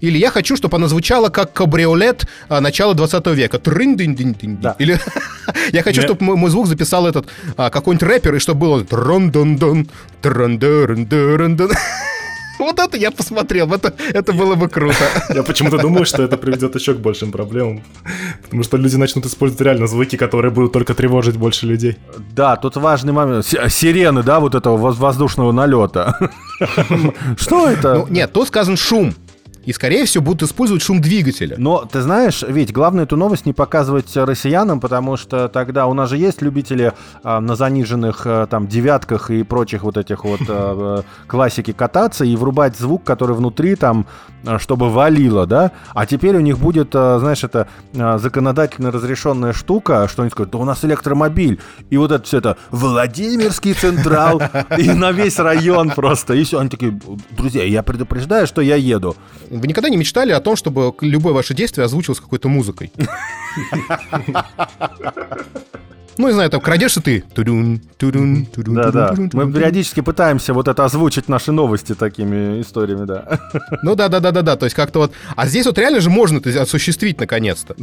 Или 0.00 0.18
я 0.18 0.30
хочу, 0.30 0.56
чтобы 0.56 0.76
она 0.76 0.88
звучала 0.88 1.30
как 1.30 1.52
кабриолет 1.52 2.26
а, 2.48 2.60
начала 2.60 2.94
20 2.94 3.26
века. 3.28 3.58
трын 3.58 3.96
дин 3.96 4.14
дин 4.14 4.34
дин 4.34 4.56
да. 4.60 4.76
Или 4.78 5.00
я 5.72 5.82
хочу, 5.82 6.02
чтобы 6.02 6.22
мой, 6.24 6.36
мой 6.36 6.50
звук 6.50 6.66
записал 6.66 7.06
этот 7.06 7.26
а, 7.56 7.70
какой-нибудь 7.70 8.06
рэпер, 8.06 8.34
и 8.34 8.38
чтобы 8.38 8.60
было 8.60 8.84
трон 8.84 9.30
дон 9.30 9.56
дон 9.56 9.88
трон 10.20 10.58
дон 10.58 11.06
дон 11.06 11.70
Вот 12.64 12.78
это 12.78 12.96
я 12.96 13.10
посмотрел, 13.10 13.72
это, 13.74 13.92
это 14.14 14.32
было 14.32 14.54
бы 14.54 14.68
круто. 14.68 15.04
Я 15.34 15.42
почему-то 15.42 15.78
думаю, 15.78 16.06
что 16.06 16.22
это 16.22 16.36
приведет 16.36 16.74
еще 16.74 16.94
к 16.94 16.98
большим 16.98 17.30
проблемам. 17.30 17.82
Потому 18.42 18.62
что 18.62 18.78
люди 18.78 18.96
начнут 18.96 19.26
использовать 19.26 19.60
реально 19.60 19.86
звуки, 19.86 20.16
которые 20.16 20.50
будут 20.50 20.72
только 20.72 20.94
тревожить 20.94 21.36
больше 21.36 21.66
людей. 21.66 21.96
Да, 22.34 22.56
тут 22.56 22.76
важный 22.76 23.12
момент. 23.12 23.46
Сирены, 23.46 24.22
да, 24.22 24.40
вот 24.40 24.54
этого 24.54 24.76
воздушного 24.76 25.52
налета. 25.52 26.18
Что 27.36 27.68
это? 27.68 27.94
Ну, 27.94 28.06
нет, 28.08 28.32
тут 28.32 28.48
сказан 28.48 28.76
шум 28.76 29.14
и, 29.64 29.72
скорее 29.72 30.04
всего, 30.04 30.24
будут 30.24 30.42
использовать 30.48 30.82
шум 30.82 31.00
двигателя. 31.00 31.56
Но, 31.58 31.84
ты 31.84 32.00
знаешь, 32.02 32.42
ведь 32.46 32.72
главное 32.72 33.04
эту 33.04 33.16
новость 33.16 33.46
не 33.46 33.52
показывать 33.52 34.14
россиянам, 34.16 34.80
потому 34.80 35.16
что 35.16 35.48
тогда 35.48 35.86
у 35.86 35.94
нас 35.94 36.10
же 36.10 36.16
есть 36.16 36.42
любители 36.42 36.92
э, 37.22 37.38
на 37.38 37.56
заниженных 37.56 38.26
э, 38.26 38.46
там 38.48 38.66
девятках 38.66 39.30
и 39.30 39.42
прочих 39.42 39.82
вот 39.82 39.96
этих 39.96 40.24
вот 40.24 40.40
э, 40.48 41.02
классики 41.26 41.72
кататься 41.72 42.24
и 42.24 42.36
врубать 42.36 42.76
звук, 42.76 43.04
который 43.04 43.36
внутри 43.36 43.76
там, 43.76 44.06
чтобы 44.58 44.90
валило, 44.90 45.46
да? 45.46 45.72
А 45.94 46.06
теперь 46.06 46.36
у 46.36 46.40
них 46.40 46.58
будет, 46.58 46.90
знаешь, 46.92 47.44
это 47.44 47.66
законодательно 47.92 48.90
разрешенная 48.90 49.54
штука, 49.54 50.06
что 50.06 50.22
они 50.22 50.30
скажут, 50.30 50.52
да 50.52 50.58
у 50.58 50.64
нас 50.64 50.84
электромобиль, 50.84 51.60
и 51.88 51.96
вот 51.96 52.12
это 52.12 52.24
все 52.24 52.38
это 52.38 52.58
Владимирский 52.70 53.72
Централ, 53.72 54.42
и 54.78 54.90
на 54.90 55.12
весь 55.12 55.38
район 55.38 55.90
просто, 55.90 56.34
и 56.34 56.44
все. 56.44 56.58
Они 56.58 56.68
такие, 56.68 56.98
друзья, 57.30 57.64
я 57.64 57.82
предупреждаю, 57.82 58.46
что 58.46 58.60
я 58.60 58.76
еду. 58.76 59.16
Вы 59.54 59.68
никогда 59.68 59.88
не 59.88 59.96
мечтали 59.96 60.32
о 60.32 60.40
том, 60.40 60.56
чтобы 60.56 60.92
любое 61.00 61.32
ваше 61.32 61.54
действие 61.54 61.84
озвучилось 61.84 62.18
какой-то 62.20 62.48
музыкой? 62.48 62.92
Ну, 66.16 66.28
не 66.28 66.32
знаю, 66.32 66.48
там 66.48 66.60
крадешься 66.60 67.00
ты. 67.00 67.24
Да, 67.34 68.90
да. 68.92 69.14
Мы 69.32 69.52
периодически 69.52 70.00
пытаемся 70.00 70.54
вот 70.54 70.68
это 70.68 70.84
озвучить 70.84 71.28
наши 71.28 71.50
новости 71.50 71.94
такими 71.94 72.60
историями, 72.60 73.04
да. 73.04 73.40
Ну 73.82 73.96
да, 73.96 74.08
да, 74.08 74.20
да, 74.20 74.30
да, 74.30 74.42
да. 74.42 74.56
То 74.56 74.66
есть 74.66 74.76
как-то 74.76 75.00
вот. 75.00 75.12
А 75.34 75.46
здесь 75.46 75.66
вот 75.66 75.76
реально 75.78 76.00
же 76.00 76.10
можно 76.10 76.38
это 76.38 76.62
осуществить 76.62 77.18
наконец-то. 77.18 77.74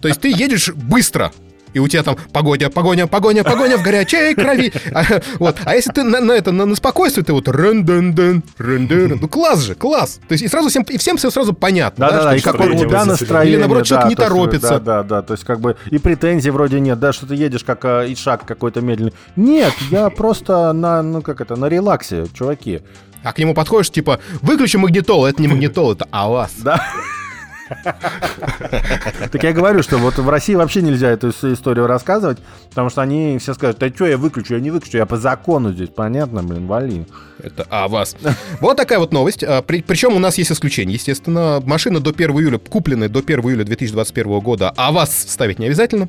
То 0.00 0.08
есть 0.08 0.20
ты 0.20 0.28
едешь 0.28 0.68
быстро 0.74 1.32
и 1.72 1.78
у 1.78 1.88
тебя 1.88 2.02
там 2.02 2.16
погоня, 2.32 2.70
погоня, 2.70 3.06
погоня, 3.06 3.44
погоня 3.44 3.76
в 3.76 3.82
горячей 3.82 4.34
крови. 4.34 4.72
А, 4.92 5.04
вот. 5.38 5.56
а 5.64 5.74
если 5.74 5.92
ты 5.92 6.02
на, 6.02 6.20
на 6.20 6.32
это, 6.32 6.52
на, 6.52 6.64
на 6.64 6.74
спокойствие, 6.74 7.24
ты 7.24 7.32
вот 7.32 7.48
рен 7.48 7.84
ден 7.84 8.14
ден 8.14 8.42
рен 8.58 8.86
ден 8.86 9.18
Ну 9.20 9.28
класс 9.28 9.60
же, 9.60 9.74
класс. 9.74 10.20
То 10.28 10.32
есть 10.32 10.44
и 10.44 10.48
сразу 10.48 10.68
всем, 10.68 10.82
и 10.84 10.96
всем 10.96 11.16
все 11.16 11.30
сразу 11.30 11.52
понятно. 11.52 12.06
Да, 12.06 12.16
да, 12.16 12.24
да, 12.24 12.36
и 12.36 12.40
какое 12.40 12.74
у 12.74 12.78
тебя 12.78 13.04
настроение. 13.04 13.54
Или 13.54 13.60
наоборот, 13.60 13.84
человек 13.84 14.08
не 14.08 14.16
торопится. 14.16 14.78
Да, 14.78 15.02
да, 15.02 15.02
да, 15.02 15.22
то 15.22 15.34
есть 15.34 15.44
как 15.44 15.60
бы 15.60 15.76
и 15.90 15.98
претензий 15.98 16.50
вроде 16.50 16.80
нет, 16.80 16.98
да, 16.98 17.12
что 17.12 17.26
ты 17.26 17.34
едешь 17.34 17.64
как 17.64 17.84
и 17.84 18.14
шаг 18.14 18.44
какой-то 18.44 18.80
медленный. 18.80 19.12
Нет, 19.36 19.72
я 19.90 20.10
просто 20.10 20.72
на, 20.72 21.02
ну 21.02 21.22
как 21.22 21.40
это, 21.40 21.56
на 21.56 21.66
релаксе, 21.66 22.26
чуваки. 22.32 22.80
А 23.22 23.32
к 23.32 23.38
нему 23.38 23.54
подходишь, 23.54 23.90
типа, 23.90 24.20
выключи 24.40 24.76
магнитол, 24.76 25.26
это 25.26 25.42
не 25.42 25.48
магнитол, 25.48 25.92
это 25.92 26.06
АЛАС. 26.12 26.52
Да. 26.58 26.80
Так 29.30 29.42
я 29.42 29.52
говорю, 29.52 29.82
что 29.82 29.98
вот 29.98 30.18
в 30.18 30.28
России 30.28 30.54
вообще 30.54 30.82
нельзя 30.82 31.10
эту 31.10 31.30
историю 31.30 31.86
рассказывать, 31.86 32.38
потому 32.70 32.90
что 32.90 33.02
они 33.02 33.38
все 33.38 33.54
скажут, 33.54 33.78
да 33.78 33.88
что 33.88 34.06
я 34.06 34.18
выключу, 34.18 34.54
я 34.54 34.60
не 34.60 34.70
выключу, 34.70 34.98
я 34.98 35.06
по 35.06 35.16
закону 35.16 35.72
здесь, 35.72 35.88
понятно, 35.88 36.42
блин, 36.42 36.66
вали. 36.66 37.06
Это 37.42 37.66
а 37.70 37.88
вас. 37.88 38.16
Вот 38.60 38.76
такая 38.76 38.98
вот 38.98 39.12
новость. 39.12 39.42
А, 39.42 39.62
при, 39.62 39.82
причем 39.82 40.14
у 40.14 40.18
нас 40.18 40.38
есть 40.38 40.52
исключение, 40.52 40.94
естественно. 40.94 41.62
Машина 41.64 42.00
до 42.00 42.10
1 42.10 42.30
июля, 42.30 42.58
купленная 42.58 43.08
до 43.08 43.20
1 43.20 43.40
июля 43.40 43.64
2021 43.64 44.40
года, 44.40 44.72
а 44.76 44.92
вас 44.92 45.26
ставить 45.28 45.58
не 45.58 45.66
обязательно. 45.66 46.08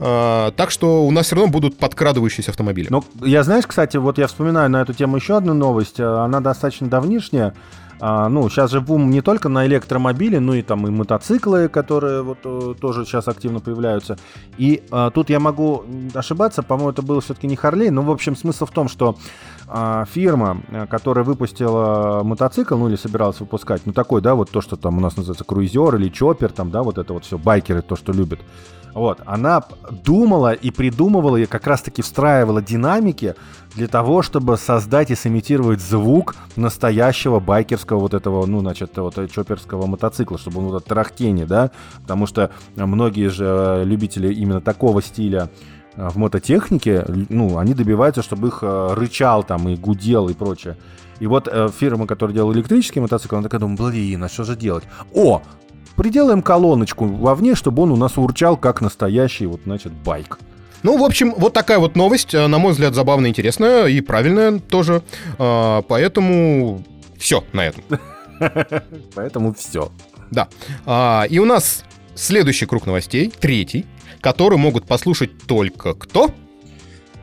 А, 0.00 0.50
так 0.52 0.70
что 0.70 1.06
у 1.06 1.10
нас 1.10 1.26
все 1.26 1.36
равно 1.36 1.50
будут 1.50 1.78
подкрадывающиеся 1.78 2.50
автомобили. 2.50 2.88
Ну, 2.90 3.04
я 3.22 3.42
знаешь, 3.42 3.66
кстати, 3.66 3.96
вот 3.96 4.18
я 4.18 4.26
вспоминаю 4.26 4.68
на 4.70 4.82
эту 4.82 4.92
тему 4.92 5.16
еще 5.16 5.36
одну 5.36 5.54
новость. 5.54 6.00
А, 6.00 6.24
она 6.24 6.40
достаточно 6.40 6.88
давнишняя. 6.88 7.54
А, 8.06 8.28
ну, 8.28 8.50
сейчас 8.50 8.70
же 8.70 8.82
бум 8.82 9.08
не 9.08 9.22
только 9.22 9.48
на 9.48 9.64
электромобили, 9.64 10.36
но 10.36 10.52
и 10.52 10.60
там 10.60 10.86
и 10.86 10.90
мотоциклы, 10.90 11.70
которые 11.70 12.20
вот 12.20 12.36
э, 12.44 12.74
тоже 12.78 13.06
сейчас 13.06 13.28
активно 13.28 13.60
появляются. 13.60 14.18
И 14.58 14.82
а, 14.90 15.08
тут 15.08 15.30
я 15.30 15.40
могу 15.40 15.84
ошибаться, 16.12 16.62
по-моему, 16.62 16.90
это 16.90 17.00
был 17.00 17.20
все-таки 17.20 17.46
не 17.46 17.56
Харлей, 17.56 17.88
но, 17.88 18.02
в 18.02 18.10
общем, 18.10 18.36
смысл 18.36 18.66
в 18.66 18.72
том, 18.72 18.88
что 18.88 19.16
а, 19.68 20.04
фирма, 20.04 20.60
э, 20.68 20.86
которая 20.86 21.24
выпустила 21.24 22.20
мотоцикл, 22.22 22.76
ну 22.76 22.90
или 22.90 22.96
собиралась 22.96 23.40
выпускать, 23.40 23.80
ну 23.86 23.94
такой, 23.94 24.20
да, 24.20 24.34
вот 24.34 24.50
то, 24.50 24.60
что 24.60 24.76
там 24.76 24.98
у 24.98 25.00
нас 25.00 25.16
называется 25.16 25.44
круизер 25.44 25.96
или 25.96 26.10
чоппер, 26.10 26.52
там, 26.52 26.70
да, 26.70 26.82
вот 26.82 26.98
это 26.98 27.14
вот 27.14 27.24
все, 27.24 27.38
байкеры, 27.38 27.80
то, 27.80 27.96
что 27.96 28.12
любят. 28.12 28.40
Вот, 28.94 29.20
она 29.26 29.64
думала 29.90 30.52
и 30.52 30.70
придумывала, 30.70 31.36
и 31.36 31.46
как 31.46 31.66
раз-таки 31.66 32.00
встраивала 32.00 32.62
динамики 32.62 33.34
для 33.74 33.88
того, 33.88 34.22
чтобы 34.22 34.56
создать 34.56 35.10
и 35.10 35.16
сымитировать 35.16 35.80
звук 35.80 36.36
настоящего 36.54 37.40
байкерского 37.40 37.98
вот 37.98 38.14
этого, 38.14 38.46
ну, 38.46 38.60
значит, 38.60 38.96
вот 38.96 39.18
чоперского 39.32 39.86
мотоцикла, 39.86 40.38
чтобы 40.38 40.60
он 40.60 40.66
вот 40.66 40.84
тарахтение, 40.84 41.44
да, 41.44 41.72
потому 42.02 42.26
что 42.26 42.50
многие 42.76 43.28
же 43.30 43.82
любители 43.84 44.32
именно 44.32 44.60
такого 44.60 45.02
стиля 45.02 45.50
э, 45.96 46.08
в 46.08 46.16
мототехнике, 46.16 47.04
ну, 47.28 47.58
они 47.58 47.74
добиваются, 47.74 48.22
чтобы 48.22 48.48
их 48.48 48.60
э, 48.62 48.94
рычал 48.94 49.42
там 49.42 49.68
и 49.68 49.74
гудел 49.74 50.28
и 50.28 50.34
прочее. 50.34 50.76
И 51.18 51.26
вот 51.26 51.48
э, 51.48 51.68
фирма, 51.76 52.06
которая 52.06 52.34
делала 52.34 52.52
электрический 52.52 53.00
мотоцикл, 53.00 53.34
она 53.34 53.42
такая 53.42 53.60
думает, 53.60 53.80
блин, 53.80 54.22
а 54.22 54.28
что 54.28 54.44
же 54.44 54.54
делать? 54.54 54.84
О, 55.12 55.42
приделаем 55.96 56.42
колоночку 56.42 57.06
вовне, 57.06 57.54
чтобы 57.54 57.82
он 57.82 57.92
у 57.92 57.96
нас 57.96 58.16
урчал, 58.18 58.56
как 58.56 58.80
настоящий, 58.80 59.46
вот, 59.46 59.60
значит, 59.64 59.92
байк. 59.92 60.38
Ну, 60.82 60.98
в 60.98 61.04
общем, 61.04 61.34
вот 61.36 61.54
такая 61.54 61.78
вот 61.78 61.96
новость, 61.96 62.34
э, 62.34 62.46
на 62.46 62.58
мой 62.58 62.72
взгляд, 62.72 62.94
забавная, 62.94 63.30
интересная 63.30 63.86
и 63.86 64.00
правильная 64.02 64.58
тоже. 64.58 65.02
А, 65.38 65.80
поэтому 65.82 66.84
все 67.16 67.42
на 67.54 67.66
этом. 67.66 67.82
Поэтому 69.14 69.54
все. 69.54 69.90
Да. 70.30 70.48
А, 70.84 71.24
и 71.30 71.38
у 71.38 71.46
нас 71.46 71.84
следующий 72.14 72.66
круг 72.66 72.84
новостей, 72.84 73.32
третий, 73.40 73.86
который 74.20 74.58
могут 74.58 74.86
послушать 74.86 75.46
только 75.46 75.94
кто? 75.94 76.30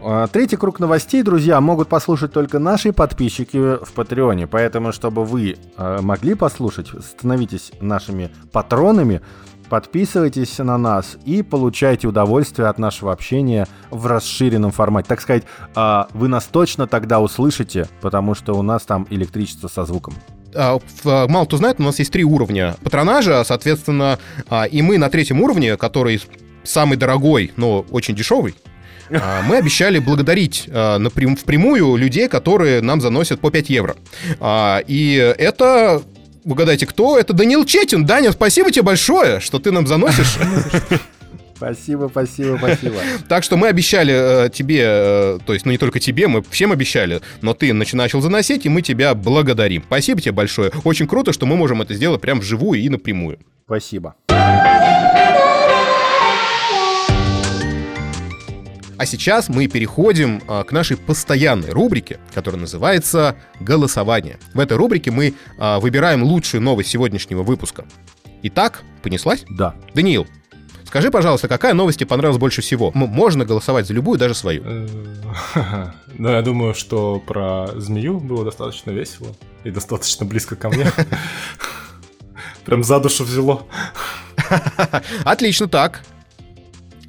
А, 0.04 0.28
третий 0.28 0.56
круг 0.56 0.80
новостей, 0.80 1.22
друзья, 1.22 1.62
могут 1.62 1.88
послушать 1.88 2.34
только 2.34 2.58
наши 2.58 2.92
подписчики 2.92 3.58
в 3.58 3.92
Патреоне. 3.94 4.48
Поэтому, 4.48 4.92
чтобы 4.92 5.26
вы 5.26 5.58
а, 5.78 6.02
могли 6.02 6.34
послушать, 6.34 6.88
становитесь 6.88 7.72
нашими 7.80 8.32
патронами, 8.52 9.22
подписывайтесь 9.70 10.58
на 10.58 10.78
нас 10.78 11.18
и 11.24 11.44
получайте 11.44 12.08
удовольствие 12.08 12.68
от 12.68 12.80
нашего 12.80 13.12
общения 13.12 13.68
в 13.92 14.08
расширенном 14.08 14.72
формате. 14.72 15.08
Так 15.08 15.22
сказать, 15.22 15.44
а, 15.76 16.08
вы 16.14 16.28
нас 16.28 16.46
точно 16.46 16.88
тогда 16.88 17.20
услышите, 17.20 17.88
потому 18.02 18.34
что 18.34 18.54
у 18.54 18.64
нас 18.64 18.84
там 18.84 19.06
электричество 19.12 19.68
со 19.68 19.86
звуком. 19.86 20.16
Мало 20.54 21.46
кто 21.46 21.58
знает, 21.58 21.80
у 21.80 21.84
нас 21.84 22.00
есть 22.00 22.12
три 22.12 22.26
уровня 22.26 22.76
патронажа, 22.84 23.42
соответственно, 23.46 24.20
и 24.70 24.82
мы 24.82 24.98
на 24.98 25.10
третьем 25.10 25.42
уровне, 25.42 25.78
который 25.78 26.22
самый 26.64 26.98
дорогой, 26.98 27.54
но 27.56 27.86
очень 27.90 28.16
дешевый, 28.16 28.56
мы 29.48 29.58
обещали 29.58 30.00
благодарить 30.00 30.68
а, 30.72 31.00
впрямую 31.00 31.96
людей, 31.96 32.28
которые 32.28 32.82
нам 32.82 33.02
заносят 33.02 33.40
по 33.40 33.52
5 33.52 33.70
евро. 33.70 33.96
А, 34.40 34.82
и 34.88 35.16
это 35.38 36.02
Угадайте, 36.44 36.88
кто? 36.88 37.20
Это 37.20 37.34
Данил 37.34 37.66
Четин. 37.66 38.06
Даня, 38.06 38.32
спасибо 38.32 38.72
тебе 38.72 38.82
большое, 38.84 39.40
что 39.40 39.60
ты 39.60 39.72
нам 39.72 39.86
заносишь. 39.86 40.38
Спасибо, 41.56 42.08
спасибо, 42.10 42.58
спасибо. 42.58 42.96
Так 43.30 43.44
что 43.44 43.56
мы 43.56 43.68
обещали 43.68 44.46
э, 44.46 44.50
тебе, 44.50 44.82
э, 44.84 45.40
то 45.46 45.54
есть, 45.54 45.64
ну 45.64 45.72
не 45.72 45.78
только 45.78 46.00
тебе, 46.00 46.28
мы 46.28 46.42
всем 46.50 46.72
обещали, 46.72 47.22
но 47.42 47.54
ты 47.54 47.72
начал 47.72 48.20
заносить, 48.20 48.66
и 48.66 48.70
мы 48.70 48.82
тебя 48.82 49.14
благодарим. 49.14 49.84
Спасибо 49.86 50.20
тебе 50.20 50.32
большое. 50.32 50.72
Очень 50.84 51.08
круто, 51.08 51.32
что 51.32 51.46
мы 51.46 51.56
можем 51.58 51.84
это 51.84 51.94
сделать 51.94 52.20
прям 52.20 52.40
вживую 52.40 52.82
и 52.82 52.90
напрямую. 52.90 53.38
Спасибо. 53.68 54.16
А 59.02 59.06
сейчас 59.08 59.50
мы 59.50 59.66
переходим 59.66 60.44
а, 60.48 60.64
к 60.64 60.72
нашей 60.72 60.96
постоянной 60.96 61.72
рубрике, 61.72 62.20
которая 62.36 62.62
называется 62.62 63.36
«Голосование». 63.60 64.38
В 64.54 64.60
этой 64.60 64.78
рубрике 64.78 65.10
мы 65.10 65.34
а, 65.58 65.80
выбираем 65.80 66.22
лучшую 66.22 66.62
новость 66.62 66.90
сегодняшнего 66.90 67.42
выпуска. 67.42 67.86
Итак, 68.44 68.84
понеслась? 69.02 69.44
Да. 69.50 69.74
Даниил, 69.96 70.28
скажи, 70.86 71.10
пожалуйста, 71.10 71.48
какая 71.48 71.74
новость 71.74 71.98
тебе 71.98 72.10
понравилась 72.10 72.38
больше 72.38 72.62
всего? 72.62 72.92
Можно 72.94 73.44
голосовать 73.44 73.88
за 73.88 73.96
любую, 73.96 74.20
даже 74.20 74.36
свою. 74.36 74.62
Э, 74.64 74.88
ну, 76.20 76.30
я 76.30 76.44
думаю, 76.44 76.76
что 76.76 77.20
про 77.20 77.70
змею 77.78 78.20
было 78.20 78.46
достаточно 78.46 78.92
весело 78.92 79.36
и 79.64 79.72
достаточно 79.72 80.28
близко 80.28 80.56
ко 80.56 80.70
мне. 80.70 80.86
Прям 82.66 82.84
за 82.84 83.00
душу 83.00 83.24
взяло. 83.24 83.66
Отлично, 85.24 85.68
так. 85.68 86.04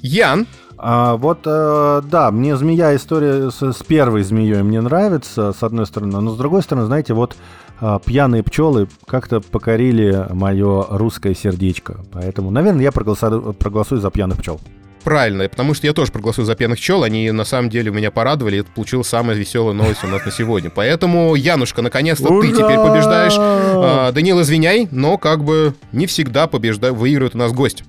Ян, 0.01 0.47
а, 0.85 1.15
вот, 1.15 1.39
э, 1.45 2.01
да, 2.03 2.29
мне 2.29 2.57
змея 2.57 2.93
история 2.93 3.49
с, 3.51 3.61
с 3.61 3.83
первой 3.83 4.21
змеей 4.23 4.63
мне 4.63 4.81
нравится, 4.81 5.53
с 5.57 5.63
одной 5.63 5.85
стороны, 5.85 6.19
но 6.19 6.31
с 6.31 6.37
другой 6.37 6.61
стороны, 6.61 6.85
знаете, 6.87 7.13
вот 7.13 7.37
э, 7.79 7.99
пьяные 8.05 8.43
пчелы 8.43 8.89
как-то 9.07 9.39
покорили 9.39 10.27
мое 10.31 10.85
русское 10.89 11.33
сердечко. 11.33 12.01
Поэтому, 12.11 12.51
наверное, 12.51 12.83
я 12.83 12.91
проголосую, 12.91 13.53
проголосую 13.53 14.01
за 14.01 14.11
пьяных 14.11 14.39
пчел. 14.39 14.59
Правильно, 15.05 15.47
потому 15.47 15.73
что 15.73 15.87
я 15.87 15.93
тоже 15.93 16.11
проголосую 16.11 16.45
за 16.45 16.55
пьяных 16.55 16.79
пчел. 16.79 17.03
Они 17.03 17.31
на 17.31 17.45
самом 17.45 17.69
деле 17.69 17.89
меня 17.89 18.11
порадовали. 18.11 18.59
Это 18.59 18.69
получилась 18.75 19.07
самая 19.07 19.37
веселая 19.37 19.73
новость 19.73 20.03
у 20.03 20.07
нас 20.07 20.25
на 20.25 20.31
сегодня. 20.31 20.69
Поэтому, 20.69 21.35
Янушка, 21.35 21.81
наконец-то 21.81 22.27
ты 22.41 22.49
теперь 22.49 22.77
побеждаешь. 22.77 23.35
А, 23.37 24.11
Данил, 24.11 24.41
извиняй, 24.41 24.89
но 24.91 25.17
как 25.17 25.45
бы 25.45 25.75
не 25.93 26.07
всегда 26.07 26.47
побежда... 26.47 26.91
выигрывает 26.91 27.35
у 27.35 27.37
нас 27.37 27.53
гость. 27.53 27.83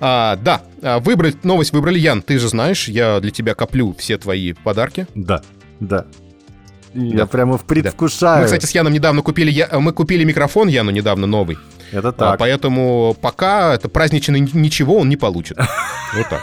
А, 0.00 0.36
да, 0.36 0.62
а, 0.82 0.98
выбрать 0.98 1.44
новость 1.44 1.72
выбрали 1.72 1.98
Ян. 1.98 2.22
Ты 2.22 2.38
же 2.38 2.48
знаешь, 2.48 2.88
я 2.88 3.20
для 3.20 3.30
тебя 3.30 3.54
коплю 3.54 3.94
все 3.98 4.18
твои 4.18 4.52
подарки. 4.52 5.06
Да, 5.14 5.42
да. 5.80 6.06
Я 6.94 7.26
прямо 7.26 7.56
в 7.56 7.64
предвкушаю. 7.64 8.36
Да. 8.36 8.40
Мы, 8.40 8.44
кстати, 8.46 8.66
с 8.66 8.70
Яном 8.72 8.92
недавно 8.92 9.22
купили, 9.22 9.50
я, 9.50 9.68
мы 9.78 9.92
купили 9.92 10.24
микрофон 10.24 10.68
Яну 10.68 10.90
недавно 10.90 11.26
новый. 11.26 11.56
Это 11.90 12.08
а, 12.08 12.12
так. 12.12 12.34
А, 12.34 12.36
поэтому 12.36 13.16
пока 13.20 13.74
это 13.74 13.88
праздничный 13.88 14.40
ничего 14.40 14.98
он 14.98 15.08
не 15.08 15.16
получит. 15.16 15.58
Вот 16.14 16.28
так 16.28 16.42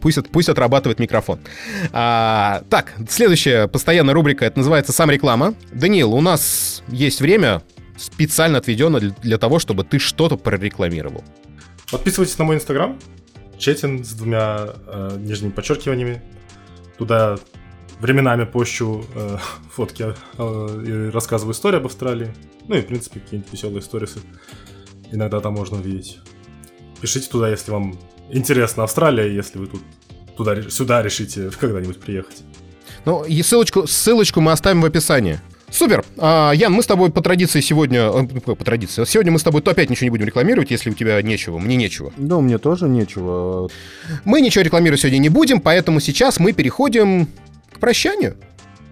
Пусть, 0.00 0.28
пусть 0.30 0.48
отрабатывает 0.48 0.98
микрофон. 0.98 1.40
А, 1.92 2.62
так, 2.70 2.92
следующая 3.08 3.66
постоянная 3.66 4.14
рубрика, 4.14 4.44
это 4.44 4.58
называется 4.58 4.92
«Сам 4.92 5.10
реклама». 5.10 5.54
Даниил, 5.72 6.12
у 6.12 6.20
нас 6.20 6.82
есть 6.88 7.20
время, 7.20 7.62
специально 7.96 8.58
отведено 8.58 9.00
для, 9.00 9.10
для 9.10 9.38
того, 9.38 9.58
чтобы 9.58 9.84
ты 9.84 9.98
что-то 9.98 10.36
прорекламировал. 10.36 11.24
Подписывайтесь 11.90 12.38
на 12.38 12.44
мой 12.44 12.56
инстаграм, 12.56 12.98
Четин 13.58 14.04
с 14.04 14.12
двумя 14.12 14.74
э, 14.86 15.16
нижними 15.18 15.50
подчеркиваниями. 15.50 16.22
Туда 16.96 17.38
временами 18.00 18.44
пощу 18.44 19.04
э, 19.14 19.36
фотки 19.72 20.14
э, 20.38 20.84
и 20.86 21.10
рассказываю 21.10 21.54
истории 21.54 21.78
об 21.78 21.86
Австралии. 21.86 22.32
Ну 22.68 22.76
и, 22.76 22.82
в 22.82 22.86
принципе, 22.86 23.20
какие-нибудь 23.20 23.52
веселые 23.52 23.82
сторисы 23.82 24.20
иногда 25.10 25.40
там 25.40 25.54
можно 25.54 25.78
увидеть. 25.78 26.18
Пишите 27.00 27.28
туда, 27.28 27.48
если 27.48 27.70
вам 27.70 27.98
интересна 28.30 28.84
Австралия, 28.84 29.34
если 29.34 29.58
вы 29.58 29.66
тут 29.66 29.82
туда, 30.36 30.62
сюда 30.70 31.02
решите 31.02 31.50
когда-нибудь 31.60 32.00
приехать. 32.00 32.42
Ну, 33.04 33.24
и 33.24 33.42
ссылочку, 33.42 33.86
ссылочку 33.86 34.40
мы 34.40 34.52
оставим 34.52 34.82
в 34.82 34.84
описании. 34.84 35.40
Супер. 35.70 36.04
А, 36.16 36.52
Ян, 36.52 36.72
мы 36.72 36.82
с 36.82 36.86
тобой 36.86 37.10
по 37.10 37.20
традиции 37.20 37.60
сегодня... 37.60 38.10
Э, 38.10 38.24
по 38.26 38.64
традиции. 38.64 39.04
Сегодня 39.04 39.32
мы 39.32 39.38
с 39.38 39.42
тобой 39.42 39.62
то 39.62 39.70
опять 39.70 39.90
ничего 39.90 40.04
не 40.04 40.10
будем 40.10 40.26
рекламировать, 40.26 40.70
если 40.70 40.90
у 40.90 40.94
тебя 40.94 41.20
нечего. 41.22 41.58
Мне 41.58 41.76
нечего. 41.76 42.12
Да, 42.16 42.40
мне 42.40 42.58
тоже 42.58 42.88
нечего. 42.88 43.68
Мы 44.24 44.40
ничего 44.40 44.62
рекламировать 44.62 45.00
сегодня 45.00 45.18
не 45.18 45.28
будем, 45.28 45.60
поэтому 45.60 46.00
сейчас 46.00 46.38
мы 46.38 46.52
переходим 46.52 47.28
к 47.72 47.78
прощанию. 47.78 48.36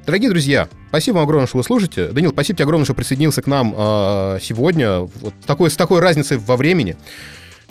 Дорогие 0.05 0.31
друзья, 0.31 0.68
спасибо 0.91 1.16
вам 1.16 1.24
огромное, 1.24 1.49
что 1.49 1.57
вы 1.57 1.64
слушаете. 1.64 2.09
Данил, 2.09 2.31
спасибо 2.31 2.59
тебе 2.59 2.64
огромное, 2.64 2.85
что 2.85 2.95
присоединился 2.95 3.43
к 3.43 3.47
нам 3.49 3.74
э, 3.77 4.39
сегодня 4.41 5.01
вот 5.01 5.35
такой, 5.47 5.70
с 5.70 5.77
такой 5.77 6.01
разницей 6.01 6.37
во 6.37 6.57
времени. 6.57 6.97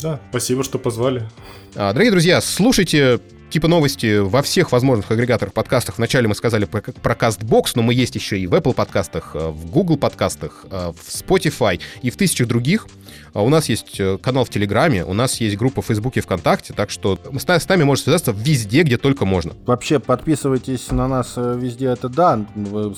Да, 0.01 0.19
спасибо, 0.31 0.63
что 0.63 0.77
позвали. 0.77 1.29
А, 1.75 1.93
дорогие 1.93 2.11
друзья, 2.11 2.41
слушайте 2.41 3.21
типа 3.55 3.69
новости 3.69 4.17
во 4.17 4.41
всех 4.41 4.73
возможных 4.73 5.09
агрегаторах 5.09 5.53
подкастов. 5.53 5.97
Вначале 5.97 6.27
мы 6.27 6.35
сказали 6.35 6.65
про, 6.65 6.81
про 6.81 7.13
CastBox, 7.13 7.71
но 7.75 7.83
мы 7.83 7.93
есть 7.93 8.13
еще 8.13 8.37
и 8.37 8.47
в 8.47 8.53
Apple 8.53 8.73
подкастах, 8.73 9.31
э, 9.33 9.47
в 9.47 9.71
Google 9.71 9.95
подкастах, 9.95 10.65
э, 10.69 10.91
в 10.91 11.07
Spotify 11.07 11.79
и 12.01 12.09
в 12.09 12.17
тысячах 12.17 12.49
других. 12.49 12.85
А 13.31 13.43
у 13.43 13.47
нас 13.47 13.69
есть 13.69 13.97
э, 13.97 14.17
канал 14.21 14.43
в 14.43 14.49
Телеграме, 14.49 15.05
у 15.05 15.13
нас 15.13 15.39
есть 15.39 15.55
группа 15.55 15.81
в 15.81 15.85
Фейсбуке, 15.85 16.19
ВКонтакте, 16.19 16.73
так 16.73 16.89
что 16.89 17.17
с 17.33 17.69
нами 17.69 17.83
можно 17.83 18.03
связаться 18.03 18.33
везде, 18.37 18.83
где 18.83 18.97
только 18.97 19.23
можно. 19.23 19.53
Вообще, 19.65 19.99
подписывайтесь 19.99 20.91
на 20.91 21.07
нас 21.07 21.35
везде, 21.37 21.85
это 21.85 22.09
да, 22.09 22.45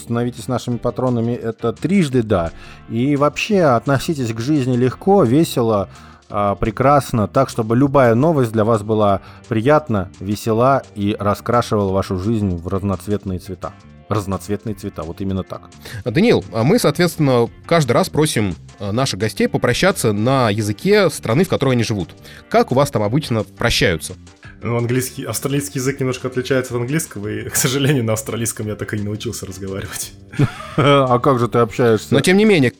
становитесь 0.02 0.48
нашими 0.48 0.78
патронами, 0.78 1.34
это 1.34 1.72
трижды 1.72 2.24
да. 2.24 2.52
И 2.90 3.16
вообще 3.16 3.62
относитесь 3.62 4.34
к 4.34 4.40
жизни 4.40 4.76
легко, 4.76 5.22
весело, 5.22 5.88
прекрасно, 6.30 7.28
так, 7.28 7.50
чтобы 7.50 7.76
любая 7.76 8.16
новость 8.16 8.52
для 8.52 8.64
вас 8.64 8.84
была 8.84 9.22
приятна, 9.48 10.12
весела 10.20 10.84
и 10.96 11.16
раскрашивала 11.18 11.92
вашу 11.92 12.18
жизнь 12.18 12.56
в 12.58 12.68
разноцветные 12.68 13.40
цвета. 13.40 13.74
Разноцветные 14.10 14.74
цвета, 14.74 15.04
вот 15.04 15.20
именно 15.20 15.44
так. 15.44 15.70
Даниил, 16.06 16.44
а 16.54 16.64
мы, 16.64 16.80
соответственно, 16.80 17.50
каждый 17.66 17.92
раз 17.92 18.10
просим 18.10 18.56
а, 18.80 18.94
наших 18.94 19.20
гостей 19.20 19.50
попрощаться 19.50 20.14
на 20.14 20.50
языке 20.50 21.10
страны, 21.10 21.44
в 21.44 21.50
которой 21.50 21.72
они 21.72 21.84
живут. 21.84 22.12
Как 22.50 22.72
у 22.72 22.76
вас 22.76 22.90
там 22.90 23.04
обычно 23.04 23.44
прощаются? 23.44 24.14
Ну, 24.62 24.78
английский, 24.78 25.26
австралийский 25.26 25.80
язык 25.80 26.00
немножко 26.00 26.30
отличается 26.30 26.74
от 26.74 26.82
английского, 26.82 27.28
и, 27.28 27.50
к 27.50 27.56
сожалению, 27.56 28.06
на 28.06 28.14
австралийском 28.14 28.68
я 28.68 28.76
так 28.76 28.94
и 28.94 28.98
не 28.98 29.04
научился 29.04 29.46
разговаривать. 29.46 30.14
А 30.78 31.20
как 31.20 31.40
же 31.40 31.48
ты 31.48 31.60
общаешься? 31.60 32.14
Но 32.14 32.22
тем 32.22 32.38
не 32.38 32.46
менее, 32.46 32.72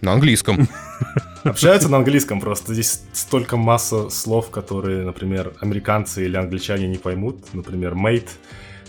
на 0.00 0.12
английском. 0.12 0.68
Общаются 1.44 1.88
на 1.88 1.98
английском 1.98 2.40
просто. 2.40 2.74
Здесь 2.74 3.02
столько 3.12 3.56
масса 3.56 4.10
слов, 4.10 4.50
которые, 4.50 5.04
например, 5.04 5.52
американцы 5.60 6.24
или 6.24 6.36
англичане 6.36 6.86
не 6.88 6.98
поймут. 6.98 7.54
Например, 7.54 7.94
mate. 7.94 8.28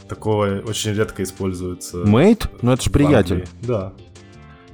Такое 0.08 0.62
очень 0.62 0.94
редко 0.94 1.24
используется. 1.24 2.04
Mate? 2.04 2.50
Ну 2.62 2.74
это 2.74 2.84
же 2.84 2.90
приятель. 2.90 3.48
Да. 3.62 3.94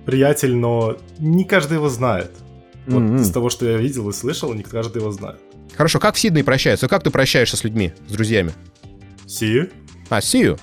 Приятель, 0.05 0.55
но 0.55 0.97
не 1.19 1.43
каждый 1.43 1.75
его 1.75 1.89
знает. 1.89 2.31
Вот 2.87 3.03
mm-hmm. 3.03 3.21
из 3.21 3.31
того, 3.31 3.49
что 3.49 3.69
я 3.69 3.77
видел 3.77 4.09
и 4.09 4.13
слышал, 4.13 4.53
не 4.53 4.63
каждый 4.63 4.99
его 4.99 5.11
знает. 5.11 5.39
Хорошо, 5.75 5.99
как 5.99 6.15
в 6.15 6.19
Сиднее 6.19 6.43
прощаются? 6.43 6.87
Как 6.87 7.03
ты 7.03 7.11
прощаешься 7.11 7.57
с 7.57 7.63
людьми, 7.63 7.93
с 8.07 8.13
друзьями? 8.13 8.53
See 9.27 9.53
you. 9.53 9.71
А, 10.09 10.19
see 10.19 10.41
you. 10.41 10.59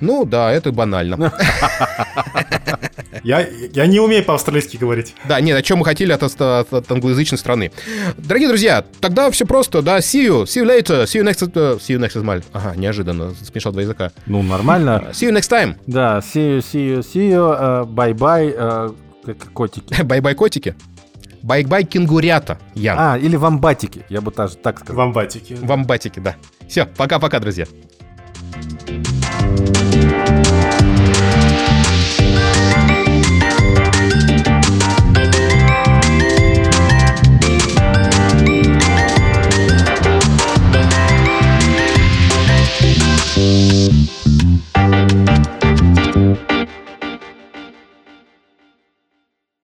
Ну 0.00 0.26
да, 0.26 0.52
это 0.52 0.72
банально. 0.72 1.32
Я, 3.26 3.44
я 3.74 3.86
не 3.88 3.98
умею 3.98 4.24
по-австралийски 4.24 4.76
говорить. 4.76 5.16
Да, 5.24 5.40
нет, 5.40 5.58
о 5.58 5.62
чем 5.62 5.78
мы 5.78 5.84
хотели 5.84 6.12
от, 6.12 6.22
от, 6.22 6.40
от 6.40 6.92
англоязычной 6.92 7.36
страны. 7.38 7.72
Дорогие 8.16 8.46
друзья, 8.46 8.84
тогда 9.00 9.32
все 9.32 9.44
просто, 9.44 9.82
да, 9.82 9.98
see 9.98 10.28
you, 10.28 10.44
see 10.44 10.62
you 10.62 10.64
later, 10.64 11.02
see 11.06 11.20
you 11.20 11.24
next, 11.24 11.42
uh, 11.42 11.76
see 11.78 11.96
you 11.96 11.98
next 11.98 12.16
Измаль. 12.16 12.44
Ага, 12.52 12.76
неожиданно, 12.76 13.34
смешал 13.34 13.72
два 13.72 13.82
языка. 13.82 14.12
Ну, 14.26 14.42
нормально. 14.44 15.10
See 15.10 15.28
you 15.28 15.36
next 15.36 15.50
time. 15.50 15.74
Да, 15.88 16.18
see 16.18 16.58
you, 16.58 16.60
see 16.60 16.88
you, 16.88 17.00
see 17.00 17.32
you, 17.32 17.58
uh, 17.58 17.84
bye-bye, 17.84 18.56
uh, 18.56 18.96
котики. 19.52 19.92
Bye-bye, 19.92 20.34
котики. 20.34 20.76
Bye-bye 21.42 21.82
кенгурята, 21.82 22.60
Ян. 22.76 22.96
А, 22.96 23.18
или 23.18 23.34
вамбатики, 23.34 24.04
я 24.08 24.20
бы 24.20 24.30
даже 24.30 24.54
так 24.56 24.78
сказал. 24.78 25.06
Вамбатики. 25.06 25.56
Вамбатики, 25.60 26.20
да. 26.20 26.36
Все, 26.68 26.86
пока-пока, 26.86 27.40
друзья. 27.40 27.66